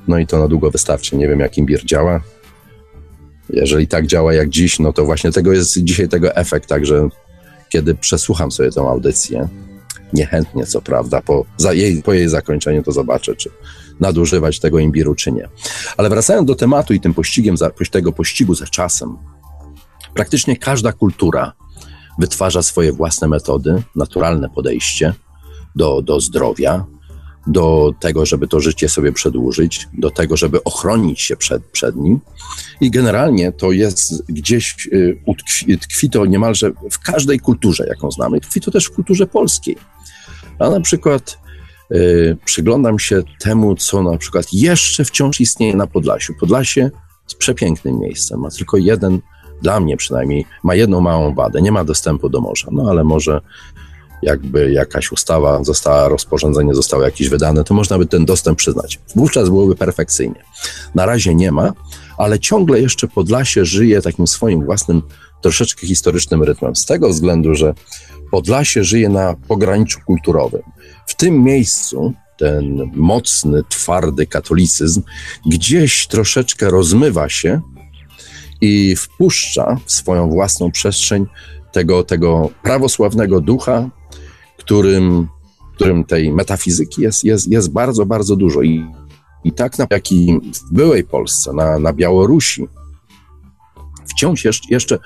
No 0.08 0.19
i 0.19 0.28
to 0.28 0.39
na 0.39 0.47
długo 0.47 0.71
wystarczy. 0.71 1.17
Nie 1.17 1.28
wiem, 1.28 1.39
jak 1.39 1.58
imbir 1.58 1.86
działa 1.86 2.21
jeżeli 3.49 3.88
tak 3.88 4.08
działa 4.08 4.34
jak 4.34 4.49
dziś, 4.49 4.79
no 4.79 4.93
to 4.93 5.05
właśnie 5.05 5.31
tego 5.31 5.53
jest 5.53 5.84
dzisiaj 5.84 6.10
tego 6.10 6.36
efekt, 6.36 6.69
także 6.69 7.10
kiedy 7.69 7.95
przesłucham 7.95 8.51
sobie 8.51 8.71
tę 8.71 8.81
audycję, 8.81 9.47
niechętnie 10.13 10.65
co 10.65 10.81
prawda, 10.81 11.21
po, 11.21 11.45
jej, 11.71 12.03
po 12.03 12.13
jej 12.13 12.29
zakończeniu 12.29 12.84
to 12.84 12.91
zobaczę, 12.91 13.36
czy 13.36 13.49
nadużywać 13.99 14.60
tego 14.60 14.79
imbiru, 14.79 15.15
czy 15.15 15.31
nie. 15.31 15.49
Ale 15.97 16.10
wracając 16.10 16.47
do 16.47 16.55
tematu 16.55 16.93
i 16.93 16.99
tym 16.99 17.13
pościgiem, 17.13 17.55
tego 17.91 18.12
pościgu 18.12 18.55
za 18.55 18.65
czasem, 18.65 19.17
praktycznie 20.13 20.58
każda 20.58 20.93
kultura 20.93 21.53
wytwarza 22.19 22.63
swoje 22.63 22.91
własne 22.91 23.27
metody, 23.27 23.84
naturalne 23.95 24.49
podejście 24.49 25.13
do, 25.75 26.01
do 26.01 26.19
zdrowia, 26.19 26.86
do 27.47 27.93
tego, 27.99 28.25
żeby 28.25 28.47
to 28.47 28.60
życie 28.60 28.89
sobie 28.89 29.12
przedłużyć, 29.12 29.88
do 29.93 30.12
tego, 30.12 30.38
żeby 30.38 30.63
ochronić 30.63 31.21
się 31.21 31.36
przed, 31.36 31.65
przed 31.65 31.95
nim. 31.95 32.19
I 32.81 32.91
generalnie 32.91 33.51
to 33.51 33.71
jest 33.71 34.25
gdzieś, 34.29 34.88
y, 34.93 35.21
utkwi, 35.25 35.77
tkwi 35.77 36.10
to 36.10 36.25
niemalże 36.25 36.71
w 36.91 36.99
każdej 36.99 37.39
kulturze, 37.39 37.86
jaką 37.88 38.12
znamy. 38.12 38.41
Tkwi 38.41 38.62
to 38.62 38.71
też 38.71 38.86
w 38.86 38.91
kulturze 38.91 39.27
polskiej. 39.27 39.77
A 40.60 40.69
na 40.69 40.81
przykład 40.81 41.39
y, 41.91 42.38
przyglądam 42.45 42.99
się 42.99 43.23
temu, 43.39 43.75
co 43.75 44.03
na 44.03 44.17
przykład 44.17 44.53
jeszcze 44.53 45.05
wciąż 45.05 45.41
istnieje 45.41 45.75
na 45.75 45.88
Podlasiu. 45.88 46.34
Podlasie 46.39 46.81
jest 47.23 47.38
przepięknym 47.38 47.99
miejscem, 47.99 48.39
ma 48.39 48.49
tylko 48.51 48.77
jeden, 48.77 49.21
dla 49.62 49.79
mnie 49.79 49.97
przynajmniej, 49.97 50.45
ma 50.63 50.76
jedną 50.76 51.01
małą 51.01 51.34
wadę, 51.34 51.61
nie 51.61 51.72
ma 51.72 51.84
dostępu 51.84 52.30
do 52.30 52.41
morza. 52.41 52.67
No 52.72 52.89
ale 52.89 53.03
może 53.03 53.41
jakby 54.26 54.71
jakaś 54.71 55.11
ustawa 55.11 55.63
została, 55.63 56.09
rozporządzenie 56.09 56.73
zostało 56.73 57.03
jakieś 57.03 57.30
wydane, 57.30 57.63
to 57.63 57.73
można 57.73 57.97
by 57.97 58.05
ten 58.05 58.26
dostęp 58.26 58.57
przyznać. 58.57 58.99
Wówczas 59.15 59.49
byłoby 59.49 59.76
perfekcyjnie. 59.76 60.43
Na 60.95 61.05
razie 61.05 61.36
nie 61.36 61.51
ma, 61.51 61.73
ale 62.17 62.39
ciągle 62.39 62.82
jeszcze 62.82 63.07
Podlasie 63.07 63.65
żyje 63.65 64.01
takim 64.01 64.28
swoim 64.28 64.65
własnym, 64.65 65.01
troszeczkę 65.41 65.88
historycznym 65.88 66.43
rytmem. 66.43 66.76
Z 66.76 66.86
tego 66.86 67.09
względu, 67.09 67.55
że 67.55 67.73
Podlasie 68.32 68.84
żyje 68.84 69.09
na 69.09 69.36
pograniczu 69.47 69.99
kulturowym. 70.05 70.61
W 71.07 71.15
tym 71.15 71.43
miejscu 71.43 72.13
ten 72.38 72.91
mocny, 72.93 73.63
twardy 73.69 74.26
katolicyzm 74.28 75.01
gdzieś 75.45 76.07
troszeczkę 76.07 76.69
rozmywa 76.69 77.30
się 77.30 77.61
i 78.61 78.95
wpuszcza 78.95 79.78
w 79.86 79.91
swoją 79.91 80.30
własną 80.30 80.71
przestrzeń 80.71 81.26
tego, 81.71 82.03
tego 82.03 82.49
prawosławnego 82.63 83.41
ducha, 83.41 83.89
którym, 84.58 85.28
którym 85.76 86.03
tej 86.03 86.34
metafizyki 86.34 87.01
jest, 87.01 87.24
jest, 87.24 87.51
jest 87.51 87.72
bardzo, 87.72 88.06
bardzo 88.06 88.36
dużo. 88.36 88.62
I, 88.62 88.86
i 89.43 89.51
tak 89.51 89.78
na, 89.78 89.88
jak 89.89 90.12
i 90.12 90.39
w 90.53 90.74
byłej 90.74 91.03
Polsce, 91.03 91.53
na, 91.53 91.80
na 91.80 91.93
Białorusi, 91.93 92.68
wciąż 94.08 94.45
jeszcze, 94.45 94.68
jeszcze 94.70 94.99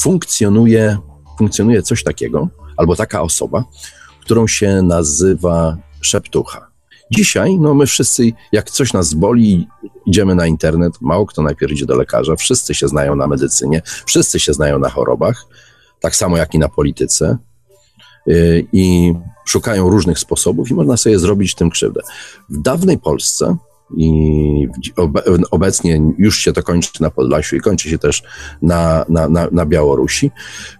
funkcjonuje, 0.00 0.98
funkcjonuje 1.38 1.82
coś 1.82 2.02
takiego, 2.02 2.48
albo 2.76 2.96
taka 2.96 3.22
osoba, 3.22 3.64
którą 4.20 4.46
się 4.46 4.82
nazywa 4.82 5.76
szeptucha. 6.00 6.66
Dzisiaj, 7.10 7.58
no 7.58 7.74
my 7.74 7.86
wszyscy, 7.86 8.32
jak 8.52 8.70
coś 8.70 8.92
nas 8.92 9.14
boli, 9.14 9.68
idziemy 10.06 10.34
na 10.34 10.46
internet, 10.46 10.92
mało 11.00 11.26
kto 11.26 11.42
najpierw 11.42 11.72
idzie 11.72 11.86
do 11.86 11.96
lekarza, 11.96 12.36
wszyscy 12.36 12.74
się 12.74 12.88
znają 12.88 13.16
na 13.16 13.26
medycynie, 13.26 13.82
wszyscy 14.06 14.40
się 14.40 14.52
znają 14.52 14.78
na 14.78 14.88
chorobach, 14.88 15.46
tak 16.00 16.16
samo 16.16 16.36
jak 16.36 16.54
i 16.54 16.58
na 16.58 16.68
polityce 16.68 17.38
i 18.72 19.14
szukają 19.46 19.90
różnych 19.90 20.18
sposobów 20.18 20.70
i 20.70 20.74
można 20.74 20.96
sobie 20.96 21.18
zrobić 21.18 21.54
tym 21.54 21.70
krzywdę. 21.70 22.00
W 22.48 22.62
dawnej 22.62 22.98
Polsce 22.98 23.56
i 23.96 24.68
obecnie 25.50 26.02
już 26.18 26.38
się 26.38 26.52
to 26.52 26.62
kończy 26.62 27.02
na 27.02 27.10
Podlasiu 27.10 27.56
i 27.56 27.60
kończy 27.60 27.90
się 27.90 27.98
też 27.98 28.22
na, 28.62 29.04
na, 29.08 29.28
na, 29.28 29.48
na 29.52 29.66
Białorusi, 29.66 30.30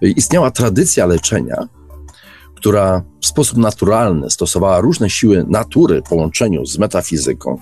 istniała 0.02 0.50
tradycja 0.50 1.06
leczenia, 1.06 1.68
która 2.54 3.02
w 3.22 3.26
sposób 3.26 3.58
naturalny 3.58 4.30
stosowała 4.30 4.80
różne 4.80 5.10
siły 5.10 5.44
natury 5.48 6.02
w 6.02 6.08
połączeniu 6.08 6.66
z 6.66 6.78
metafizyką. 6.78 7.58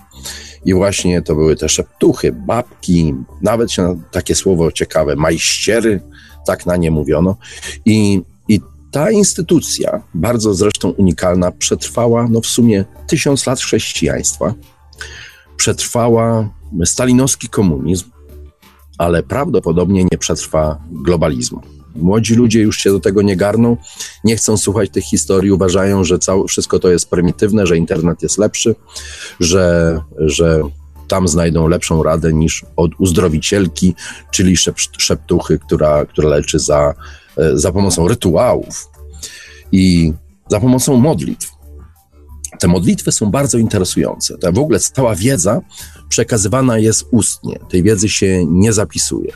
I 0.65 0.73
właśnie 0.73 1.21
to 1.21 1.35
były 1.35 1.55
te 1.55 1.69
szeptuchy, 1.69 2.31
babki, 2.31 3.15
nawet 3.41 3.71
się 3.71 4.01
takie 4.11 4.35
słowo 4.35 4.71
ciekawe, 4.71 5.15
majściery, 5.15 6.01
tak 6.47 6.65
na 6.65 6.77
nie 6.77 6.91
mówiono. 6.91 7.37
I 7.85 8.21
ta 8.93 9.11
instytucja, 9.11 10.01
bardzo 10.13 10.53
zresztą 10.53 10.89
unikalna, 10.89 11.51
przetrwała 11.51 12.27
no 12.29 12.41
w 12.41 12.45
sumie 12.45 12.85
tysiąc 13.07 13.47
lat 13.47 13.59
chrześcijaństwa, 13.59 14.53
przetrwała 15.57 16.49
stalinowski 16.85 17.49
komunizm, 17.49 18.05
ale 18.97 19.23
prawdopodobnie 19.23 20.03
nie 20.03 20.17
przetrwa 20.17 20.77
globalizmu. 20.91 21.61
Młodzi 21.95 22.35
ludzie 22.35 22.61
już 22.61 22.77
się 22.77 22.91
do 22.91 22.99
tego 22.99 23.21
nie 23.21 23.35
garną, 23.35 23.77
nie 24.23 24.35
chcą 24.35 24.57
słuchać 24.57 24.89
tych 24.89 25.03
historii, 25.03 25.51
uważają, 25.51 26.03
że 26.03 26.19
całe, 26.19 26.47
wszystko 26.47 26.79
to 26.79 26.89
jest 26.89 27.09
prymitywne, 27.09 27.67
że 27.67 27.77
internet 27.77 28.23
jest 28.23 28.37
lepszy, 28.37 28.75
że, 29.39 29.99
że 30.17 30.61
tam 31.07 31.27
znajdą 31.27 31.67
lepszą 31.67 32.03
radę 32.03 32.33
niż 32.33 32.65
od 32.75 32.91
uzdrowicielki, 32.97 33.95
czyli 34.31 34.57
szep, 34.57 34.75
szeptuchy, 34.97 35.59
która, 35.59 36.05
która 36.05 36.29
leczy 36.29 36.59
za, 36.59 36.93
za 37.53 37.71
pomocą 37.71 38.07
rytuałów 38.07 38.89
i 39.71 40.13
za 40.49 40.59
pomocą 40.59 40.97
modlitw. 40.97 41.51
Te 42.59 42.67
modlitwy 42.67 43.11
są 43.11 43.31
bardzo 43.31 43.57
interesujące. 43.57 44.37
Ta 44.37 44.51
w 44.51 44.59
ogóle 44.59 44.79
cała 44.79 45.15
wiedza 45.15 45.61
przekazywana 46.09 46.77
jest 46.77 47.05
ustnie. 47.11 47.59
Tej 47.69 47.83
wiedzy 47.83 48.09
się 48.09 48.45
nie 48.45 48.73
zapisuje. 48.73 49.31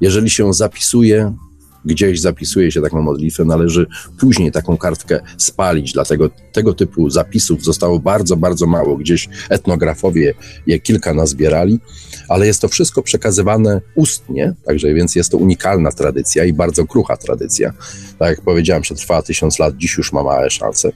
Jeżeli 0.00 0.30
się 0.30 0.52
zapisuje, 0.52 1.36
gdzieś 1.84 2.20
zapisuje 2.20 2.72
się 2.72 2.82
taką 2.82 3.02
modlitwę, 3.02 3.44
należy 3.44 3.86
później 4.20 4.52
taką 4.52 4.76
kartkę 4.76 5.20
spalić, 5.36 5.92
dlatego 5.92 6.30
tego 6.52 6.74
typu 6.74 7.10
zapisów 7.10 7.64
zostało 7.64 7.98
bardzo, 7.98 8.36
bardzo 8.36 8.66
mało. 8.66 8.96
Gdzieś 8.96 9.28
etnografowie 9.50 10.34
je 10.66 10.78
kilka 10.78 11.14
nazbierali, 11.14 11.80
ale 12.28 12.46
jest 12.46 12.60
to 12.60 12.68
wszystko 12.68 13.02
przekazywane 13.02 13.80
ustnie, 13.94 14.54
także 14.64 14.94
więc 14.94 15.14
jest 15.14 15.30
to 15.30 15.36
unikalna 15.36 15.92
tradycja 15.92 16.44
i 16.44 16.52
bardzo 16.52 16.86
krucha 16.86 17.16
tradycja. 17.16 17.72
Tak 18.18 18.28
jak 18.28 18.40
powiedziałem, 18.40 18.82
przetrwała 18.82 19.22
tysiąc 19.22 19.58
lat, 19.58 19.76
dziś 19.76 19.98
już 19.98 20.12
ma 20.12 20.22
małe 20.22 20.50
szanse. 20.50 20.92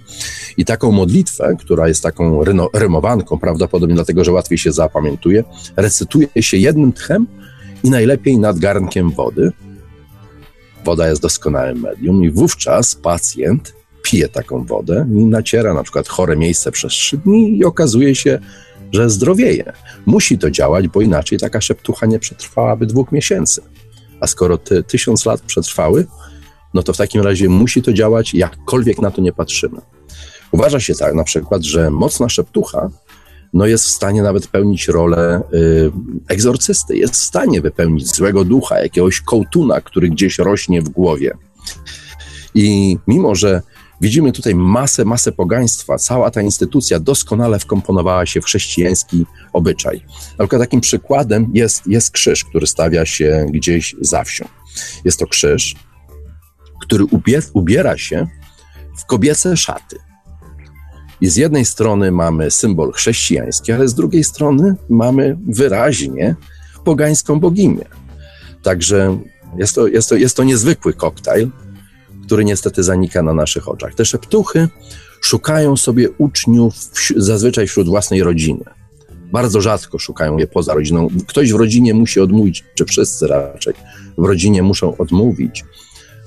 I 0.57 0.65
taką 0.65 0.93
modlitwę, 0.93 1.57
która 1.59 1.89
jest 1.89 2.03
taką 2.03 2.45
ryno, 2.45 2.71
rymowanką, 2.73 3.39
prawdopodobnie 3.39 3.95
dlatego, 3.95 4.25
że 4.25 4.33
łatwiej 4.33 4.59
się 4.59 4.73
zapamiętuje, 4.73 5.45
recytuje 5.77 6.29
się 6.41 6.57
jednym 6.57 6.93
tchem 6.93 7.27
i 7.85 7.91
najlepiej 7.91 8.39
nad 8.39 8.59
garnkiem 8.59 9.11
wody, 9.11 9.53
woda 10.87 11.09
jest 11.09 11.23
doskonałym 11.23 11.81
medium 11.81 12.25
i 12.25 12.31
wówczas 12.31 12.95
pacjent 12.95 13.75
pije 14.03 14.29
taką 14.29 14.65
wodę 14.65 15.07
i 15.11 15.25
naciera 15.25 15.75
na 15.75 15.83
przykład 15.83 16.09
chore 16.09 16.37
miejsce 16.37 16.73
przez 16.73 16.93
trzy 16.93 17.17
dni 17.17 17.59
i 17.59 17.65
okazuje 17.65 18.15
się, 18.15 18.39
że 18.93 19.11
zdrowieje. 19.11 19.73
Musi 20.07 20.39
to 20.39 20.51
działać, 20.51 20.89
bo 20.89 21.01
inaczej 21.01 21.39
taka 21.39 21.61
szeptucha 21.61 22.07
nie 22.07 22.19
przetrwałaby 22.19 22.87
dwóch 22.87 23.13
miesięcy. 23.13 23.63
A 24.21 24.27
skoro 24.27 24.59
te 24.59 24.83
tysiąc 24.83 25.27
lat 25.27 25.41
przetrwały, 25.41 26.07
no 26.75 26.83
to 26.83 26.93
w 26.93 26.97
takim 26.97 27.23
razie 27.23 27.49
musi 27.49 27.83
to 27.83 27.93
działać, 27.93 28.35
jakkolwiek 28.35 28.99
na 29.03 29.11
to 29.11 29.23
nie 29.23 29.33
patrzymy. 29.33 29.81
Uważa 30.53 30.81
się 30.81 30.95
tak 30.95 31.15
na 31.15 31.25
przykład, 31.25 31.63
że 31.63 31.91
mocna 31.91 32.29
szeptucha 32.29 32.91
no 33.57 33.67
jest 33.67 33.85
w 33.85 33.91
stanie 33.91 34.23
nawet 34.23 34.47
pełnić 34.47 34.89
rolę 34.89 35.43
y, 35.55 35.93
egzorcysty, 36.29 36.97
jest 36.97 37.15
w 37.15 37.25
stanie 37.25 37.61
wypełnić 37.61 38.15
złego 38.15 38.45
ducha, 38.45 38.81
jakiegoś 38.81 39.21
kołtuna, 39.21 39.81
który 39.81 40.09
gdzieś 40.09 40.39
rośnie 40.39 40.83
w 40.83 40.89
głowie. 40.89 41.37
I 42.55 42.99
mimo, 43.07 43.35
że 43.35 43.63
widzimy 44.01 44.33
tutaj 44.33 44.55
masę, 44.55 45.05
masę 45.05 45.33
pogaństwa, 45.33 45.99
cała 45.99 46.31
ta 46.31 46.43
instytucja 46.43 47.01
doskonale 47.01 47.59
wkomponowała 47.59 48.27
się 48.27 48.41
w 48.41 48.45
chrześcijański 48.45 49.27
obyczaj. 49.53 50.01
Na 50.39 50.45
przykład 50.45 50.63
takim 50.63 50.81
przykładem 50.81 51.51
jest, 51.55 51.87
jest 51.87 52.11
krzyż, 52.11 52.45
który 52.45 52.67
stawia 52.67 53.07
się 53.07 53.47
gdzieś 53.51 53.97
za 54.01 54.25
wsią. 54.25 54.49
Jest 55.05 55.19
to 55.19 55.27
krzyż, 55.27 55.77
który 56.81 57.05
ubiera 57.55 57.99
się 57.99 58.27
w 58.99 59.07
kobiece 59.07 59.57
szaty. 59.57 60.06
I 61.21 61.27
z 61.29 61.37
jednej 61.37 61.65
strony 61.65 62.13
mamy 62.13 62.51
symbol 62.51 62.93
chrześcijański, 62.93 63.73
ale 63.73 63.89
z 63.89 63.95
drugiej 63.95 64.25
strony 64.25 64.75
mamy 64.89 65.37
wyraźnie 65.49 66.37
pogańską 66.85 67.41
boginię. 67.41 67.85
Także 68.63 69.19
jest 69.59 69.75
to, 69.75 69.87
jest 69.87 70.09
to, 70.09 70.15
jest 70.15 70.37
to 70.37 70.45
niezwykły 70.45 70.95
koktajl, 70.95 71.51
który 72.27 72.45
niestety 72.45 72.83
zanika 72.83 73.23
na 73.23 73.35
naszych 73.35 73.69
oczach. 73.69 73.95
Te 73.95 74.05
szeptuchy 74.05 74.69
szukają 75.21 75.77
sobie 75.77 76.11
uczniów 76.11 76.75
zazwyczaj 77.17 77.67
wśród 77.67 77.89
własnej 77.89 78.23
rodziny. 78.23 78.65
Bardzo 79.33 79.61
rzadko 79.61 79.99
szukają 79.99 80.39
je 80.39 80.47
poza 80.47 80.75
rodziną. 80.75 81.09
Ktoś 81.27 81.53
w 81.53 81.57
rodzinie 81.57 81.95
musi 81.95 82.21
odmówić, 82.21 82.65
czy 82.75 82.85
wszyscy 82.85 83.27
raczej 83.27 83.75
w 84.19 84.25
rodzinie 84.25 84.63
muszą 84.63 84.97
odmówić 84.97 85.65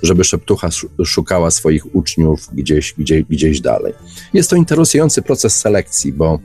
żeby 0.04 0.24
szeptucha 0.24 0.70
szukała 1.06 1.52
swoich 1.52 1.96
uczniów 1.96 2.50
gdzieś, 2.54 2.94
gdzieś, 2.98 3.24
gdzieś 3.24 3.62
dalej. 3.62 3.94
Jest 4.34 4.50
to 4.50 4.56
interesujący 4.56 5.22
proces 5.22 5.56
selekcji, 5.56 6.14
bo 6.14 6.40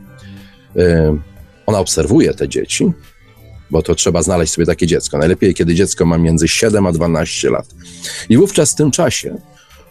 y, 0.76 0.80
ona 1.66 1.78
obserwuje 1.78 2.34
te 2.34 2.48
dzieci, 2.48 2.92
bo 3.70 3.82
to 3.82 3.94
trzeba 3.94 4.22
znaleźć 4.22 4.52
sobie 4.52 4.66
takie 4.66 4.86
dziecko. 4.86 5.18
Najlepiej, 5.18 5.54
kiedy 5.54 5.74
dziecko 5.74 6.06
ma 6.06 6.18
między 6.18 6.48
7 6.48 6.86
a 6.86 6.92
12 6.92 7.50
lat. 7.50 7.66
I 8.28 8.36
wówczas 8.36 8.72
w 8.72 8.74
tym 8.74 8.90
czasie 8.90 9.36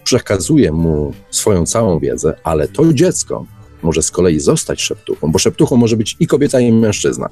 przekazuje 0.03 0.71
mu 0.71 1.13
swoją 1.31 1.65
całą 1.65 1.99
wiedzę, 1.99 2.35
ale 2.43 2.67
to 2.67 2.93
dziecko 2.93 3.45
może 3.81 4.03
z 4.03 4.11
kolei 4.11 4.39
zostać 4.39 4.81
szeptuchą, 4.81 5.31
bo 5.31 5.39
szeptuchą 5.39 5.75
może 5.77 5.97
być 5.97 6.15
i 6.19 6.27
kobieta, 6.27 6.59
i 6.59 6.71
mężczyzna. 6.71 7.29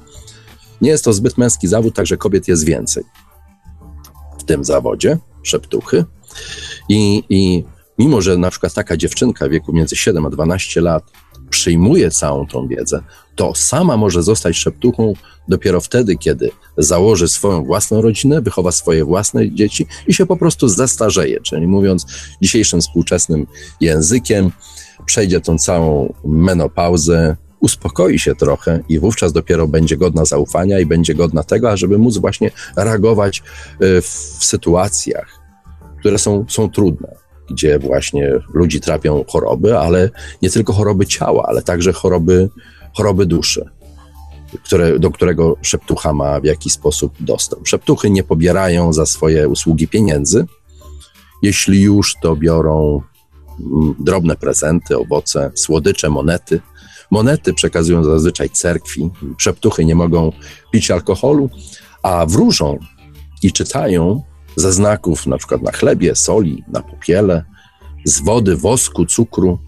Nie 0.80 0.90
jest 0.90 1.04
to 1.04 1.12
zbyt 1.12 1.38
męski 1.38 1.68
zawód, 1.68 1.94
także 1.94 2.16
kobiet 2.16 2.48
jest 2.48 2.64
więcej. 2.64 3.04
W 4.38 4.44
tym 4.44 4.64
zawodzie 4.64 5.18
szeptuchy 5.42 6.04
i, 6.88 7.22
I 7.28 7.64
mimo, 7.98 8.20
że 8.20 8.38
na 8.38 8.50
przykład 8.50 8.74
taka 8.74 8.96
dziewczynka 8.96 9.48
w 9.48 9.50
wieku 9.50 9.72
między 9.72 9.96
7 9.96 10.26
a 10.26 10.30
12 10.30 10.80
lat 10.80 11.04
przyjmuje 11.50 12.10
całą 12.10 12.46
tą 12.46 12.68
wiedzę, 12.68 13.02
to 13.36 13.54
sama 13.54 13.96
może 13.96 14.22
zostać 14.22 14.56
szeptuchą 14.56 15.12
dopiero 15.48 15.80
wtedy, 15.80 16.16
kiedy 16.16 16.50
założy 16.78 17.28
swoją 17.28 17.64
własną 17.64 18.02
rodzinę, 18.02 18.42
wychowa 18.42 18.72
swoje 18.72 19.04
własne 19.04 19.54
dzieci 19.54 19.86
i 20.06 20.14
się 20.14 20.26
po 20.26 20.36
prostu 20.36 20.68
zestarzeje. 20.68 21.40
Czyli 21.40 21.66
mówiąc 21.66 22.06
dzisiejszym 22.42 22.80
współczesnym 22.80 23.46
językiem, 23.80 24.50
przejdzie 25.06 25.40
tą 25.40 25.58
całą 25.58 26.14
menopauzę, 26.24 27.36
uspokoi 27.60 28.18
się 28.18 28.34
trochę 28.34 28.80
i 28.88 28.98
wówczas 28.98 29.32
dopiero 29.32 29.68
będzie 29.68 29.96
godna 29.96 30.24
zaufania 30.24 30.80
i 30.80 30.86
będzie 30.86 31.14
godna 31.14 31.42
tego, 31.42 31.70
ażeby 31.70 31.98
móc 31.98 32.18
właśnie 32.18 32.50
reagować 32.76 33.42
y, 33.82 34.02
w 34.02 34.38
sytuacjach, 34.40 35.41
które 36.02 36.18
są, 36.18 36.44
są 36.48 36.70
trudne. 36.70 37.14
gdzie 37.50 37.78
właśnie 37.78 38.32
ludzi 38.54 38.80
trapią 38.80 39.24
choroby, 39.28 39.78
ale 39.78 40.10
nie 40.42 40.50
tylko 40.50 40.72
choroby 40.72 41.06
ciała, 41.06 41.44
ale 41.48 41.62
także 41.62 41.92
choroby, 41.92 42.48
choroby 42.96 43.26
duszy, 43.26 43.70
które, 44.64 44.98
do 44.98 45.10
którego 45.10 45.56
szeptucha 45.62 46.12
ma 46.12 46.40
w 46.40 46.44
jakiś 46.44 46.72
sposób 46.72 47.14
dostęp. 47.20 47.68
Szeptuchy 47.68 48.10
nie 48.10 48.22
pobierają 48.22 48.92
za 48.92 49.06
swoje 49.06 49.48
usługi 49.48 49.88
pieniędzy. 49.88 50.46
Jeśli 51.42 51.80
już, 51.80 52.14
to 52.22 52.36
biorą 52.36 53.02
mm, 53.60 53.94
drobne 53.98 54.36
prezenty, 54.36 54.98
owoce, 54.98 55.50
słodycze, 55.54 56.10
monety. 56.10 56.60
Monety 57.10 57.54
przekazują 57.54 58.04
zazwyczaj 58.04 58.50
cerkwi. 58.50 59.10
Szeptuchy 59.38 59.84
nie 59.84 59.94
mogą 59.94 60.32
pić 60.70 60.90
alkoholu, 60.90 61.50
a 62.02 62.26
wróżą 62.26 62.78
i 63.42 63.52
czytają 63.52 64.22
ze 64.56 64.72
znaków 64.72 65.26
na 65.26 65.38
przykład 65.38 65.62
na 65.62 65.72
chlebie, 65.72 66.14
soli, 66.14 66.64
na 66.68 66.82
popiele, 66.82 67.44
z 68.04 68.20
wody, 68.20 68.56
wosku, 68.56 69.06
cukru. 69.06 69.58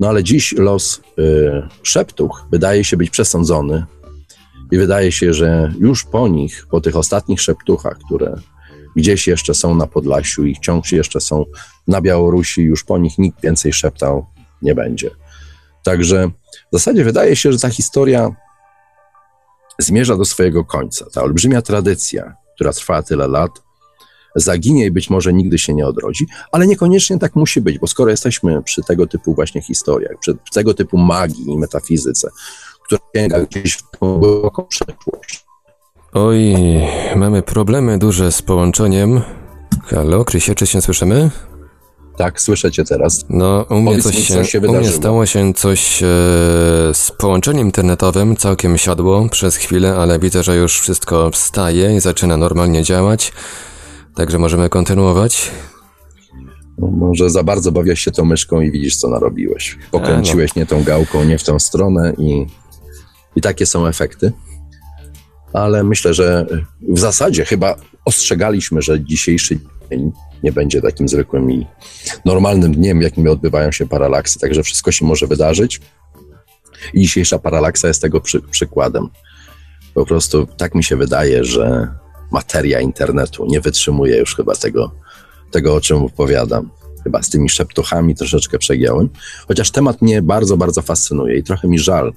No 0.00 0.08
ale 0.08 0.24
dziś 0.24 0.52
los 0.52 1.00
y, 1.18 1.68
szeptuch 1.82 2.46
wydaje 2.50 2.84
się 2.84 2.96
być 2.96 3.10
przesądzony 3.10 3.84
i 4.72 4.78
wydaje 4.78 5.12
się, 5.12 5.34
że 5.34 5.72
już 5.80 6.04
po 6.04 6.28
nich, 6.28 6.66
po 6.70 6.80
tych 6.80 6.96
ostatnich 6.96 7.40
szeptuchach, 7.40 7.98
które 8.06 8.36
gdzieś 8.96 9.26
jeszcze 9.26 9.54
są 9.54 9.74
na 9.74 9.86
Podlasiu 9.86 10.44
i 10.44 10.54
wciąż 10.54 10.92
jeszcze 10.92 11.20
są 11.20 11.44
na 11.88 12.00
Białorusi, 12.00 12.62
już 12.62 12.84
po 12.84 12.98
nich 12.98 13.18
nikt 13.18 13.40
więcej 13.42 13.72
szeptał 13.72 14.26
nie 14.62 14.74
będzie. 14.74 15.10
Także 15.82 16.30
w 16.72 16.72
zasadzie 16.72 17.04
wydaje 17.04 17.36
się, 17.36 17.52
że 17.52 17.58
ta 17.58 17.68
historia 17.68 18.30
zmierza 19.78 20.16
do 20.16 20.24
swojego 20.24 20.64
końca. 20.64 21.06
Ta 21.12 21.22
olbrzymia 21.22 21.62
tradycja, 21.62 22.34
która 22.54 22.72
trwała 22.72 23.02
tyle 23.02 23.28
lat, 23.28 23.50
zaginie 24.36 24.86
i 24.86 24.90
być 24.90 25.10
może 25.10 25.32
nigdy 25.32 25.58
się 25.58 25.74
nie 25.74 25.86
odrodzi, 25.86 26.26
ale 26.52 26.66
niekoniecznie 26.66 27.18
tak 27.18 27.36
musi 27.36 27.60
być, 27.60 27.78
bo 27.78 27.86
skoro 27.86 28.10
jesteśmy 28.10 28.62
przy 28.62 28.82
tego 28.82 29.06
typu 29.06 29.34
właśnie 29.34 29.62
historiach, 29.62 30.18
przy 30.20 30.36
tego 30.52 30.74
typu 30.74 30.98
magii 30.98 31.50
i 31.50 31.58
metafizyce, 31.58 32.28
która 32.84 33.00
sięga 33.16 33.40
gdzieś 33.40 33.76
w 33.76 33.98
głęboką 33.98 34.64
przeszłość. 34.64 35.44
Oj, 36.12 36.54
mamy 37.16 37.42
problemy 37.42 37.98
duże 37.98 38.32
z 38.32 38.42
połączeniem. 38.42 39.20
Halo, 39.84 40.24
Krysie, 40.24 40.54
czy 40.54 40.66
się 40.66 40.82
słyszymy? 40.82 41.30
Tak, 42.16 42.40
słyszę 42.40 42.72
cię 42.72 42.84
teraz. 42.84 43.24
No, 43.28 43.66
u 43.70 43.80
mnie, 43.80 44.02
coś 44.02 44.28
się, 44.28 44.44
się 44.44 44.60
u 44.60 44.74
mnie 44.74 44.90
stało 44.90 45.26
się 45.26 45.54
coś 45.54 46.02
e, 46.02 46.06
z 46.94 47.12
połączeniem 47.18 47.66
internetowym, 47.66 48.36
całkiem 48.36 48.78
siadło 48.78 49.28
przez 49.28 49.56
chwilę, 49.56 49.96
ale 49.96 50.18
widzę, 50.18 50.42
że 50.42 50.56
już 50.56 50.80
wszystko 50.80 51.30
wstaje 51.30 51.96
i 51.96 52.00
zaczyna 52.00 52.36
normalnie 52.36 52.82
działać. 52.82 53.32
Także 54.14 54.38
możemy 54.38 54.68
kontynuować. 54.68 55.50
No, 56.78 56.86
może 56.86 57.30
za 57.30 57.42
bardzo 57.42 57.72
bawiłeś 57.72 58.00
się 58.00 58.10
tą 58.10 58.24
myszką 58.24 58.60
i 58.60 58.70
widzisz, 58.70 58.96
co 58.96 59.08
narobiłeś. 59.08 59.78
Pokręciłeś 59.90 60.54
no. 60.54 60.60
nie 60.60 60.66
tą 60.66 60.84
gałką, 60.84 61.24
nie 61.24 61.38
w 61.38 61.44
tą 61.44 61.58
stronę 61.58 62.12
i, 62.18 62.46
i 63.36 63.40
takie 63.40 63.66
są 63.66 63.86
efekty. 63.86 64.32
Ale 65.52 65.84
myślę, 65.84 66.14
że 66.14 66.46
w 66.88 66.98
zasadzie 66.98 67.44
chyba 67.44 67.76
ostrzegaliśmy, 68.04 68.82
że 68.82 69.04
dzisiejszy 69.04 69.58
nie 70.42 70.52
będzie 70.52 70.82
takim 70.82 71.08
zwykłym 71.08 71.50
i 71.50 71.66
normalnym 72.24 72.74
dniem, 72.74 73.02
jakim 73.02 73.28
odbywają 73.28 73.72
się 73.72 73.86
paralaksy. 73.86 74.38
Także 74.38 74.62
wszystko 74.62 74.92
się 74.92 75.04
może 75.06 75.26
wydarzyć. 75.26 75.80
I 76.94 77.00
dzisiejsza 77.00 77.38
paralaksa 77.38 77.88
jest 77.88 78.02
tego 78.02 78.20
przy, 78.20 78.40
przykładem. 78.40 79.08
Po 79.94 80.06
prostu 80.06 80.46
tak 80.56 80.74
mi 80.74 80.84
się 80.84 80.96
wydaje, 80.96 81.44
że 81.44 81.88
materia 82.30 82.80
internetu 82.80 83.46
nie 83.46 83.60
wytrzymuje 83.60 84.16
już 84.16 84.36
chyba 84.36 84.54
tego, 84.54 84.90
tego 85.50 85.74
o 85.74 85.80
czym 85.80 85.96
opowiadam. 85.96 86.70
Chyba 87.04 87.22
z 87.22 87.28
tymi 87.30 87.48
szeptuchami 87.48 88.14
troszeczkę 88.14 88.58
przegiąłem. 88.58 89.08
Chociaż 89.48 89.70
temat 89.70 90.02
mnie 90.02 90.22
bardzo, 90.22 90.56
bardzo 90.56 90.82
fascynuje 90.82 91.36
i 91.36 91.42
trochę 91.42 91.68
mi 91.68 91.78
żal, 91.78 92.12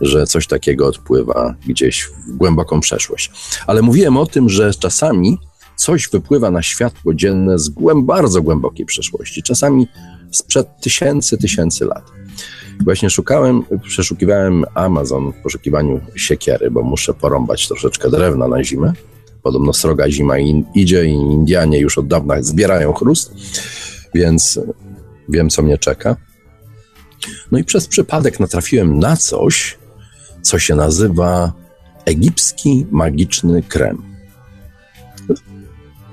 że 0.00 0.26
coś 0.26 0.46
takiego 0.46 0.86
odpływa 0.86 1.54
gdzieś 1.66 2.02
w 2.02 2.36
głęboką 2.36 2.80
przeszłość. 2.80 3.30
Ale 3.66 3.82
mówiłem 3.82 4.16
o 4.16 4.26
tym, 4.26 4.48
że 4.48 4.74
czasami 4.74 5.38
coś 5.78 6.08
wypływa 6.08 6.50
na 6.50 6.62
światło 6.62 7.14
dzienne 7.14 7.58
z 7.58 7.68
głęb, 7.68 8.04
bardzo 8.04 8.42
głębokiej 8.42 8.86
przeszłości, 8.86 9.42
czasami 9.42 9.88
sprzed 10.30 10.68
tysięcy, 10.80 11.38
tysięcy 11.38 11.84
lat. 11.84 12.04
Właśnie 12.84 13.10
szukałem, 13.10 13.62
przeszukiwałem 13.82 14.64
Amazon 14.74 15.32
w 15.32 15.42
poszukiwaniu 15.42 16.00
siekiery, 16.16 16.70
bo 16.70 16.82
muszę 16.82 17.14
porąbać 17.14 17.68
troszeczkę 17.68 18.10
drewna 18.10 18.48
na 18.48 18.64
zimę. 18.64 18.92
Podobno 19.42 19.72
sroga 19.72 20.10
zima 20.10 20.38
in, 20.38 20.64
idzie 20.74 21.04
i 21.04 21.12
Indianie 21.12 21.78
już 21.78 21.98
od 21.98 22.06
dawna 22.06 22.42
zbierają 22.42 22.92
chrust, 22.92 23.34
więc 24.14 24.60
wiem, 25.28 25.50
co 25.50 25.62
mnie 25.62 25.78
czeka. 25.78 26.16
No 27.52 27.58
i 27.58 27.64
przez 27.64 27.86
przypadek 27.86 28.40
natrafiłem 28.40 28.98
na 28.98 29.16
coś, 29.16 29.78
co 30.42 30.58
się 30.58 30.74
nazywa 30.74 31.52
egipski 32.04 32.86
magiczny 32.90 33.62
krem. 33.62 34.17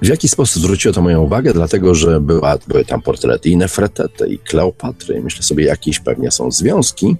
W 0.01 0.07
jaki 0.07 0.29
sposób 0.29 0.63
zwróciło 0.63 0.93
to 0.93 1.01
moją 1.01 1.21
uwagę? 1.21 1.53
Dlatego, 1.53 1.95
że 1.95 2.21
była, 2.21 2.57
były 2.67 2.85
tam 2.85 3.01
portrety 3.01 3.49
i 3.49 3.57
Nefretety, 3.57 4.27
i 4.27 4.39
Kleopatry. 4.39 5.21
Myślę 5.21 5.43
sobie, 5.43 5.65
jakieś 5.65 5.99
pewnie 5.99 6.31
są 6.31 6.51
związki 6.51 7.15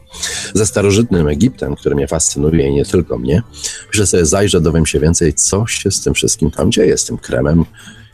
ze 0.53 0.65
starożytnym 0.65 1.27
Egiptem, 1.27 1.75
który 1.75 1.95
mnie 1.95 2.07
fascynuje 2.07 2.67
i 2.67 2.73
nie 2.73 2.85
tylko 2.85 3.17
mnie. 3.17 3.43
Myślę 3.87 4.05
sobie, 4.07 4.25
zajrzę, 4.25 4.61
dowiem 4.61 4.85
się 4.85 4.99
więcej, 4.99 5.33
co 5.33 5.67
się 5.67 5.91
z 5.91 6.01
tym 6.01 6.13
wszystkim 6.13 6.51
tam 6.51 6.71
dzieje, 6.71 6.97
z 6.97 7.05
tym 7.05 7.17
kremem 7.17 7.65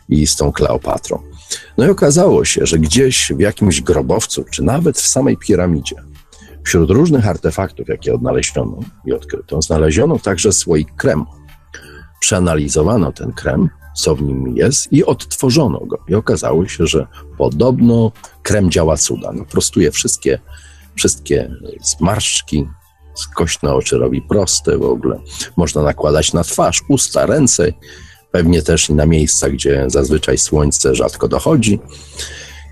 i 0.09 0.27
z 0.27 0.35
tą 0.35 0.51
Kleopatrą. 0.51 1.21
No 1.77 1.85
i 1.85 1.89
okazało 1.89 2.45
się, 2.45 2.65
że 2.65 2.79
gdzieś 2.79 3.31
w 3.35 3.39
jakimś 3.39 3.81
grobowcu, 3.81 4.45
czy 4.51 4.63
nawet 4.63 4.97
w 4.97 5.07
samej 5.07 5.37
piramidzie, 5.37 5.95
wśród 6.63 6.89
różnych 6.89 7.27
artefaktów, 7.27 7.87
jakie 7.87 8.13
odnaleziono 8.13 8.79
i 9.05 9.13
odkryto, 9.13 9.61
znaleziono 9.61 10.19
także 10.19 10.51
słoik 10.51 10.95
kremu. 10.95 11.25
Przeanalizowano 12.19 13.11
ten 13.11 13.31
krem 13.31 13.69
co 13.95 14.15
w 14.15 14.21
nim 14.21 14.57
jest 14.57 14.93
i 14.93 15.05
odtworzono 15.05 15.79
go. 15.79 15.97
I 16.07 16.15
okazało 16.15 16.67
się, 16.67 16.87
że 16.87 17.07
podobno 17.37 18.11
krem 18.43 18.71
działa 18.71 18.97
cuda. 18.97 19.31
No, 19.33 19.45
prostuje 19.45 19.91
wszystkie, 19.91 20.39
wszystkie 20.95 21.51
zmarszczki, 21.81 22.67
kośne 23.35 23.73
oczy 23.73 23.97
robi 23.97 24.21
proste 24.21 24.77
w 24.77 24.83
ogóle. 24.83 25.19
Można 25.57 25.81
nakładać 25.81 26.33
na 26.33 26.43
twarz, 26.43 26.81
usta, 26.89 27.25
ręce, 27.25 27.73
pewnie 28.31 28.61
też 28.61 28.89
na 28.89 29.05
miejsca, 29.05 29.49
gdzie 29.49 29.85
zazwyczaj 29.87 30.37
słońce 30.37 30.95
rzadko 30.95 31.27
dochodzi. 31.27 31.79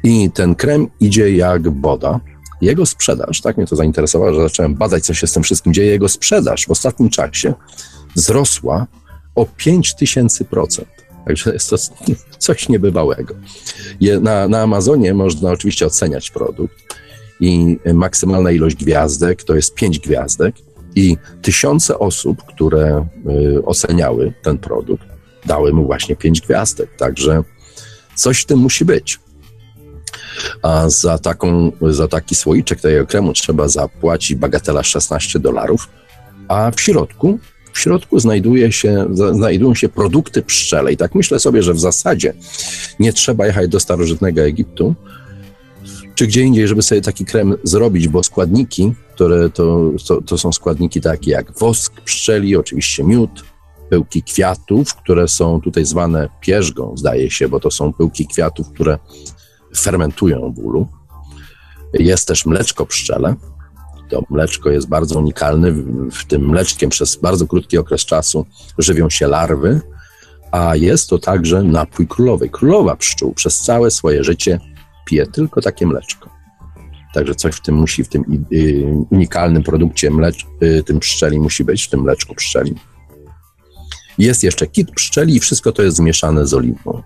I 0.04 0.32
ten 0.32 0.56
krem 0.56 0.88
idzie 1.00 1.36
jak 1.36 1.70
boda. 1.70 2.20
Jego 2.62 2.86
sprzedaż, 2.86 3.42
tak 3.42 3.58
mnie 3.58 3.68
to 3.68 3.76
zainteresowało, 3.76 4.34
że 4.34 4.42
zacząłem 4.42 4.76
badać, 4.76 5.06
co 5.06 5.14
się 5.14 5.28
z 5.28 5.34
tym 5.34 5.44
wszystkim 5.44 5.74
dzieje. 5.74 5.92
Jego 5.92 6.10
sprzedaż 6.10 6.66
w 6.66 6.72
ostatnim 6.72 7.10
czasie 7.10 7.54
wzrosła 8.16 8.88
o 9.36 9.46
5000%. 9.46 10.86
Także 11.30 11.54
jest 11.54 11.70
to 11.70 11.78
coś 12.38 12.70
niebywałego. 12.70 13.36
Na, 14.22 14.48
na 14.48 14.62
Amazonie 14.62 15.14
można 15.14 15.52
oczywiście 15.52 15.86
oceniać 15.86 16.32
produkt 16.32 16.76
i 17.40 17.80
maksymalna 17.94 18.52
ilość 18.52 18.76
gwiazdek 18.76 19.44
to 19.44 19.56
jest 19.56 19.76
pięć 19.76 20.00
gwiazdek 20.00 20.56
i 20.96 21.18
tysiące 21.42 22.00
osób, 22.00 22.44
które 22.44 23.06
y, 23.58 23.66
oceniały 23.66 24.34
ten 24.42 24.58
produkt, 24.58 25.04
dały 25.46 25.74
mu 25.74 25.86
właśnie 25.86 26.16
pięć 26.16 26.42
gwiazdek. 26.42 26.96
Także 26.98 27.44
coś 28.16 28.42
w 28.42 28.46
tym 28.46 28.60
musi 28.60 28.86
być. 28.86 29.20
A 30.62 30.90
za, 30.90 31.18
taką, 31.18 31.72
za 31.82 32.08
taki 32.08 32.36
słoiczek 32.36 32.82
tego 32.82 33.08
kremu 33.08 33.34
trzeba 33.34 33.68
zapłacić 33.68 34.36
bagatela 34.36 34.84
16 34.84 35.40
dolarów, 35.40 35.90
a 36.48 36.72
w 36.72 36.82
środku 36.82 37.40
w 37.74 37.80
środku 37.80 38.20
znajduje 38.20 38.72
się, 38.72 39.06
znajdują 39.34 39.76
się 39.76 39.90
produkty 39.90 40.42
pszczele. 40.42 40.94
I 40.94 40.98
tak 40.98 41.16
myślę 41.16 41.40
sobie, 41.40 41.64
że 41.64 41.74
w 41.74 41.80
zasadzie 41.80 42.34
nie 43.00 43.14
trzeba 43.14 43.48
jechać 43.48 43.70
do 43.70 43.80
starożytnego 43.80 44.42
Egiptu, 44.42 44.96
czy 46.16 46.28
gdzie 46.28 46.42
indziej, 46.42 46.68
żeby 46.68 46.82
sobie 46.82 47.02
taki 47.02 47.26
krem 47.26 47.56
zrobić, 47.64 48.08
bo 48.08 48.24
składniki, 48.24 48.94
które 49.16 49.50
to, 49.50 49.92
to, 50.08 50.22
to 50.22 50.38
są 50.38 50.52
składniki 50.52 51.02
takie 51.02 51.32
jak 51.32 51.60
wosk 51.60 52.02
pszczeli, 52.02 52.56
oczywiście 52.56 53.04
miód, 53.04 53.44
pyłki 53.90 54.24
kwiatów, 54.24 54.96
które 54.96 55.28
są 55.28 55.62
tutaj 55.62 55.86
zwane 55.86 56.30
pierzgą, 56.42 56.98
zdaje 56.98 57.32
się, 57.32 57.50
bo 57.50 57.60
to 57.60 57.72
są 57.72 57.94
pyłki 57.94 58.28
kwiatów, 58.28 58.70
które 58.74 59.00
fermentują 59.78 60.54
w 60.54 60.60
ulu. 60.60 60.88
Jest 61.94 62.28
też 62.28 62.46
mleczko 62.46 62.86
pszczele, 62.86 63.36
to 64.10 64.24
mleczko 64.30 64.70
jest 64.70 64.88
bardzo 64.88 65.20
unikalne. 65.20 65.72
W 66.12 66.26
tym 66.28 66.50
mleczkiem 66.50 66.90
przez 66.90 67.16
bardzo 67.16 67.48
krótki 67.48 67.78
okres 67.78 68.06
czasu 68.06 68.46
żywią 68.78 69.10
się 69.10 69.28
larwy, 69.28 69.82
a 70.52 70.76
jest 70.76 71.10
to 71.10 71.20
także 71.20 71.64
napój 71.64 72.08
królowej. 72.08 72.50
Królowa 72.50 72.96
pszczół 72.96 73.34
przez 73.34 73.60
całe 73.60 73.92
swoje 73.92 74.24
życie 74.24 74.60
pije 75.06 75.28
tylko 75.28 75.62
takie 75.62 75.88
mleczko. 75.88 76.30
Także 77.14 77.36
coś 77.36 77.56
w 77.56 77.62
tym 77.62 77.76
musi, 77.76 78.04
w 78.04 78.10
tym 78.10 78.46
unikalnym 79.10 79.64
produkcie 79.64 80.12
mlecz, 80.12 80.46
y, 80.64 80.84
tym 80.84 81.00
pszczeli 81.00 81.40
musi 81.40 81.64
być, 81.64 81.84
w 81.84 81.90
tym 81.90 82.02
mleczku 82.02 82.36
pszczeli. 82.36 82.76
Jest 84.18 84.44
jeszcze 84.44 84.68
kit 84.68 84.92
pszczeli 84.92 85.36
i 85.36 85.40
wszystko 85.40 85.72
to 85.72 85.84
jest 85.84 85.98
zmieszane 85.98 86.48
z 86.48 86.54
oliwą. 86.54 87.04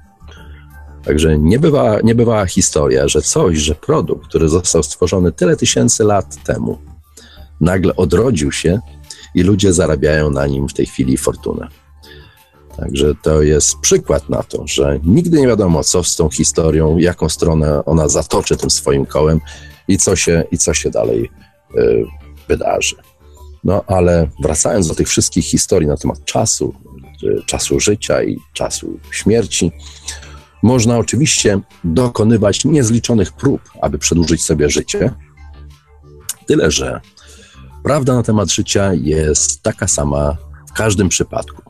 Także 1.03 1.37
nie 1.37 1.59
bywała, 1.59 2.01
nie 2.03 2.15
bywała 2.15 2.45
historia, 2.45 3.07
że 3.07 3.21
coś, 3.21 3.57
że 3.57 3.75
produkt, 3.75 4.27
który 4.27 4.49
został 4.49 4.83
stworzony 4.83 5.31
tyle 5.31 5.55
tysięcy 5.55 6.03
lat 6.03 6.43
temu, 6.43 6.77
nagle 7.63 7.95
odrodził 7.95 8.51
się 8.51 8.79
i 9.35 9.43
ludzie 9.43 9.73
zarabiają 9.73 10.29
na 10.29 10.47
nim 10.47 10.67
w 10.67 10.73
tej 10.73 10.85
chwili 10.85 11.17
fortunę. 11.17 11.67
Także 12.77 13.15
to 13.21 13.41
jest 13.41 13.79
przykład 13.79 14.29
na 14.29 14.43
to, 14.43 14.67
że 14.67 14.99
nigdy 15.03 15.41
nie 15.41 15.47
wiadomo, 15.47 15.83
co 15.83 16.03
z 16.03 16.15
tą 16.15 16.29
historią, 16.29 16.97
jaką 16.97 17.29
stronę 17.29 17.85
ona 17.85 18.09
zatoczy 18.09 18.57
tym 18.57 18.69
swoim 18.69 19.05
kołem 19.05 19.41
i 19.87 19.97
co 19.97 20.15
się, 20.15 20.43
i 20.51 20.57
co 20.57 20.73
się 20.73 20.89
dalej 20.89 21.31
y, 21.77 22.05
wydarzy. 22.47 22.95
No 23.63 23.83
ale 23.87 24.29
wracając 24.39 24.87
do 24.87 24.95
tych 24.95 25.07
wszystkich 25.07 25.45
historii 25.45 25.87
na 25.87 25.97
temat 25.97 26.25
czasu, 26.25 26.73
y, 27.23 27.43
czasu 27.45 27.79
życia 27.79 28.23
i 28.23 28.37
czasu 28.53 28.99
śmierci, 29.11 29.71
można 30.63 30.97
oczywiście 30.97 31.59
dokonywać 31.83 32.65
niezliczonych 32.65 33.33
prób, 33.33 33.61
aby 33.81 33.97
przedłużyć 33.99 34.43
sobie 34.43 34.69
życie. 34.69 35.13
Tyle, 36.47 36.71
że 36.71 37.01
prawda 37.83 38.15
na 38.15 38.23
temat 38.23 38.51
życia 38.51 38.93
jest 38.93 39.61
taka 39.61 39.87
sama 39.87 40.37
w 40.69 40.73
każdym 40.73 41.09
przypadku. 41.09 41.61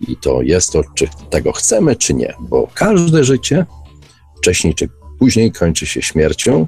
I 0.00 0.16
to 0.16 0.42
jest 0.42 0.72
to, 0.72 0.82
czy 0.94 1.08
tego 1.30 1.52
chcemy, 1.52 1.96
czy 1.96 2.14
nie, 2.14 2.34
bo 2.40 2.68
każde 2.74 3.24
życie 3.24 3.66
wcześniej 4.36 4.74
czy 4.74 4.88
później 5.18 5.52
kończy 5.52 5.86
się 5.86 6.02
śmiercią. 6.02 6.66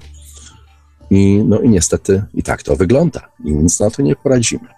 I, 1.10 1.42
no 1.44 1.60
i 1.60 1.68
niestety 1.68 2.24
i 2.34 2.42
tak 2.42 2.62
to 2.62 2.76
wygląda, 2.76 3.28
i 3.44 3.52
nic 3.52 3.80
na 3.80 3.90
to 3.90 4.02
nie 4.02 4.16
poradzimy. 4.16 4.68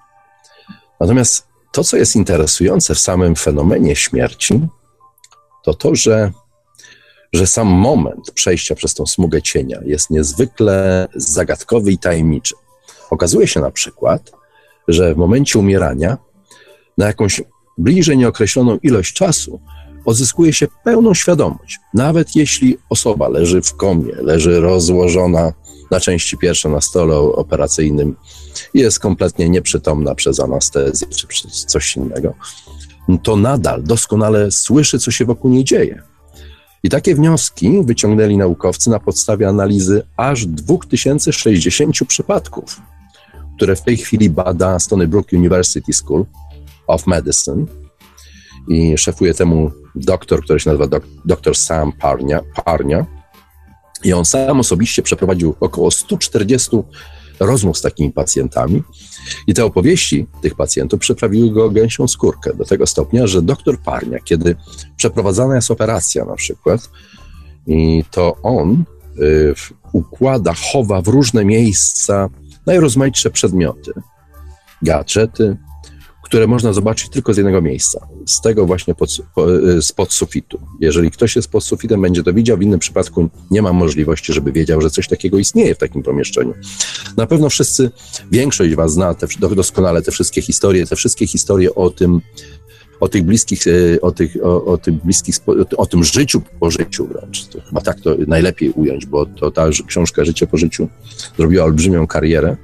Natomiast 1.01 1.47
to, 1.73 1.85
co 1.85 1.97
jest 1.97 2.17
interesujące 2.17 2.95
w 2.95 2.99
samym 2.99 3.37
fenomenie 3.37 3.97
śmierci, 3.97 4.69
to 5.65 5.75
to, 5.75 5.95
że 5.95 6.33
że 7.33 7.47
sam 7.47 7.67
moment 7.67 8.31
przejścia 8.31 8.75
przez 8.75 8.95
tą 8.95 9.07
smugę 9.07 9.43
cienia 9.43 9.81
jest 9.85 10.11
niezwykle 10.11 11.09
zagadkowy 11.15 11.93
i 11.93 11.99
tajemniczy. 11.99 12.55
Okazuje 13.13 13.47
się 13.47 13.61
na 13.61 13.71
przykład, 13.71 14.33
że 14.89 15.15
w 15.15 15.17
momencie 15.17 15.59
umierania 15.59 16.19
na 16.99 17.07
jakąś 17.07 17.43
bliżej 17.79 18.17
nieokreśloną 18.17 18.79
ilość 18.83 19.15
czasu 19.15 19.61
odzyskuje 20.05 20.53
się 20.53 20.67
pełną 20.85 21.15
świadomość. 21.15 21.79
Nawet 21.95 22.37
jeśli 22.37 22.79
osoba 22.91 23.29
leży 23.29 23.63
w 23.63 23.77
komie, 23.77 24.13
leży 24.15 24.61
rozłożona 24.61 25.53
na 25.91 26.01
części 26.01 26.39
pierwsze 26.39 26.69
na 26.69 26.81
stole 26.81 27.17
operacyjnym 27.17 28.17
jest 28.75 28.99
kompletnie 28.99 29.49
nieprzytomna 29.49 30.15
przez 30.15 30.41
anestezję 30.41 31.09
czy 31.09 31.27
przez 31.27 31.65
coś 31.67 31.97
innego, 31.97 32.35
to 33.23 33.37
nadal 33.37 33.83
doskonale 33.83 34.51
słyszy, 34.51 34.99
co 34.99 35.11
się 35.11 35.25
wokół 35.25 35.51
niej 35.51 35.65
dzieje. 35.65 36.03
I 36.83 36.89
takie 36.89 37.15
wnioski 37.15 37.83
wyciągnęli 37.85 38.37
naukowcy 38.37 38.91
na 38.91 39.01
podstawie 39.01 39.49
analizy 39.49 40.03
aż 40.17 40.47
2060 40.47 41.97
przypadków, 42.09 42.81
które 43.63 43.77
w 43.77 43.83
tej 43.83 43.97
chwili 43.97 44.31
bada 44.31 44.79
Stony 44.79 45.09
Brook 45.09 45.33
University 45.33 45.93
School 45.93 46.25
of 46.87 47.07
Medicine. 47.07 47.67
I 48.69 48.99
szefuje 48.99 49.35
temu 49.35 49.71
doktor, 49.95 50.45
który 50.45 50.61
się 50.61 50.71
nazywa 50.71 50.87
dok, 50.87 51.05
dr 51.25 51.57
Sam 51.57 51.93
Parnia, 51.93 52.41
Parnia. 52.65 53.07
I 54.05 54.13
on 54.13 54.25
sam 54.25 54.61
osobiście 54.61 55.03
przeprowadził 55.03 55.55
około 55.61 55.91
140 55.91 56.77
rozmów 57.41 57.79
z 57.79 57.83
takimi 57.83 58.13
pacjentami 58.13 58.83
i 59.47 59.55
te 59.55 59.65
opowieści 59.65 60.27
tych 60.41 60.55
pacjentów 60.55 61.01
przyprawiły 61.01 61.51
go 61.51 61.71
gęsią 61.71 62.09
skórkę 62.09 62.55
do 62.55 62.65
tego 62.65 62.87
stopnia, 62.87 63.27
że 63.27 63.43
doktor 63.43 63.79
Parnia, 63.79 64.19
kiedy 64.19 64.57
przeprowadzana 64.97 65.55
jest 65.55 65.71
operacja 65.71 66.25
na 66.25 66.35
przykład, 66.35 66.91
i 67.67 68.05
to 68.11 68.37
on 68.43 68.85
y, 69.19 69.55
układa, 69.93 70.55
chowa 70.55 71.03
w 71.03 71.09
różne 71.09 71.45
miejsca 71.45 72.29
najrozmaitsze 72.67 73.31
przedmioty, 73.31 73.93
gadżety, 74.83 75.57
które 76.23 76.47
można 76.47 76.73
zobaczyć 76.73 77.09
tylko 77.09 77.35
z 77.35 77.37
jednego 77.37 77.63
miejsca, 77.63 78.09
z 78.27 78.41
tego 78.41 78.67
właśnie 78.67 78.95
pod, 78.95 79.11
spod 79.81 80.13
sufitu. 80.13 80.61
Jeżeli 80.81 81.11
ktoś 81.11 81.37
jest 81.37 81.49
pod 81.49 81.65
sufitem, 81.65 82.03
będzie 82.03 82.23
to 82.23 82.33
widział, 82.33 82.59
w 82.59 82.63
innym 82.63 82.79
przypadku 82.79 83.29
nie 83.51 83.63
ma 83.63 83.73
możliwości, 83.73 84.33
żeby 84.33 84.53
wiedział, 84.53 84.81
że 84.81 84.91
coś 84.91 85.09
takiego 85.09 85.39
istnieje 85.39 85.75
w 85.75 85.79
takim 85.79 86.03
pomieszczeniu. 86.03 86.55
Na 87.17 87.27
pewno 87.27 87.49
wszyscy, 87.49 87.91
większość 88.31 88.75
was 88.75 88.93
zna 88.93 89.15
te, 89.15 89.27
doskonale 89.57 90.03
te 90.03 90.13
wszystkie 90.13 90.43
historie, 90.43 90.87
te 90.87 90.97
wszystkie 90.97 91.27
historie 91.27 91.75
o 91.75 91.91
tym, 91.91 92.21
o 93.03 93.09
tych 93.09 93.23
bliskich, 93.23 93.67
e, 93.67 94.01
o, 94.01 94.13
tych, 94.13 94.37
o, 94.43 94.65
o 94.65 94.79
tych 94.79 94.95
bliskich, 94.95 95.35
o 95.77 95.87
tym 95.87 96.05
życiu 96.05 96.43
po 96.61 96.71
życiu 96.71 97.07
wręcz. 97.07 97.47
To 97.47 97.61
chyba 97.61 97.81
tak 97.81 98.01
to 98.01 98.17
najlepiej 98.27 98.71
ująć, 98.71 99.07
bo 99.07 99.27
to 99.27 99.51
ta 99.51 99.69
książka 99.87 100.25
Życie 100.25 100.47
po 100.47 100.57
życiu 100.57 100.89
zrobiła 101.37 101.65
olbrzymią 101.65 102.07
karierę 102.07 102.57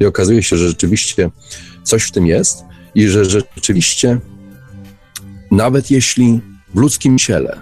i 0.00 0.06
okazuje 0.06 0.42
się, 0.42 0.56
że 0.56 0.68
rzeczywiście 0.68 1.30
coś 1.82 2.02
w 2.02 2.12
tym 2.12 2.26
jest 2.26 2.64
i 2.94 3.08
że 3.08 3.24
rzeczywiście 3.24 4.18
nawet 5.50 5.90
jeśli 5.90 6.40
w 6.74 6.78
ludzkim 6.78 7.18
ciele 7.18 7.60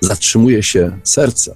zatrzymuje 0.00 0.62
się 0.62 0.98
serce, 1.04 1.54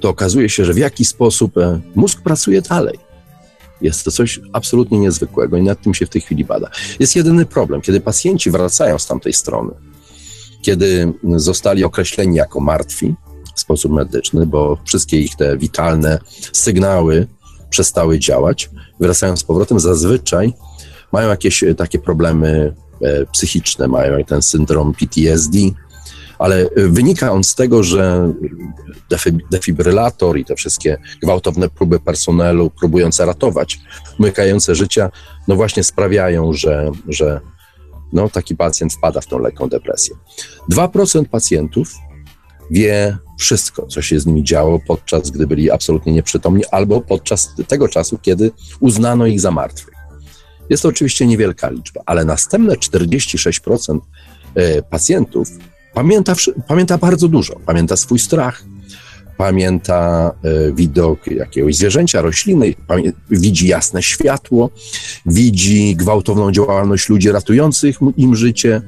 to 0.00 0.08
okazuje 0.08 0.48
się, 0.48 0.64
że 0.64 0.72
w 0.72 0.78
jakiś 0.78 1.08
sposób 1.08 1.58
e, 1.58 1.80
mózg 1.94 2.20
pracuje 2.20 2.62
dalej. 2.62 3.07
Jest 3.80 4.04
to 4.04 4.10
coś 4.10 4.40
absolutnie 4.52 4.98
niezwykłego 4.98 5.56
i 5.56 5.62
nad 5.62 5.82
tym 5.82 5.94
się 5.94 6.06
w 6.06 6.10
tej 6.10 6.20
chwili 6.20 6.44
bada. 6.44 6.70
Jest 6.98 7.16
jedyny 7.16 7.46
problem, 7.46 7.80
kiedy 7.80 8.00
pacjenci 8.00 8.50
wracają 8.50 8.98
z 8.98 9.06
tamtej 9.06 9.32
strony, 9.32 9.70
kiedy 10.62 11.12
zostali 11.36 11.84
określeni 11.84 12.36
jako 12.36 12.60
martwi 12.60 13.14
w 13.56 13.60
sposób 13.60 13.92
medyczny, 13.92 14.46
bo 14.46 14.78
wszystkie 14.84 15.20
ich 15.20 15.36
te 15.36 15.58
witalne 15.58 16.18
sygnały 16.52 17.26
przestały 17.70 18.18
działać, 18.18 18.70
wracają 19.00 19.36
z 19.36 19.44
powrotem, 19.44 19.80
zazwyczaj 19.80 20.52
mają 21.12 21.28
jakieś 21.28 21.64
e, 21.64 21.74
takie 21.74 21.98
problemy 21.98 22.74
e, 23.02 23.26
psychiczne, 23.26 23.88
mają 23.88 24.24
ten 24.24 24.42
syndrom 24.42 24.94
PTSD, 24.94 25.58
ale 26.38 26.60
e, 26.62 26.68
wynika 26.76 27.32
on 27.32 27.44
z 27.44 27.54
tego, 27.54 27.82
że 27.82 28.32
defibrylator 29.50 30.38
i 30.38 30.44
te 30.44 30.54
wszystkie 30.54 30.98
gwałtowne 31.22 31.68
próby 31.68 32.00
personelu 32.00 32.70
próbujące 32.70 33.26
ratować, 33.26 33.80
umykające 34.18 34.74
życia, 34.74 35.10
no 35.48 35.56
właśnie 35.56 35.84
sprawiają, 35.84 36.52
że, 36.52 36.90
że 37.08 37.40
no, 38.12 38.28
taki 38.28 38.56
pacjent 38.56 38.92
wpada 38.92 39.20
w 39.20 39.26
tą 39.26 39.38
lekką 39.38 39.68
depresję. 39.68 40.16
2% 40.72 41.24
pacjentów 41.24 41.94
wie 42.70 43.18
wszystko, 43.38 43.86
co 43.86 44.02
się 44.02 44.20
z 44.20 44.26
nimi 44.26 44.44
działo 44.44 44.80
podczas 44.86 45.30
gdy 45.30 45.46
byli 45.46 45.70
absolutnie 45.70 46.12
nieprzytomni, 46.12 46.62
albo 46.70 47.00
podczas 47.00 47.54
tego 47.68 47.88
czasu, 47.88 48.18
kiedy 48.22 48.50
uznano 48.80 49.26
ich 49.26 49.40
za 49.40 49.50
martwych. 49.50 49.94
Jest 50.70 50.82
to 50.82 50.88
oczywiście 50.88 51.26
niewielka 51.26 51.70
liczba, 51.70 52.00
ale 52.06 52.24
następne 52.24 52.74
46% 52.74 53.98
e, 54.54 54.82
pacjentów 54.82 55.48
pamięta, 55.98 56.34
pamięta 56.68 56.98
bardzo 56.98 57.28
dużo. 57.28 57.54
Pamięta 57.66 57.96
swój 57.96 58.18
strach, 58.18 58.64
pamięta 59.36 60.30
e, 60.44 60.72
widok 60.72 61.26
jakiegoś 61.26 61.76
zwierzęcia, 61.76 62.20
rośliny, 62.22 62.74
widzi 63.30 63.68
jasne 63.68 64.02
światło, 64.02 64.70
widzi 65.26 65.96
gwałtowną 65.96 66.52
działalność 66.52 67.08
ludzi 67.08 67.32
ratujących 67.32 67.98
im 68.16 68.36
życie. 68.36 68.82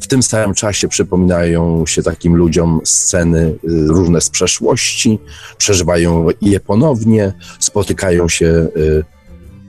W 0.00 0.06
tym 0.06 0.22
samym 0.22 0.54
czasie 0.54 0.88
przypominają 0.88 1.86
się 1.86 2.02
takim 2.02 2.36
ludziom 2.36 2.80
sceny 2.84 3.40
e, 3.40 3.58
różne 3.86 4.20
z 4.20 4.30
przeszłości, 4.30 5.18
przeżywają 5.58 6.26
je 6.40 6.60
ponownie, 6.60 7.32
spotykają 7.58 8.28
się 8.28 8.68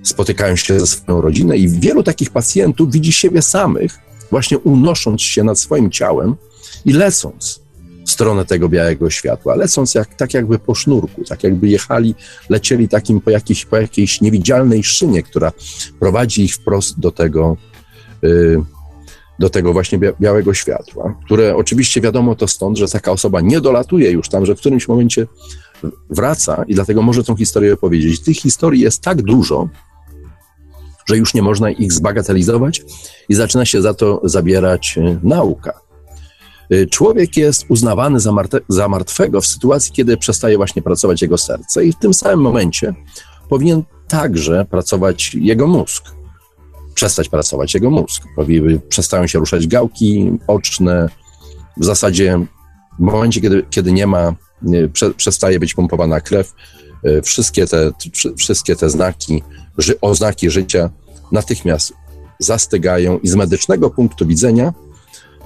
spotykają 0.03 0.55
się 0.55 0.79
ze 0.79 0.87
swoją 0.87 1.21
rodzinę 1.21 1.57
i 1.57 1.69
wielu 1.69 2.03
takich 2.03 2.29
pacjentów 2.29 2.91
widzi 2.91 3.13
siebie 3.13 3.41
samych, 3.41 3.99
właśnie 4.31 4.57
unosząc 4.57 5.21
się 5.21 5.43
nad 5.43 5.59
swoim 5.59 5.91
ciałem 5.91 6.35
i 6.85 6.93
lecąc 6.93 7.61
w 8.05 8.11
stronę 8.11 8.45
tego 8.45 8.69
białego 8.69 9.09
światła, 9.09 9.55
lecąc 9.55 9.95
jak, 9.95 10.15
tak 10.15 10.33
jakby 10.33 10.59
po 10.59 10.75
sznurku, 10.75 11.23
tak 11.23 11.43
jakby 11.43 11.67
jechali, 11.67 12.15
lecieli 12.49 12.89
takim 12.89 13.21
po 13.21 13.29
jakiejś, 13.29 13.65
po 13.65 13.77
jakiejś 13.77 14.21
niewidzialnej 14.21 14.83
szynie, 14.83 15.23
która 15.23 15.51
prowadzi 15.99 16.43
ich 16.43 16.55
wprost 16.55 16.99
do 16.99 17.11
tego, 17.11 17.57
yy, 18.21 18.63
do 19.39 19.49
tego 19.49 19.73
właśnie 19.73 19.99
białego 20.19 20.53
światła, 20.53 21.15
które 21.25 21.55
oczywiście 21.55 22.01
wiadomo 22.01 22.35
to 22.35 22.47
stąd, 22.47 22.77
że 22.77 22.87
taka 22.87 23.11
osoba 23.11 23.41
nie 23.41 23.61
dolatuje 23.61 24.11
już 24.11 24.29
tam, 24.29 24.45
że 24.45 24.55
w 24.55 24.59
którymś 24.59 24.87
momencie 24.87 25.27
wraca 26.09 26.63
i 26.67 26.75
dlatego 26.75 27.01
może 27.01 27.23
tą 27.23 27.35
historię 27.35 27.73
opowiedzieć. 27.73 28.19
Tych 28.19 28.37
historii 28.37 28.81
jest 28.81 29.01
tak 29.01 29.21
dużo, 29.21 29.69
że 31.05 31.17
już 31.17 31.33
nie 31.33 31.41
można 31.41 31.71
ich 31.71 31.93
zbagatelizować 31.93 32.81
i 33.29 33.35
zaczyna 33.35 33.65
się 33.65 33.81
za 33.81 33.93
to 33.93 34.21
zabierać 34.23 34.97
e, 34.97 35.19
nauka. 35.23 35.88
E, 36.69 36.85
człowiek 36.85 37.37
jest 37.37 37.65
uznawany 37.69 38.19
za, 38.19 38.33
za 38.67 38.87
martwego 38.87 39.41
w 39.41 39.47
sytuacji, 39.47 39.91
kiedy 39.91 40.17
przestaje 40.17 40.57
właśnie 40.57 40.81
pracować 40.81 41.21
jego 41.21 41.37
serce, 41.37 41.85
i 41.85 41.93
w 41.93 41.95
tym 41.95 42.13
samym 42.13 42.41
momencie 42.41 42.93
powinien 43.49 43.83
także 44.07 44.65
pracować 44.65 45.35
jego 45.35 45.67
mózg. 45.67 46.03
Przestać 46.93 47.29
pracować 47.29 47.73
jego 47.73 47.89
mózg. 47.89 48.23
Przestają 48.89 49.27
się 49.27 49.39
ruszać 49.39 49.67
gałki 49.67 50.31
oczne. 50.47 51.09
W 51.77 51.85
zasadzie 51.85 52.39
w 52.99 53.01
momencie, 53.01 53.41
kiedy, 53.41 53.65
kiedy 53.69 53.91
nie 53.91 54.07
ma, 54.07 54.35
prze, 54.93 55.13
przestaje 55.13 55.59
być 55.59 55.73
pompowana 55.73 56.21
krew, 56.21 56.53
e, 57.03 57.21
wszystkie 57.21 57.67
te, 57.67 57.91
wszystkie 58.37 58.75
te 58.75 58.89
znaki, 58.89 59.43
oznaki 60.01 60.49
życia 60.49 60.89
natychmiast 61.31 61.93
zastygają 62.39 63.19
i 63.19 63.27
z 63.27 63.35
medycznego 63.35 63.89
punktu 63.89 64.27
widzenia, 64.27 64.73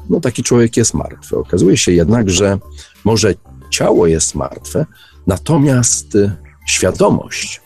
no 0.09 0.19
taki 0.19 0.43
człowiek 0.43 0.77
jest 0.77 0.93
martwy. 0.93 1.37
Okazuje 1.37 1.77
się 1.77 1.91
jednak, 1.91 2.29
że 2.29 2.59
może 3.03 3.35
ciało 3.69 4.07
jest 4.07 4.35
martwe, 4.35 4.85
natomiast 5.27 6.15
e, 6.15 6.35
świadomość, 6.67 7.61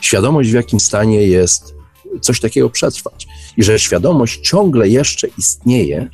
świadomość 0.00 0.50
w 0.50 0.54
jakim 0.54 0.80
stanie 0.80 1.26
jest 1.26 1.74
coś 2.20 2.40
takiego 2.40 2.70
przetrwać 2.70 3.26
i 3.56 3.62
że 3.62 3.78
świadomość 3.78 4.40
ciągle 4.40 4.88
jeszcze 4.88 5.28
istnieje 5.38 6.08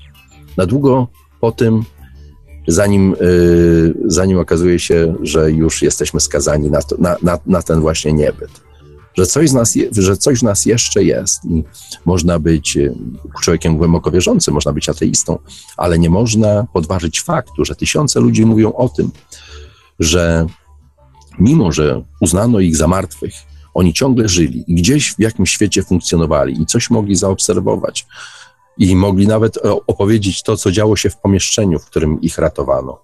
na 0.56 0.66
długo 0.66 1.08
po 1.40 1.52
tym, 1.52 1.84
zanim, 2.68 3.16
yy, 3.20 3.94
zanim 4.04 4.38
okazuje 4.38 4.78
się, 4.78 5.14
że 5.22 5.50
już 5.50 5.82
jesteśmy 5.82 6.20
skazani 6.20 6.70
na, 6.70 6.82
to, 6.82 6.96
na, 6.98 7.16
na, 7.22 7.38
na 7.46 7.62
ten 7.62 7.80
właśnie 7.80 8.12
niebyt. 8.12 8.65
Że 9.16 9.26
coś, 9.26 9.50
z 9.50 9.52
nas 9.52 9.74
je, 9.74 9.88
że 9.92 10.16
coś 10.16 10.38
w 10.38 10.42
nas 10.42 10.66
jeszcze 10.66 11.04
jest 11.04 11.44
i 11.44 11.64
można 12.04 12.38
być 12.38 12.76
y, 12.76 12.94
człowiekiem 13.42 13.76
głęboko 13.76 14.10
wierzącym, 14.10 14.54
można 14.54 14.72
być 14.72 14.88
ateistą, 14.88 15.38
ale 15.76 15.98
nie 15.98 16.10
można 16.10 16.66
podważyć 16.72 17.20
faktu, 17.20 17.64
że 17.64 17.76
tysiące 17.76 18.20
ludzi 18.20 18.46
mówią 18.46 18.72
o 18.72 18.88
tym, 18.88 19.10
że 19.98 20.46
mimo, 21.38 21.72
że 21.72 22.02
uznano 22.20 22.60
ich 22.60 22.76
za 22.76 22.88
martwych, 22.88 23.34
oni 23.74 23.92
ciągle 23.92 24.28
żyli 24.28 24.64
i 24.66 24.74
gdzieś 24.74 25.14
w 25.14 25.20
jakimś 25.20 25.50
świecie 25.50 25.82
funkcjonowali 25.82 26.62
i 26.62 26.66
coś 26.66 26.90
mogli 26.90 27.16
zaobserwować 27.16 28.06
i 28.78 28.96
mogli 28.96 29.26
nawet 29.26 29.56
e, 29.56 29.60
opowiedzieć 29.86 30.42
to, 30.42 30.56
co 30.56 30.72
działo 30.72 30.96
się 30.96 31.10
w 31.10 31.16
pomieszczeniu, 31.16 31.78
w 31.78 31.86
którym 31.86 32.20
ich 32.20 32.38
ratowano. 32.38 32.98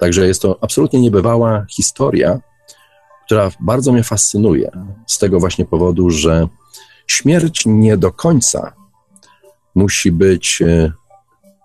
Także 0.00 0.26
jest 0.26 0.42
to 0.42 0.58
absolutnie 0.60 1.00
niebywała 1.00 1.66
historia, 1.70 2.40
która 3.26 3.50
bardzo 3.60 3.92
mnie 3.92 4.04
fascynuje 4.04 4.70
z 5.06 5.18
tego 5.18 5.40
właśnie 5.40 5.64
powodu, 5.64 6.10
że 6.10 6.48
śmierć 7.06 7.62
nie 7.66 7.96
do 7.96 8.12
końca 8.12 8.72
musi 9.74 10.12
być, 10.12 10.62
e, 10.62 10.92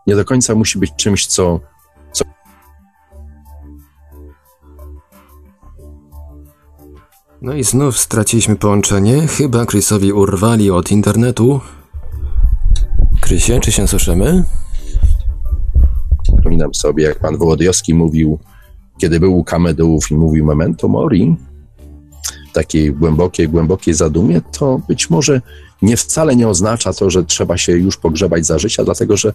nie 0.07 0.15
do 0.15 0.25
końca 0.25 0.55
musi 0.55 0.79
być 0.79 0.91
czymś, 0.97 1.25
co, 1.25 1.59
co 2.11 2.25
No 7.41 7.53
i 7.53 7.63
znów 7.63 7.99
straciliśmy 7.99 8.55
połączenie. 8.55 9.27
Chyba 9.27 9.65
Chrisowi 9.65 10.13
urwali 10.13 10.71
od 10.71 10.91
internetu. 10.91 11.61
Krysie, 13.21 13.59
czy 13.59 13.71
się 13.71 13.87
słyszymy? 13.87 14.43
Przypominam 16.23 16.73
sobie, 16.73 17.03
jak 17.03 17.19
pan 17.19 17.37
Wołodyjowski 17.37 17.93
mówił, 17.93 18.39
kiedy 18.97 19.19
był 19.19 19.37
u 19.37 19.43
Kamedołów 19.43 20.11
i 20.11 20.15
mówił 20.15 20.45
memento 20.45 20.87
mori, 20.87 21.35
takiej 22.53 22.93
głębokiej, 22.93 23.49
głębokiej 23.49 23.93
zadumie, 23.93 24.41
to 24.51 24.81
być 24.87 25.09
może 25.09 25.41
nie 25.81 25.97
wcale 25.97 26.35
nie 26.35 26.47
oznacza 26.47 26.93
to, 26.93 27.09
że 27.09 27.23
trzeba 27.23 27.57
się 27.57 27.71
już 27.71 27.97
pogrzebać 27.97 28.45
za 28.45 28.59
życia, 28.59 28.83
dlatego 28.83 29.17
że 29.17 29.33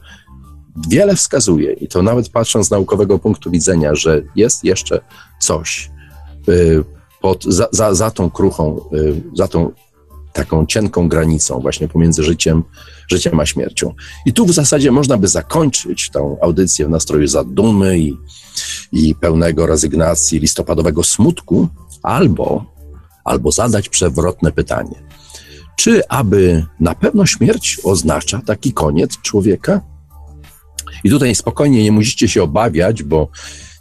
wiele 0.88 1.16
wskazuje, 1.16 1.72
i 1.72 1.88
to 1.88 2.02
nawet 2.02 2.28
patrząc 2.28 2.66
z 2.66 2.70
naukowego 2.70 3.18
punktu 3.18 3.50
widzenia, 3.50 3.94
że 3.94 4.22
jest 4.36 4.64
jeszcze 4.64 5.00
coś 5.40 5.90
y, 6.48 6.84
pod, 7.20 7.44
za, 7.44 7.68
za, 7.72 7.94
za 7.94 8.10
tą 8.10 8.30
kruchą, 8.30 8.80
y, 8.92 9.22
za 9.34 9.48
tą 9.48 9.72
taką 10.32 10.66
cienką 10.66 11.08
granicą 11.08 11.60
właśnie 11.60 11.88
pomiędzy 11.88 12.22
życiem, 12.22 12.62
życiem 13.08 13.40
a 13.40 13.46
śmiercią. 13.46 13.94
I 14.26 14.32
tu 14.32 14.46
w 14.46 14.52
zasadzie 14.52 14.90
można 14.90 15.16
by 15.16 15.28
zakończyć 15.28 16.10
tą 16.10 16.36
audycję 16.40 16.86
w 16.86 16.90
nastroju 16.90 17.26
zadumy 17.26 17.98
i, 17.98 18.16
i 18.92 19.14
pełnego 19.14 19.66
rezygnacji, 19.66 20.38
listopadowego 20.38 21.04
smutku, 21.04 21.68
albo, 22.02 22.73
albo 23.24 23.52
zadać 23.52 23.88
przewrotne 23.88 24.52
pytanie. 24.52 25.02
Czy 25.76 26.08
aby 26.08 26.66
na 26.80 26.94
pewno 26.94 27.26
śmierć 27.26 27.80
oznacza 27.84 28.40
taki 28.46 28.72
koniec 28.72 29.20
człowieka? 29.22 29.80
I 31.04 31.10
tutaj 31.10 31.34
spokojnie 31.34 31.84
nie 31.84 31.92
musicie 31.92 32.28
się 32.28 32.42
obawiać, 32.42 33.02
bo 33.02 33.28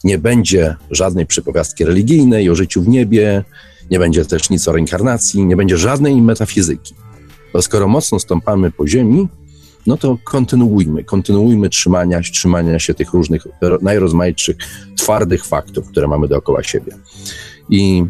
nie 0.04 0.18
będzie 0.18 0.76
żadnej 0.92 1.26
przypowiastki 1.26 1.86
religijnej 1.86 2.50
o 2.50 2.56
życiu 2.56 2.82
w 2.82 2.88
niebie, 2.88 3.44
nie 3.92 4.00
będzie 4.00 4.26
też 4.26 4.50
nic 4.50 4.68
o 4.68 4.72
reinkarnacji, 4.72 5.46
nie 5.46 5.56
będzie 5.56 5.78
żadnej 5.78 6.22
metafizyki. 6.22 6.96
Bo 7.54 7.62
skoro 7.62 7.88
mocno 7.88 8.20
stąpamy 8.20 8.72
po 8.72 8.88
ziemi, 8.88 9.28
no 9.88 9.98
to 9.98 10.18
kontynuujmy, 10.24 11.04
kontynuujmy 11.04 11.70
trzymania, 11.70 12.22
trzymania 12.22 12.80
się 12.80 12.94
tych 12.94 13.14
różnych, 13.14 13.48
najrozmaitszych, 13.82 14.58
twardych 14.98 15.46
faktów, 15.46 15.88
które 15.88 16.08
mamy 16.08 16.28
dookoła 16.28 16.64
siebie. 16.64 16.92
I 17.70 18.06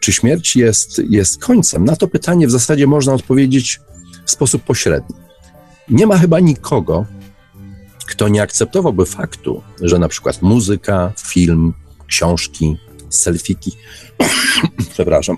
czy 0.00 0.12
śmierć 0.12 0.56
jest, 0.56 1.02
jest 1.08 1.40
końcem? 1.40 1.84
Na 1.84 1.96
to 1.96 2.08
pytanie 2.08 2.46
w 2.46 2.50
zasadzie 2.50 2.86
można 2.86 3.14
odpowiedzieć 3.14 3.80
w 4.24 4.30
sposób 4.30 4.62
pośredni. 4.62 5.16
Nie 5.88 6.06
ma 6.06 6.18
chyba 6.18 6.40
nikogo, 6.40 7.06
kto 8.06 8.28
nie 8.28 8.42
akceptowałby 8.42 9.06
faktu, 9.06 9.62
że 9.82 9.98
na 9.98 10.08
przykład 10.08 10.42
muzyka, 10.42 11.12
film, 11.18 11.74
książki, 12.06 12.76
selfiki, 13.10 13.72
przepraszam, 14.94 15.36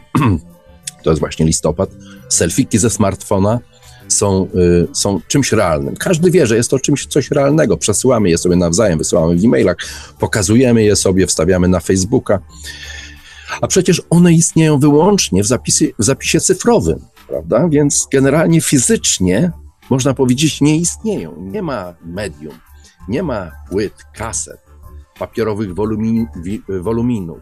to 1.02 1.10
jest 1.10 1.20
właśnie 1.20 1.46
listopad, 1.46 1.90
selfiki 2.28 2.78
ze 2.78 2.90
smartfona 2.90 3.60
są, 4.08 4.48
y, 4.54 4.88
są 4.92 5.20
czymś 5.28 5.52
realnym. 5.52 5.96
Każdy 5.96 6.30
wie, 6.30 6.46
że 6.46 6.56
jest 6.56 6.70
to 6.70 6.78
czymś 6.78 7.06
coś 7.06 7.30
realnego. 7.30 7.76
Przesyłamy 7.76 8.30
je 8.30 8.38
sobie 8.38 8.56
nawzajem, 8.56 8.98
wysyłamy 8.98 9.36
w 9.36 9.44
e-mailach, 9.44 9.76
pokazujemy 10.18 10.82
je 10.82 10.96
sobie, 10.96 11.26
wstawiamy 11.26 11.68
na 11.68 11.80
Facebooka. 11.80 12.38
A 13.60 13.66
przecież 13.66 14.02
one 14.10 14.32
istnieją 14.32 14.78
wyłącznie 14.78 15.42
w 15.42 15.46
zapisie, 15.46 15.86
w 15.98 16.04
zapisie 16.04 16.40
cyfrowym, 16.40 16.98
prawda? 17.28 17.68
Więc 17.68 18.08
generalnie 18.12 18.60
fizycznie 18.60 19.52
można 19.90 20.14
powiedzieć, 20.14 20.60
nie 20.60 20.76
istnieją. 20.76 21.36
Nie 21.40 21.62
ma 21.62 21.94
medium, 22.04 22.54
nie 23.08 23.22
ma 23.22 23.50
płyt, 23.70 24.04
kaset, 24.14 24.60
papierowych 25.18 25.74
wolumin, 25.74 26.26
woluminów. 26.68 27.40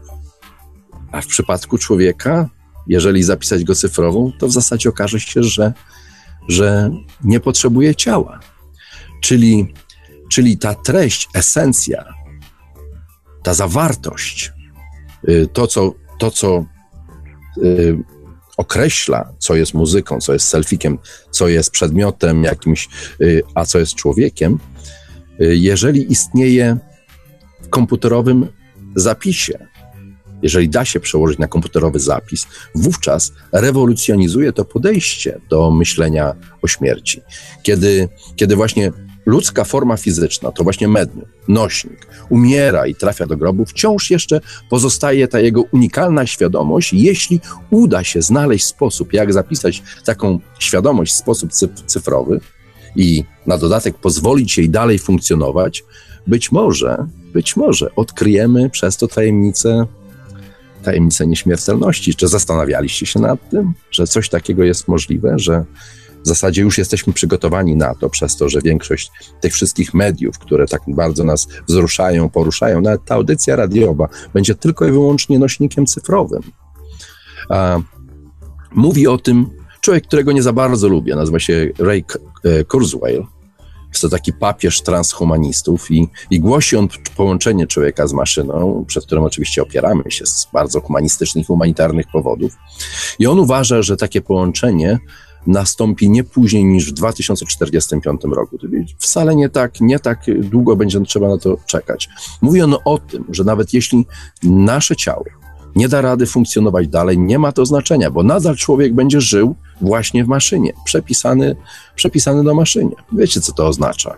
A 1.11 1.21
w 1.21 1.27
przypadku 1.27 1.77
człowieka, 1.77 2.49
jeżeli 2.87 3.23
zapisać 3.23 3.63
go 3.63 3.75
cyfrową, 3.75 4.31
to 4.39 4.47
w 4.47 4.51
zasadzie 4.51 4.89
okaże 4.89 5.19
się, 5.19 5.43
że, 5.43 5.73
że 6.47 6.91
nie 7.23 7.39
potrzebuje 7.39 7.95
ciała. 7.95 8.39
Czyli, 9.21 9.73
czyli 10.31 10.57
ta 10.57 10.73
treść, 10.75 11.29
esencja, 11.33 12.05
ta 13.43 13.53
zawartość, 13.53 14.51
to 15.53 15.67
co, 15.67 15.93
to, 16.19 16.31
co 16.31 16.65
y, 17.57 17.97
określa, 18.57 19.33
co 19.37 19.55
jest 19.55 19.73
muzyką, 19.73 20.19
co 20.19 20.33
jest 20.33 20.47
selfikiem, 20.47 20.97
co 21.31 21.47
jest 21.47 21.71
przedmiotem 21.71 22.43
jakimś, 22.43 22.89
y, 23.21 23.43
a 23.55 23.65
co 23.65 23.79
jest 23.79 23.95
człowiekiem, 23.95 24.59
y, 25.41 25.55
jeżeli 25.55 26.11
istnieje 26.11 26.77
w 27.61 27.69
komputerowym 27.69 28.47
zapisie, 28.95 29.67
jeżeli 30.41 30.69
da 30.69 30.85
się 30.85 30.99
przełożyć 30.99 31.39
na 31.39 31.47
komputerowy 31.47 31.99
zapis, 31.99 32.47
wówczas 32.75 33.33
rewolucjonizuje 33.51 34.53
to 34.53 34.65
podejście 34.65 35.39
do 35.49 35.71
myślenia 35.71 36.35
o 36.61 36.67
śmierci. 36.67 37.21
Kiedy, 37.63 38.09
kiedy 38.35 38.55
właśnie 38.55 38.91
ludzka 39.25 39.63
forma 39.63 39.97
fizyczna, 39.97 40.51
to 40.51 40.63
właśnie 40.63 40.87
medium, 40.87 41.25
nośnik, 41.47 42.07
umiera 42.29 42.87
i 42.87 42.95
trafia 42.95 43.27
do 43.27 43.37
grobu, 43.37 43.65
wciąż 43.65 44.11
jeszcze 44.11 44.41
pozostaje 44.69 45.27
ta 45.27 45.39
jego 45.39 45.61
unikalna 45.61 46.25
świadomość. 46.25 46.93
Jeśli 46.93 47.39
uda 47.69 48.03
się 48.03 48.21
znaleźć 48.21 48.65
sposób, 48.65 49.13
jak 49.13 49.33
zapisać 49.33 49.83
taką 50.05 50.39
świadomość 50.59 51.13
w 51.13 51.17
sposób 51.17 51.51
cyfrowy 51.85 52.39
i 52.95 53.23
na 53.47 53.57
dodatek 53.57 53.97
pozwolić 53.97 54.57
jej 54.57 54.69
dalej 54.69 54.99
funkcjonować, 54.99 55.83
być 56.27 56.51
może, 56.51 57.05
być 57.33 57.55
może 57.55 57.95
odkryjemy 57.95 58.69
przez 58.69 58.97
to 58.97 59.07
tajemnicę 59.07 59.85
tajemnicę 60.83 61.27
nieśmiertelności. 61.27 62.15
Czy 62.15 62.27
zastanawialiście 62.27 63.05
się 63.05 63.19
nad 63.19 63.49
tym, 63.49 63.73
że 63.91 64.07
coś 64.07 64.29
takiego 64.29 64.63
jest 64.63 64.87
możliwe, 64.87 65.39
że 65.39 65.65
zasadzie 66.29 66.61
już 66.61 66.77
jesteśmy 66.77 67.13
przygotowani 67.13 67.75
na 67.75 67.95
to, 67.95 68.09
przez 68.09 68.37
to, 68.37 68.49
że 68.49 68.61
większość 68.61 69.11
tych 69.41 69.53
wszystkich 69.53 69.93
mediów, 69.93 70.39
które 70.39 70.67
tak 70.67 70.81
bardzo 70.87 71.23
nas 71.23 71.47
wzruszają, 71.67 72.29
poruszają, 72.29 72.81
nawet 72.81 73.05
ta 73.05 73.15
audycja 73.15 73.55
radiowa 73.55 74.09
będzie 74.33 74.55
tylko 74.55 74.87
i 74.87 74.91
wyłącznie 74.91 75.39
nośnikiem 75.39 75.85
cyfrowym. 75.85 76.41
A, 77.49 77.79
mówi 78.71 79.07
o 79.07 79.17
tym 79.17 79.49
człowiek, 79.81 80.07
którego 80.07 80.31
nie 80.31 80.43
za 80.43 80.53
bardzo 80.53 80.87
lubię, 80.87 81.15
nazywa 81.15 81.39
się 81.39 81.69
Ray 81.79 82.05
e, 82.43 82.63
Kurzweil. 82.63 83.23
Jest 83.89 84.01
to 84.01 84.09
taki 84.09 84.33
papież 84.33 84.81
transhumanistów 84.81 85.91
i, 85.91 86.07
i 86.31 86.39
głosi 86.39 86.77
on 86.77 86.87
połączenie 87.15 87.67
człowieka 87.67 88.07
z 88.07 88.13
maszyną, 88.13 88.85
przed 88.87 89.05
którym 89.05 89.23
oczywiście 89.23 89.61
opieramy 89.61 90.03
się 90.09 90.25
z 90.25 90.47
bardzo 90.53 90.81
humanistycznych, 90.81 91.47
humanitarnych 91.47 92.05
powodów. 92.13 92.57
I 93.19 93.27
on 93.27 93.39
uważa, 93.39 93.81
że 93.81 93.97
takie 93.97 94.21
połączenie 94.21 94.99
nastąpi 95.47 96.09
nie 96.09 96.23
później 96.23 96.65
niż 96.65 96.89
w 96.89 96.93
2045 96.93 98.21
roku. 98.31 98.57
Wcale 98.97 99.35
nie 99.35 99.49
tak, 99.49 99.81
nie 99.81 99.99
tak 99.99 100.25
długo 100.39 100.75
będzie 100.75 101.01
trzeba 101.01 101.27
na 101.29 101.37
to 101.37 101.57
czekać. 101.65 102.09
Mówi 102.41 102.61
on 102.61 102.75
o 102.85 102.97
tym, 102.97 103.25
że 103.29 103.43
nawet 103.43 103.73
jeśli 103.73 104.05
nasze 104.43 104.95
ciało 104.95 105.23
nie 105.75 105.89
da 105.89 106.01
rady 106.01 106.25
funkcjonować 106.25 106.87
dalej, 106.87 107.19
nie 107.19 107.39
ma 107.39 107.51
to 107.51 107.65
znaczenia, 107.65 108.11
bo 108.11 108.23
nadal 108.23 108.55
człowiek 108.55 108.93
będzie 108.93 109.21
żył 109.21 109.55
właśnie 109.81 110.25
w 110.25 110.27
maszynie, 110.27 110.73
przepisany, 110.85 111.55
przepisany 111.95 112.43
do 112.43 112.53
maszynie. 112.53 112.95
Wiecie, 113.11 113.41
co 113.41 113.51
to 113.51 113.67
oznacza? 113.67 114.15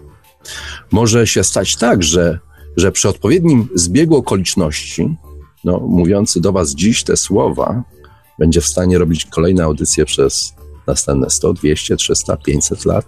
Może 0.91 1.27
się 1.27 1.43
stać 1.43 1.75
tak, 1.75 2.03
że, 2.03 2.39
że 2.77 2.91
przy 2.91 3.09
odpowiednim 3.09 3.69
zbiegu 3.75 4.15
okoliczności, 4.15 5.15
no, 5.63 5.79
mówiący 5.79 6.41
do 6.41 6.51
Was 6.51 6.75
dziś 6.75 7.03
te 7.03 7.17
słowa, 7.17 7.83
będzie 8.39 8.61
w 8.61 8.67
stanie 8.67 8.97
robić 8.97 9.25
kolejne 9.25 9.63
audycje 9.63 10.05
przez 10.05 10.53
następne 10.87 11.29
100, 11.29 11.53
200, 11.53 11.95
300, 11.95 12.37
500 12.37 12.85
lat. 12.85 13.05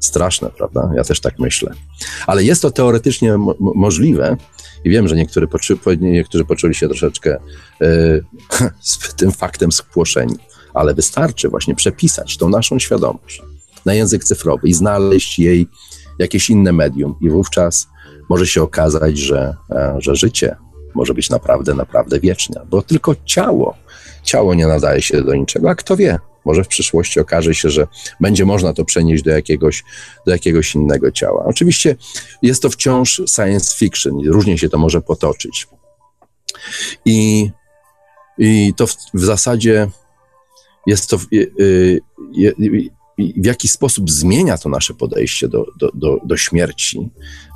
Straszne, 0.00 0.50
prawda? 0.50 0.90
Ja 0.96 1.04
też 1.04 1.20
tak 1.20 1.38
myślę. 1.38 1.72
Ale 2.26 2.44
jest 2.44 2.62
to 2.62 2.70
teoretycznie 2.70 3.36
mo 3.36 3.54
możliwe 3.60 4.36
i 4.84 4.90
wiem, 4.90 5.08
że 5.08 5.16
niektórzy, 5.16 5.46
poczu 5.46 5.78
niektórzy 6.00 6.44
poczuli 6.44 6.74
się 6.74 6.88
troszeczkę 6.88 7.38
yy, 7.80 8.24
z 8.80 9.14
tym 9.14 9.32
faktem 9.32 9.72
spłoszeni, 9.72 10.36
ale 10.74 10.94
wystarczy 10.94 11.48
właśnie 11.48 11.74
przepisać 11.74 12.36
tą 12.36 12.48
naszą 12.48 12.78
świadomość 12.78 13.42
na 13.84 13.94
język 13.94 14.24
cyfrowy 14.24 14.68
i 14.68 14.74
znaleźć 14.74 15.38
jej 15.38 15.68
jakieś 16.18 16.50
inne 16.50 16.72
medium, 16.72 17.14
i 17.20 17.30
wówczas 17.30 17.88
może 18.28 18.46
się 18.46 18.62
okazać, 18.62 19.18
że, 19.18 19.56
e, 19.70 19.96
że 19.98 20.16
życie 20.16 20.56
może 20.94 21.14
być 21.14 21.30
naprawdę, 21.30 21.74
naprawdę 21.74 22.20
wieczne, 22.20 22.66
bo 22.70 22.82
tylko 22.82 23.14
ciało, 23.24 23.74
ciało 24.22 24.54
nie 24.54 24.66
nadaje 24.66 25.02
się 25.02 25.22
do 25.22 25.34
niczego, 25.34 25.70
a 25.70 25.74
kto 25.74 25.96
wie, 25.96 26.18
może 26.46 26.64
w 26.64 26.68
przyszłości 26.68 27.20
okaże 27.20 27.54
się, 27.54 27.70
że 27.70 27.86
będzie 28.20 28.44
można 28.44 28.72
to 28.72 28.84
przenieść 28.84 29.22
do 29.22 29.30
jakiegoś, 29.30 29.84
do 30.26 30.32
jakiegoś 30.32 30.74
innego 30.74 31.10
ciała. 31.10 31.44
Oczywiście 31.44 31.96
jest 32.42 32.62
to 32.62 32.70
wciąż 32.70 33.22
science 33.34 33.76
fiction 33.76 34.18
i 34.20 34.28
różnie 34.28 34.58
się 34.58 34.68
to 34.68 34.78
może 34.78 35.00
potoczyć. 35.00 35.66
I, 37.04 37.50
i 38.38 38.74
to 38.76 38.86
w, 38.86 38.96
w 39.14 39.24
zasadzie 39.24 39.88
jest 40.86 41.10
to. 41.10 41.16
Y, 41.32 41.52
y, 41.60 42.00
y, 42.60 42.95
w 43.18 43.46
jaki 43.46 43.68
sposób 43.68 44.10
zmienia 44.10 44.58
to 44.58 44.68
nasze 44.68 44.94
podejście 44.94 45.48
do, 45.48 45.66
do, 45.78 45.90
do, 45.94 46.18
do, 46.24 46.36
śmierci, 46.36 47.10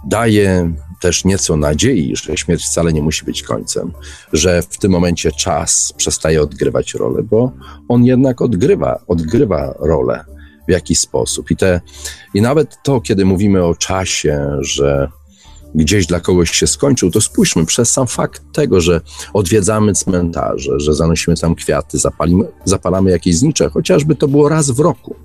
daje 0.06 0.74
też 1.00 1.24
nieco 1.24 1.56
nadziei, 1.56 2.16
że 2.16 2.36
śmierć 2.36 2.64
wcale 2.64 2.92
nie 2.92 3.02
musi 3.02 3.24
być 3.24 3.42
końcem, 3.42 3.92
że 4.32 4.62
w 4.62 4.78
tym 4.78 4.92
momencie 4.92 5.32
czas 5.32 5.94
przestaje 5.96 6.42
odgrywać 6.42 6.94
rolę, 6.94 7.22
bo 7.22 7.52
on 7.88 8.04
jednak 8.04 8.42
odgrywa, 8.42 9.00
odgrywa 9.06 9.74
rolę 9.78 10.24
w 10.68 10.70
jakiś 10.70 11.00
sposób. 11.00 11.50
I, 11.50 11.56
te, 11.56 11.80
I 12.34 12.40
nawet 12.42 12.76
to, 12.82 13.00
kiedy 13.00 13.24
mówimy 13.24 13.64
o 13.64 13.74
czasie, 13.74 14.58
że 14.60 15.08
gdzieś 15.74 16.06
dla 16.06 16.20
kogoś 16.20 16.50
się 16.50 16.66
skończył, 16.66 17.10
to 17.10 17.20
spójrzmy 17.20 17.66
przez 17.66 17.90
sam 17.90 18.06
fakt 18.06 18.42
tego, 18.52 18.80
że 18.80 19.00
odwiedzamy 19.32 19.92
cmentarze, 19.92 20.80
że 20.80 20.94
zanosimy 20.94 21.36
tam 21.36 21.54
kwiaty, 21.54 21.98
zapalimy, 21.98 22.44
zapalamy 22.64 23.10
jakieś 23.10 23.36
znicze, 23.36 23.70
chociażby 23.70 24.14
to 24.14 24.28
było 24.28 24.48
raz 24.48 24.70
w 24.70 24.80
roku 24.80 25.16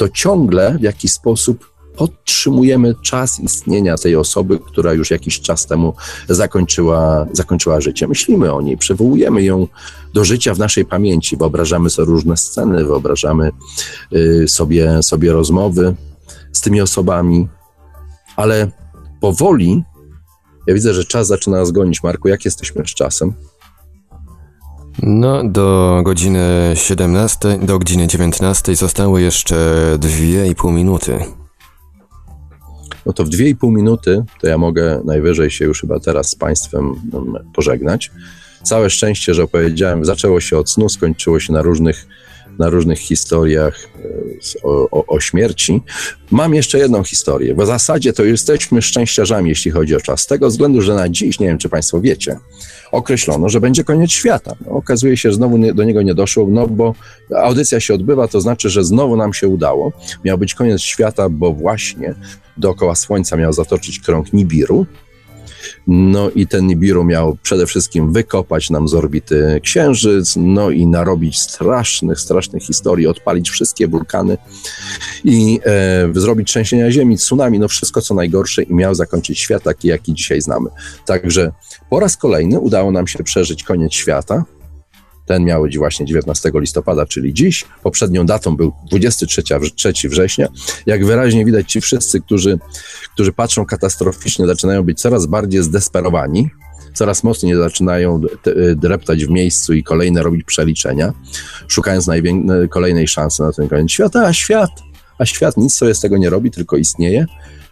to 0.00 0.08
ciągle 0.08 0.78
w 0.78 0.82
jakiś 0.82 1.12
sposób 1.12 1.70
podtrzymujemy 1.96 2.94
czas 3.02 3.40
istnienia 3.40 3.96
tej 3.96 4.16
osoby, 4.16 4.58
która 4.58 4.92
już 4.92 5.10
jakiś 5.10 5.40
czas 5.40 5.66
temu 5.66 5.94
zakończyła, 6.28 7.26
zakończyła 7.32 7.80
życie. 7.80 8.08
Myślimy 8.08 8.52
o 8.52 8.62
niej, 8.62 8.76
przywołujemy 8.76 9.42
ją 9.42 9.66
do 10.14 10.24
życia 10.24 10.54
w 10.54 10.58
naszej 10.58 10.84
pamięci, 10.84 11.36
wyobrażamy 11.36 11.90
sobie 11.90 12.06
różne 12.06 12.36
sceny, 12.36 12.84
wyobrażamy 12.84 13.50
y, 14.12 14.48
sobie, 14.48 15.02
sobie 15.02 15.32
rozmowy 15.32 15.94
z 16.52 16.60
tymi 16.60 16.80
osobami, 16.80 17.48
ale 18.36 18.70
powoli 19.20 19.82
ja 20.66 20.74
widzę, 20.74 20.94
że 20.94 21.04
czas 21.04 21.26
zaczyna 21.26 21.56
nas 21.56 21.70
gonić. 21.70 22.02
Marku, 22.02 22.28
jak 22.28 22.44
jesteśmy 22.44 22.86
z 22.86 22.94
czasem? 22.94 23.32
No, 25.02 25.44
do 25.44 26.00
godziny 26.04 26.72
17, 26.74 27.58
do 27.62 27.78
godziny 27.78 28.06
19 28.06 28.76
zostały 28.76 29.22
jeszcze 29.22 29.54
2,5 29.98 30.72
minuty. 30.72 31.18
No 33.06 33.12
to 33.12 33.24
w 33.24 33.28
2,5 33.28 33.72
minuty 33.72 34.24
to 34.40 34.46
ja 34.46 34.58
mogę 34.58 35.00
najwyżej 35.04 35.50
się 35.50 35.64
już 35.64 35.80
chyba 35.80 36.00
teraz 36.00 36.30
z 36.30 36.34
Państwem 36.34 36.94
mm, 37.12 37.34
pożegnać. 37.54 38.10
Całe 38.62 38.90
szczęście, 38.90 39.34
że 39.34 39.42
opowiedziałem, 39.42 40.04
zaczęło 40.04 40.40
się 40.40 40.58
od 40.58 40.70
snu, 40.70 40.88
skończyło 40.88 41.40
się 41.40 41.52
na 41.52 41.62
różnych 41.62 42.06
na 42.60 42.68
różnych 42.68 42.98
historiach 42.98 43.88
e, 44.04 44.62
o, 44.62 44.90
o, 44.90 45.06
o, 45.06 45.20
śmierci. 45.20 45.82
Mam 46.30 46.54
jeszcze 46.54 46.78
jedną 46.78 47.04
historię, 47.04 47.54
w 47.54 47.66
zasadzie 47.66 48.12
to 48.12 48.24
jesteśmy 48.24 48.82
szczęściarzami, 48.82 49.48
jeśli 49.48 49.70
chodzi 49.70 49.96
o 49.96 50.00
czas. 50.00 50.20
Z 50.20 50.26
tego 50.26 50.48
względu, 50.48 50.82
że 50.82 50.94
na 50.94 51.08
dziś, 51.08 51.40
nie 51.40 51.46
wiem 51.46 51.58
czy 51.58 51.68
Państwo 51.68 52.00
wiecie, 52.00 52.38
określono, 52.92 53.48
że 53.48 53.60
będzie 53.60 53.84
koniec 53.84 54.10
świata. 54.10 54.56
No, 54.66 54.72
okazuje 54.72 55.16
się, 55.16 55.30
że 55.30 55.36
znowu 55.36 55.56
nie, 55.56 55.74
do 55.74 55.84
niego 55.84 56.02
nie 56.02 56.14
doszło, 56.14 56.46
no 56.50 56.66
bo 56.66 56.94
audycja 57.36 57.80
się 57.80 57.94
odbywa, 57.94 58.28
to 58.28 58.40
znaczy, 58.40 58.70
że 58.70 58.84
znowu 58.84 59.16
nam 59.16 59.32
się 59.32 59.48
udało. 59.48 59.92
Miał 60.24 60.38
być 60.38 60.54
koniec 60.54 60.80
świata, 60.80 61.28
bo 61.28 61.52
właśnie 61.52 62.14
dookoła 62.56 62.94
Słońca 62.94 63.36
miał 63.36 63.52
zatoczyć 63.52 64.00
krąg 64.00 64.32
Nibiru, 64.32 64.86
no 65.86 66.30
i 66.30 66.46
ten 66.46 66.66
Nibiru 66.66 67.04
miał 67.04 67.36
przede 67.42 67.66
wszystkim 67.66 68.12
wykopać 68.12 68.70
nam 68.70 68.88
z 68.88 68.94
orbity 68.94 69.60
Księżyc, 69.62 70.34
no 70.36 70.70
i 70.70 70.86
narobić 70.86 71.40
strasznych, 71.40 72.20
strasznych 72.20 72.62
historii, 72.62 73.06
odpalić 73.06 73.50
wszystkie 73.50 73.88
wulkany 73.88 74.38
i 75.24 75.60
e, 75.64 76.20
zrobić 76.20 76.48
trzęsienia 76.48 76.90
ziemi, 76.90 77.16
tsunami, 77.16 77.58
no 77.58 77.68
wszystko 77.68 78.02
co 78.02 78.14
najgorsze 78.14 78.62
i 78.62 78.74
miał 78.74 78.94
zakończyć 78.94 79.38
świat 79.38 79.62
taki, 79.62 79.88
jaki 79.88 80.14
dzisiaj 80.14 80.40
znamy. 80.40 80.70
Także 81.06 81.52
po 81.90 82.00
raz 82.00 82.16
kolejny 82.16 82.60
udało 82.60 82.92
nam 82.92 83.06
się 83.06 83.24
przeżyć 83.24 83.64
koniec 83.64 83.92
świata, 83.92 84.44
ten 85.30 85.44
miał 85.44 85.62
być 85.62 85.78
właśnie 85.78 86.06
19 86.06 86.50
listopada, 86.54 87.06
czyli 87.06 87.34
dziś. 87.34 87.64
Poprzednią 87.82 88.26
datą 88.26 88.56
był 88.56 88.72
23 88.90 89.92
września. 90.08 90.48
Jak 90.86 91.04
wyraźnie 91.04 91.44
widać, 91.44 91.72
ci 91.72 91.80
wszyscy, 91.80 92.20
którzy, 92.20 92.58
którzy 93.14 93.32
patrzą 93.32 93.66
katastroficznie, 93.66 94.46
zaczynają 94.46 94.82
być 94.82 95.00
coraz 95.00 95.26
bardziej 95.26 95.62
zdesperowani, 95.62 96.50
coraz 96.94 97.24
mocniej 97.24 97.56
zaczynają 97.56 98.20
dreptać 98.76 99.24
w 99.24 99.30
miejscu 99.30 99.74
i 99.74 99.82
kolejne 99.82 100.22
robić 100.22 100.44
przeliczenia, 100.44 101.12
szukając 101.68 102.06
kolejnej 102.70 103.08
szansy 103.08 103.42
na 103.42 103.52
ten 103.52 103.68
koniec 103.68 103.90
świata, 103.90 104.26
a 104.26 104.32
świat, 104.32 104.70
a 105.18 105.26
świat 105.26 105.56
nic 105.56 105.74
sobie 105.74 105.94
z 105.94 106.00
tego 106.00 106.18
nie 106.18 106.30
robi, 106.30 106.50
tylko 106.50 106.76
istnieje, 106.76 107.26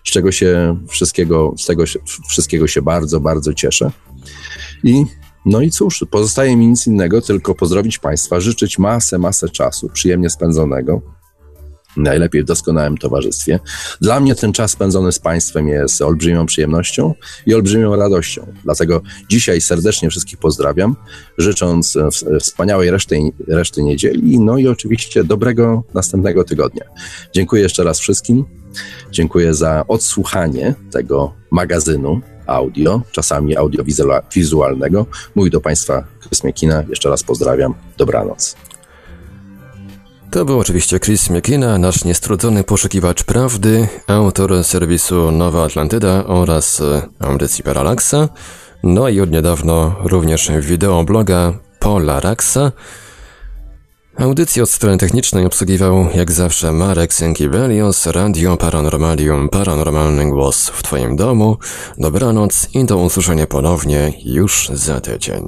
z 0.05 0.11
czego 0.11 0.33
się 0.33 0.77
wszystkiego, 0.89 1.55
z 1.59 1.67
tego 1.67 1.85
wszystkiego 2.29 2.67
się 2.67 2.83
bardzo, 2.83 3.21
bardzo 3.21 3.55
cieszę. 3.55 3.91
I 4.85 5.05
no 5.49 5.61
i 5.61 5.71
cóż, 5.71 6.05
pozostaje 6.11 6.57
mi 6.57 6.67
nic 6.67 6.87
innego, 6.87 7.23
tylko 7.23 7.55
pozdrowić 7.55 7.99
Państwa, 7.99 8.41
życzyć 8.41 8.79
masę, 8.79 9.19
masę 9.19 9.49
czasu 9.49 9.89
przyjemnie 9.93 10.31
spędzonego, 10.31 11.03
najlepiej 11.97 12.43
w 12.43 12.47
doskonałym 12.47 12.99
towarzystwie. 12.99 13.61
Dla 14.01 14.21
mnie 14.21 14.35
ten 14.35 14.53
czas 14.53 14.71
spędzony 14.71 15.13
z 15.13 15.19
Państwem 15.19 15.69
jest 15.69 16.03
olbrzymią 16.03 16.47
przyjemnością 16.47 17.15
i 17.47 17.55
olbrzymią 17.55 17.97
radością. 17.97 18.47
Dlatego 18.65 19.03
dzisiaj 19.29 19.61
serdecznie 19.61 20.11
wszystkich 20.11 20.39
pozdrawiam, 20.39 20.97
życząc 21.39 21.99
wspaniałej 22.41 22.91
reszty, 22.91 23.21
reszty 23.49 23.83
niedzieli, 23.83 24.39
no 24.39 24.59
i 24.59 24.69
oczywiście 24.69 25.25
dobrego 25.25 25.83
następnego 25.95 26.45
tygodnia. 26.45 26.85
Dziękuję 27.33 27.63
jeszcze 27.63 27.85
raz 27.85 28.01
wszystkim. 28.01 28.45
Dziękuję 29.11 29.55
za 29.55 29.85
odsłuchanie 29.89 30.75
tego 30.91 31.33
magazynu 31.51 32.21
audio, 32.49 33.03
czasami 33.13 33.57
audiowizualnego. 33.57 35.07
Mój 35.35 35.51
do 35.51 35.61
Państwa 35.61 36.05
Chris 36.21 36.45
Miekina. 36.45 36.85
Jeszcze 36.89 37.09
raz 37.09 37.23
pozdrawiam. 37.23 37.75
Dobranoc. 37.99 38.57
To 40.31 40.45
był 40.45 40.59
oczywiście 40.59 41.01
Chris 41.01 41.31
Miekina, 41.31 41.79
nasz 41.79 42.05
niestrudzony 42.05 42.65
poszukiwacz 42.65 43.25
prawdy, 43.25 43.89
autor 44.07 44.65
serwisu 44.65 45.33
Nowa 45.33 45.65
Atlantyda 45.65 46.25
oraz 46.27 46.81
e, 46.81 47.03
audycji 47.21 47.65
Parallaxa, 47.65 48.29
no 48.83 49.09
i 49.09 49.21
od 49.21 49.31
niedawno 49.31 49.97
również 50.05 50.51
wideobloga 50.61 51.53
Polaraxa, 51.79 52.73
Audycję 54.19 54.63
od 54.63 54.71
strony 54.71 54.99
technicznej 54.99 55.47
obsługiwał 55.47 56.07
jak 56.15 56.33
zawsze 56.33 56.73
Marek 56.73 57.15
Sękiewelios, 57.15 58.07
Radio 58.07 58.57
Paranormalium, 58.57 59.49
Paranormalny 59.49 60.31
Głos 60.31 60.69
w 60.69 60.83
Twoim 60.83 61.17
domu. 61.17 61.57
Dobranoc 61.99 62.69
i 62.75 62.85
do 62.85 62.97
usłyszenia 62.97 63.47
ponownie 63.47 64.13
już 64.25 64.71
za 64.73 65.01
tydzień. 65.01 65.45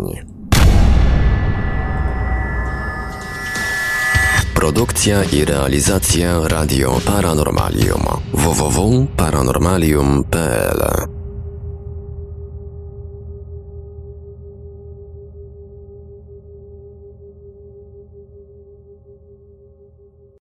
Produkcja 4.54 5.24
i 5.24 5.44
realizacja 5.44 6.48
Radio 6.48 7.00
Paranormalium 7.06 8.02
www.paranormalium.pl 8.32 11.19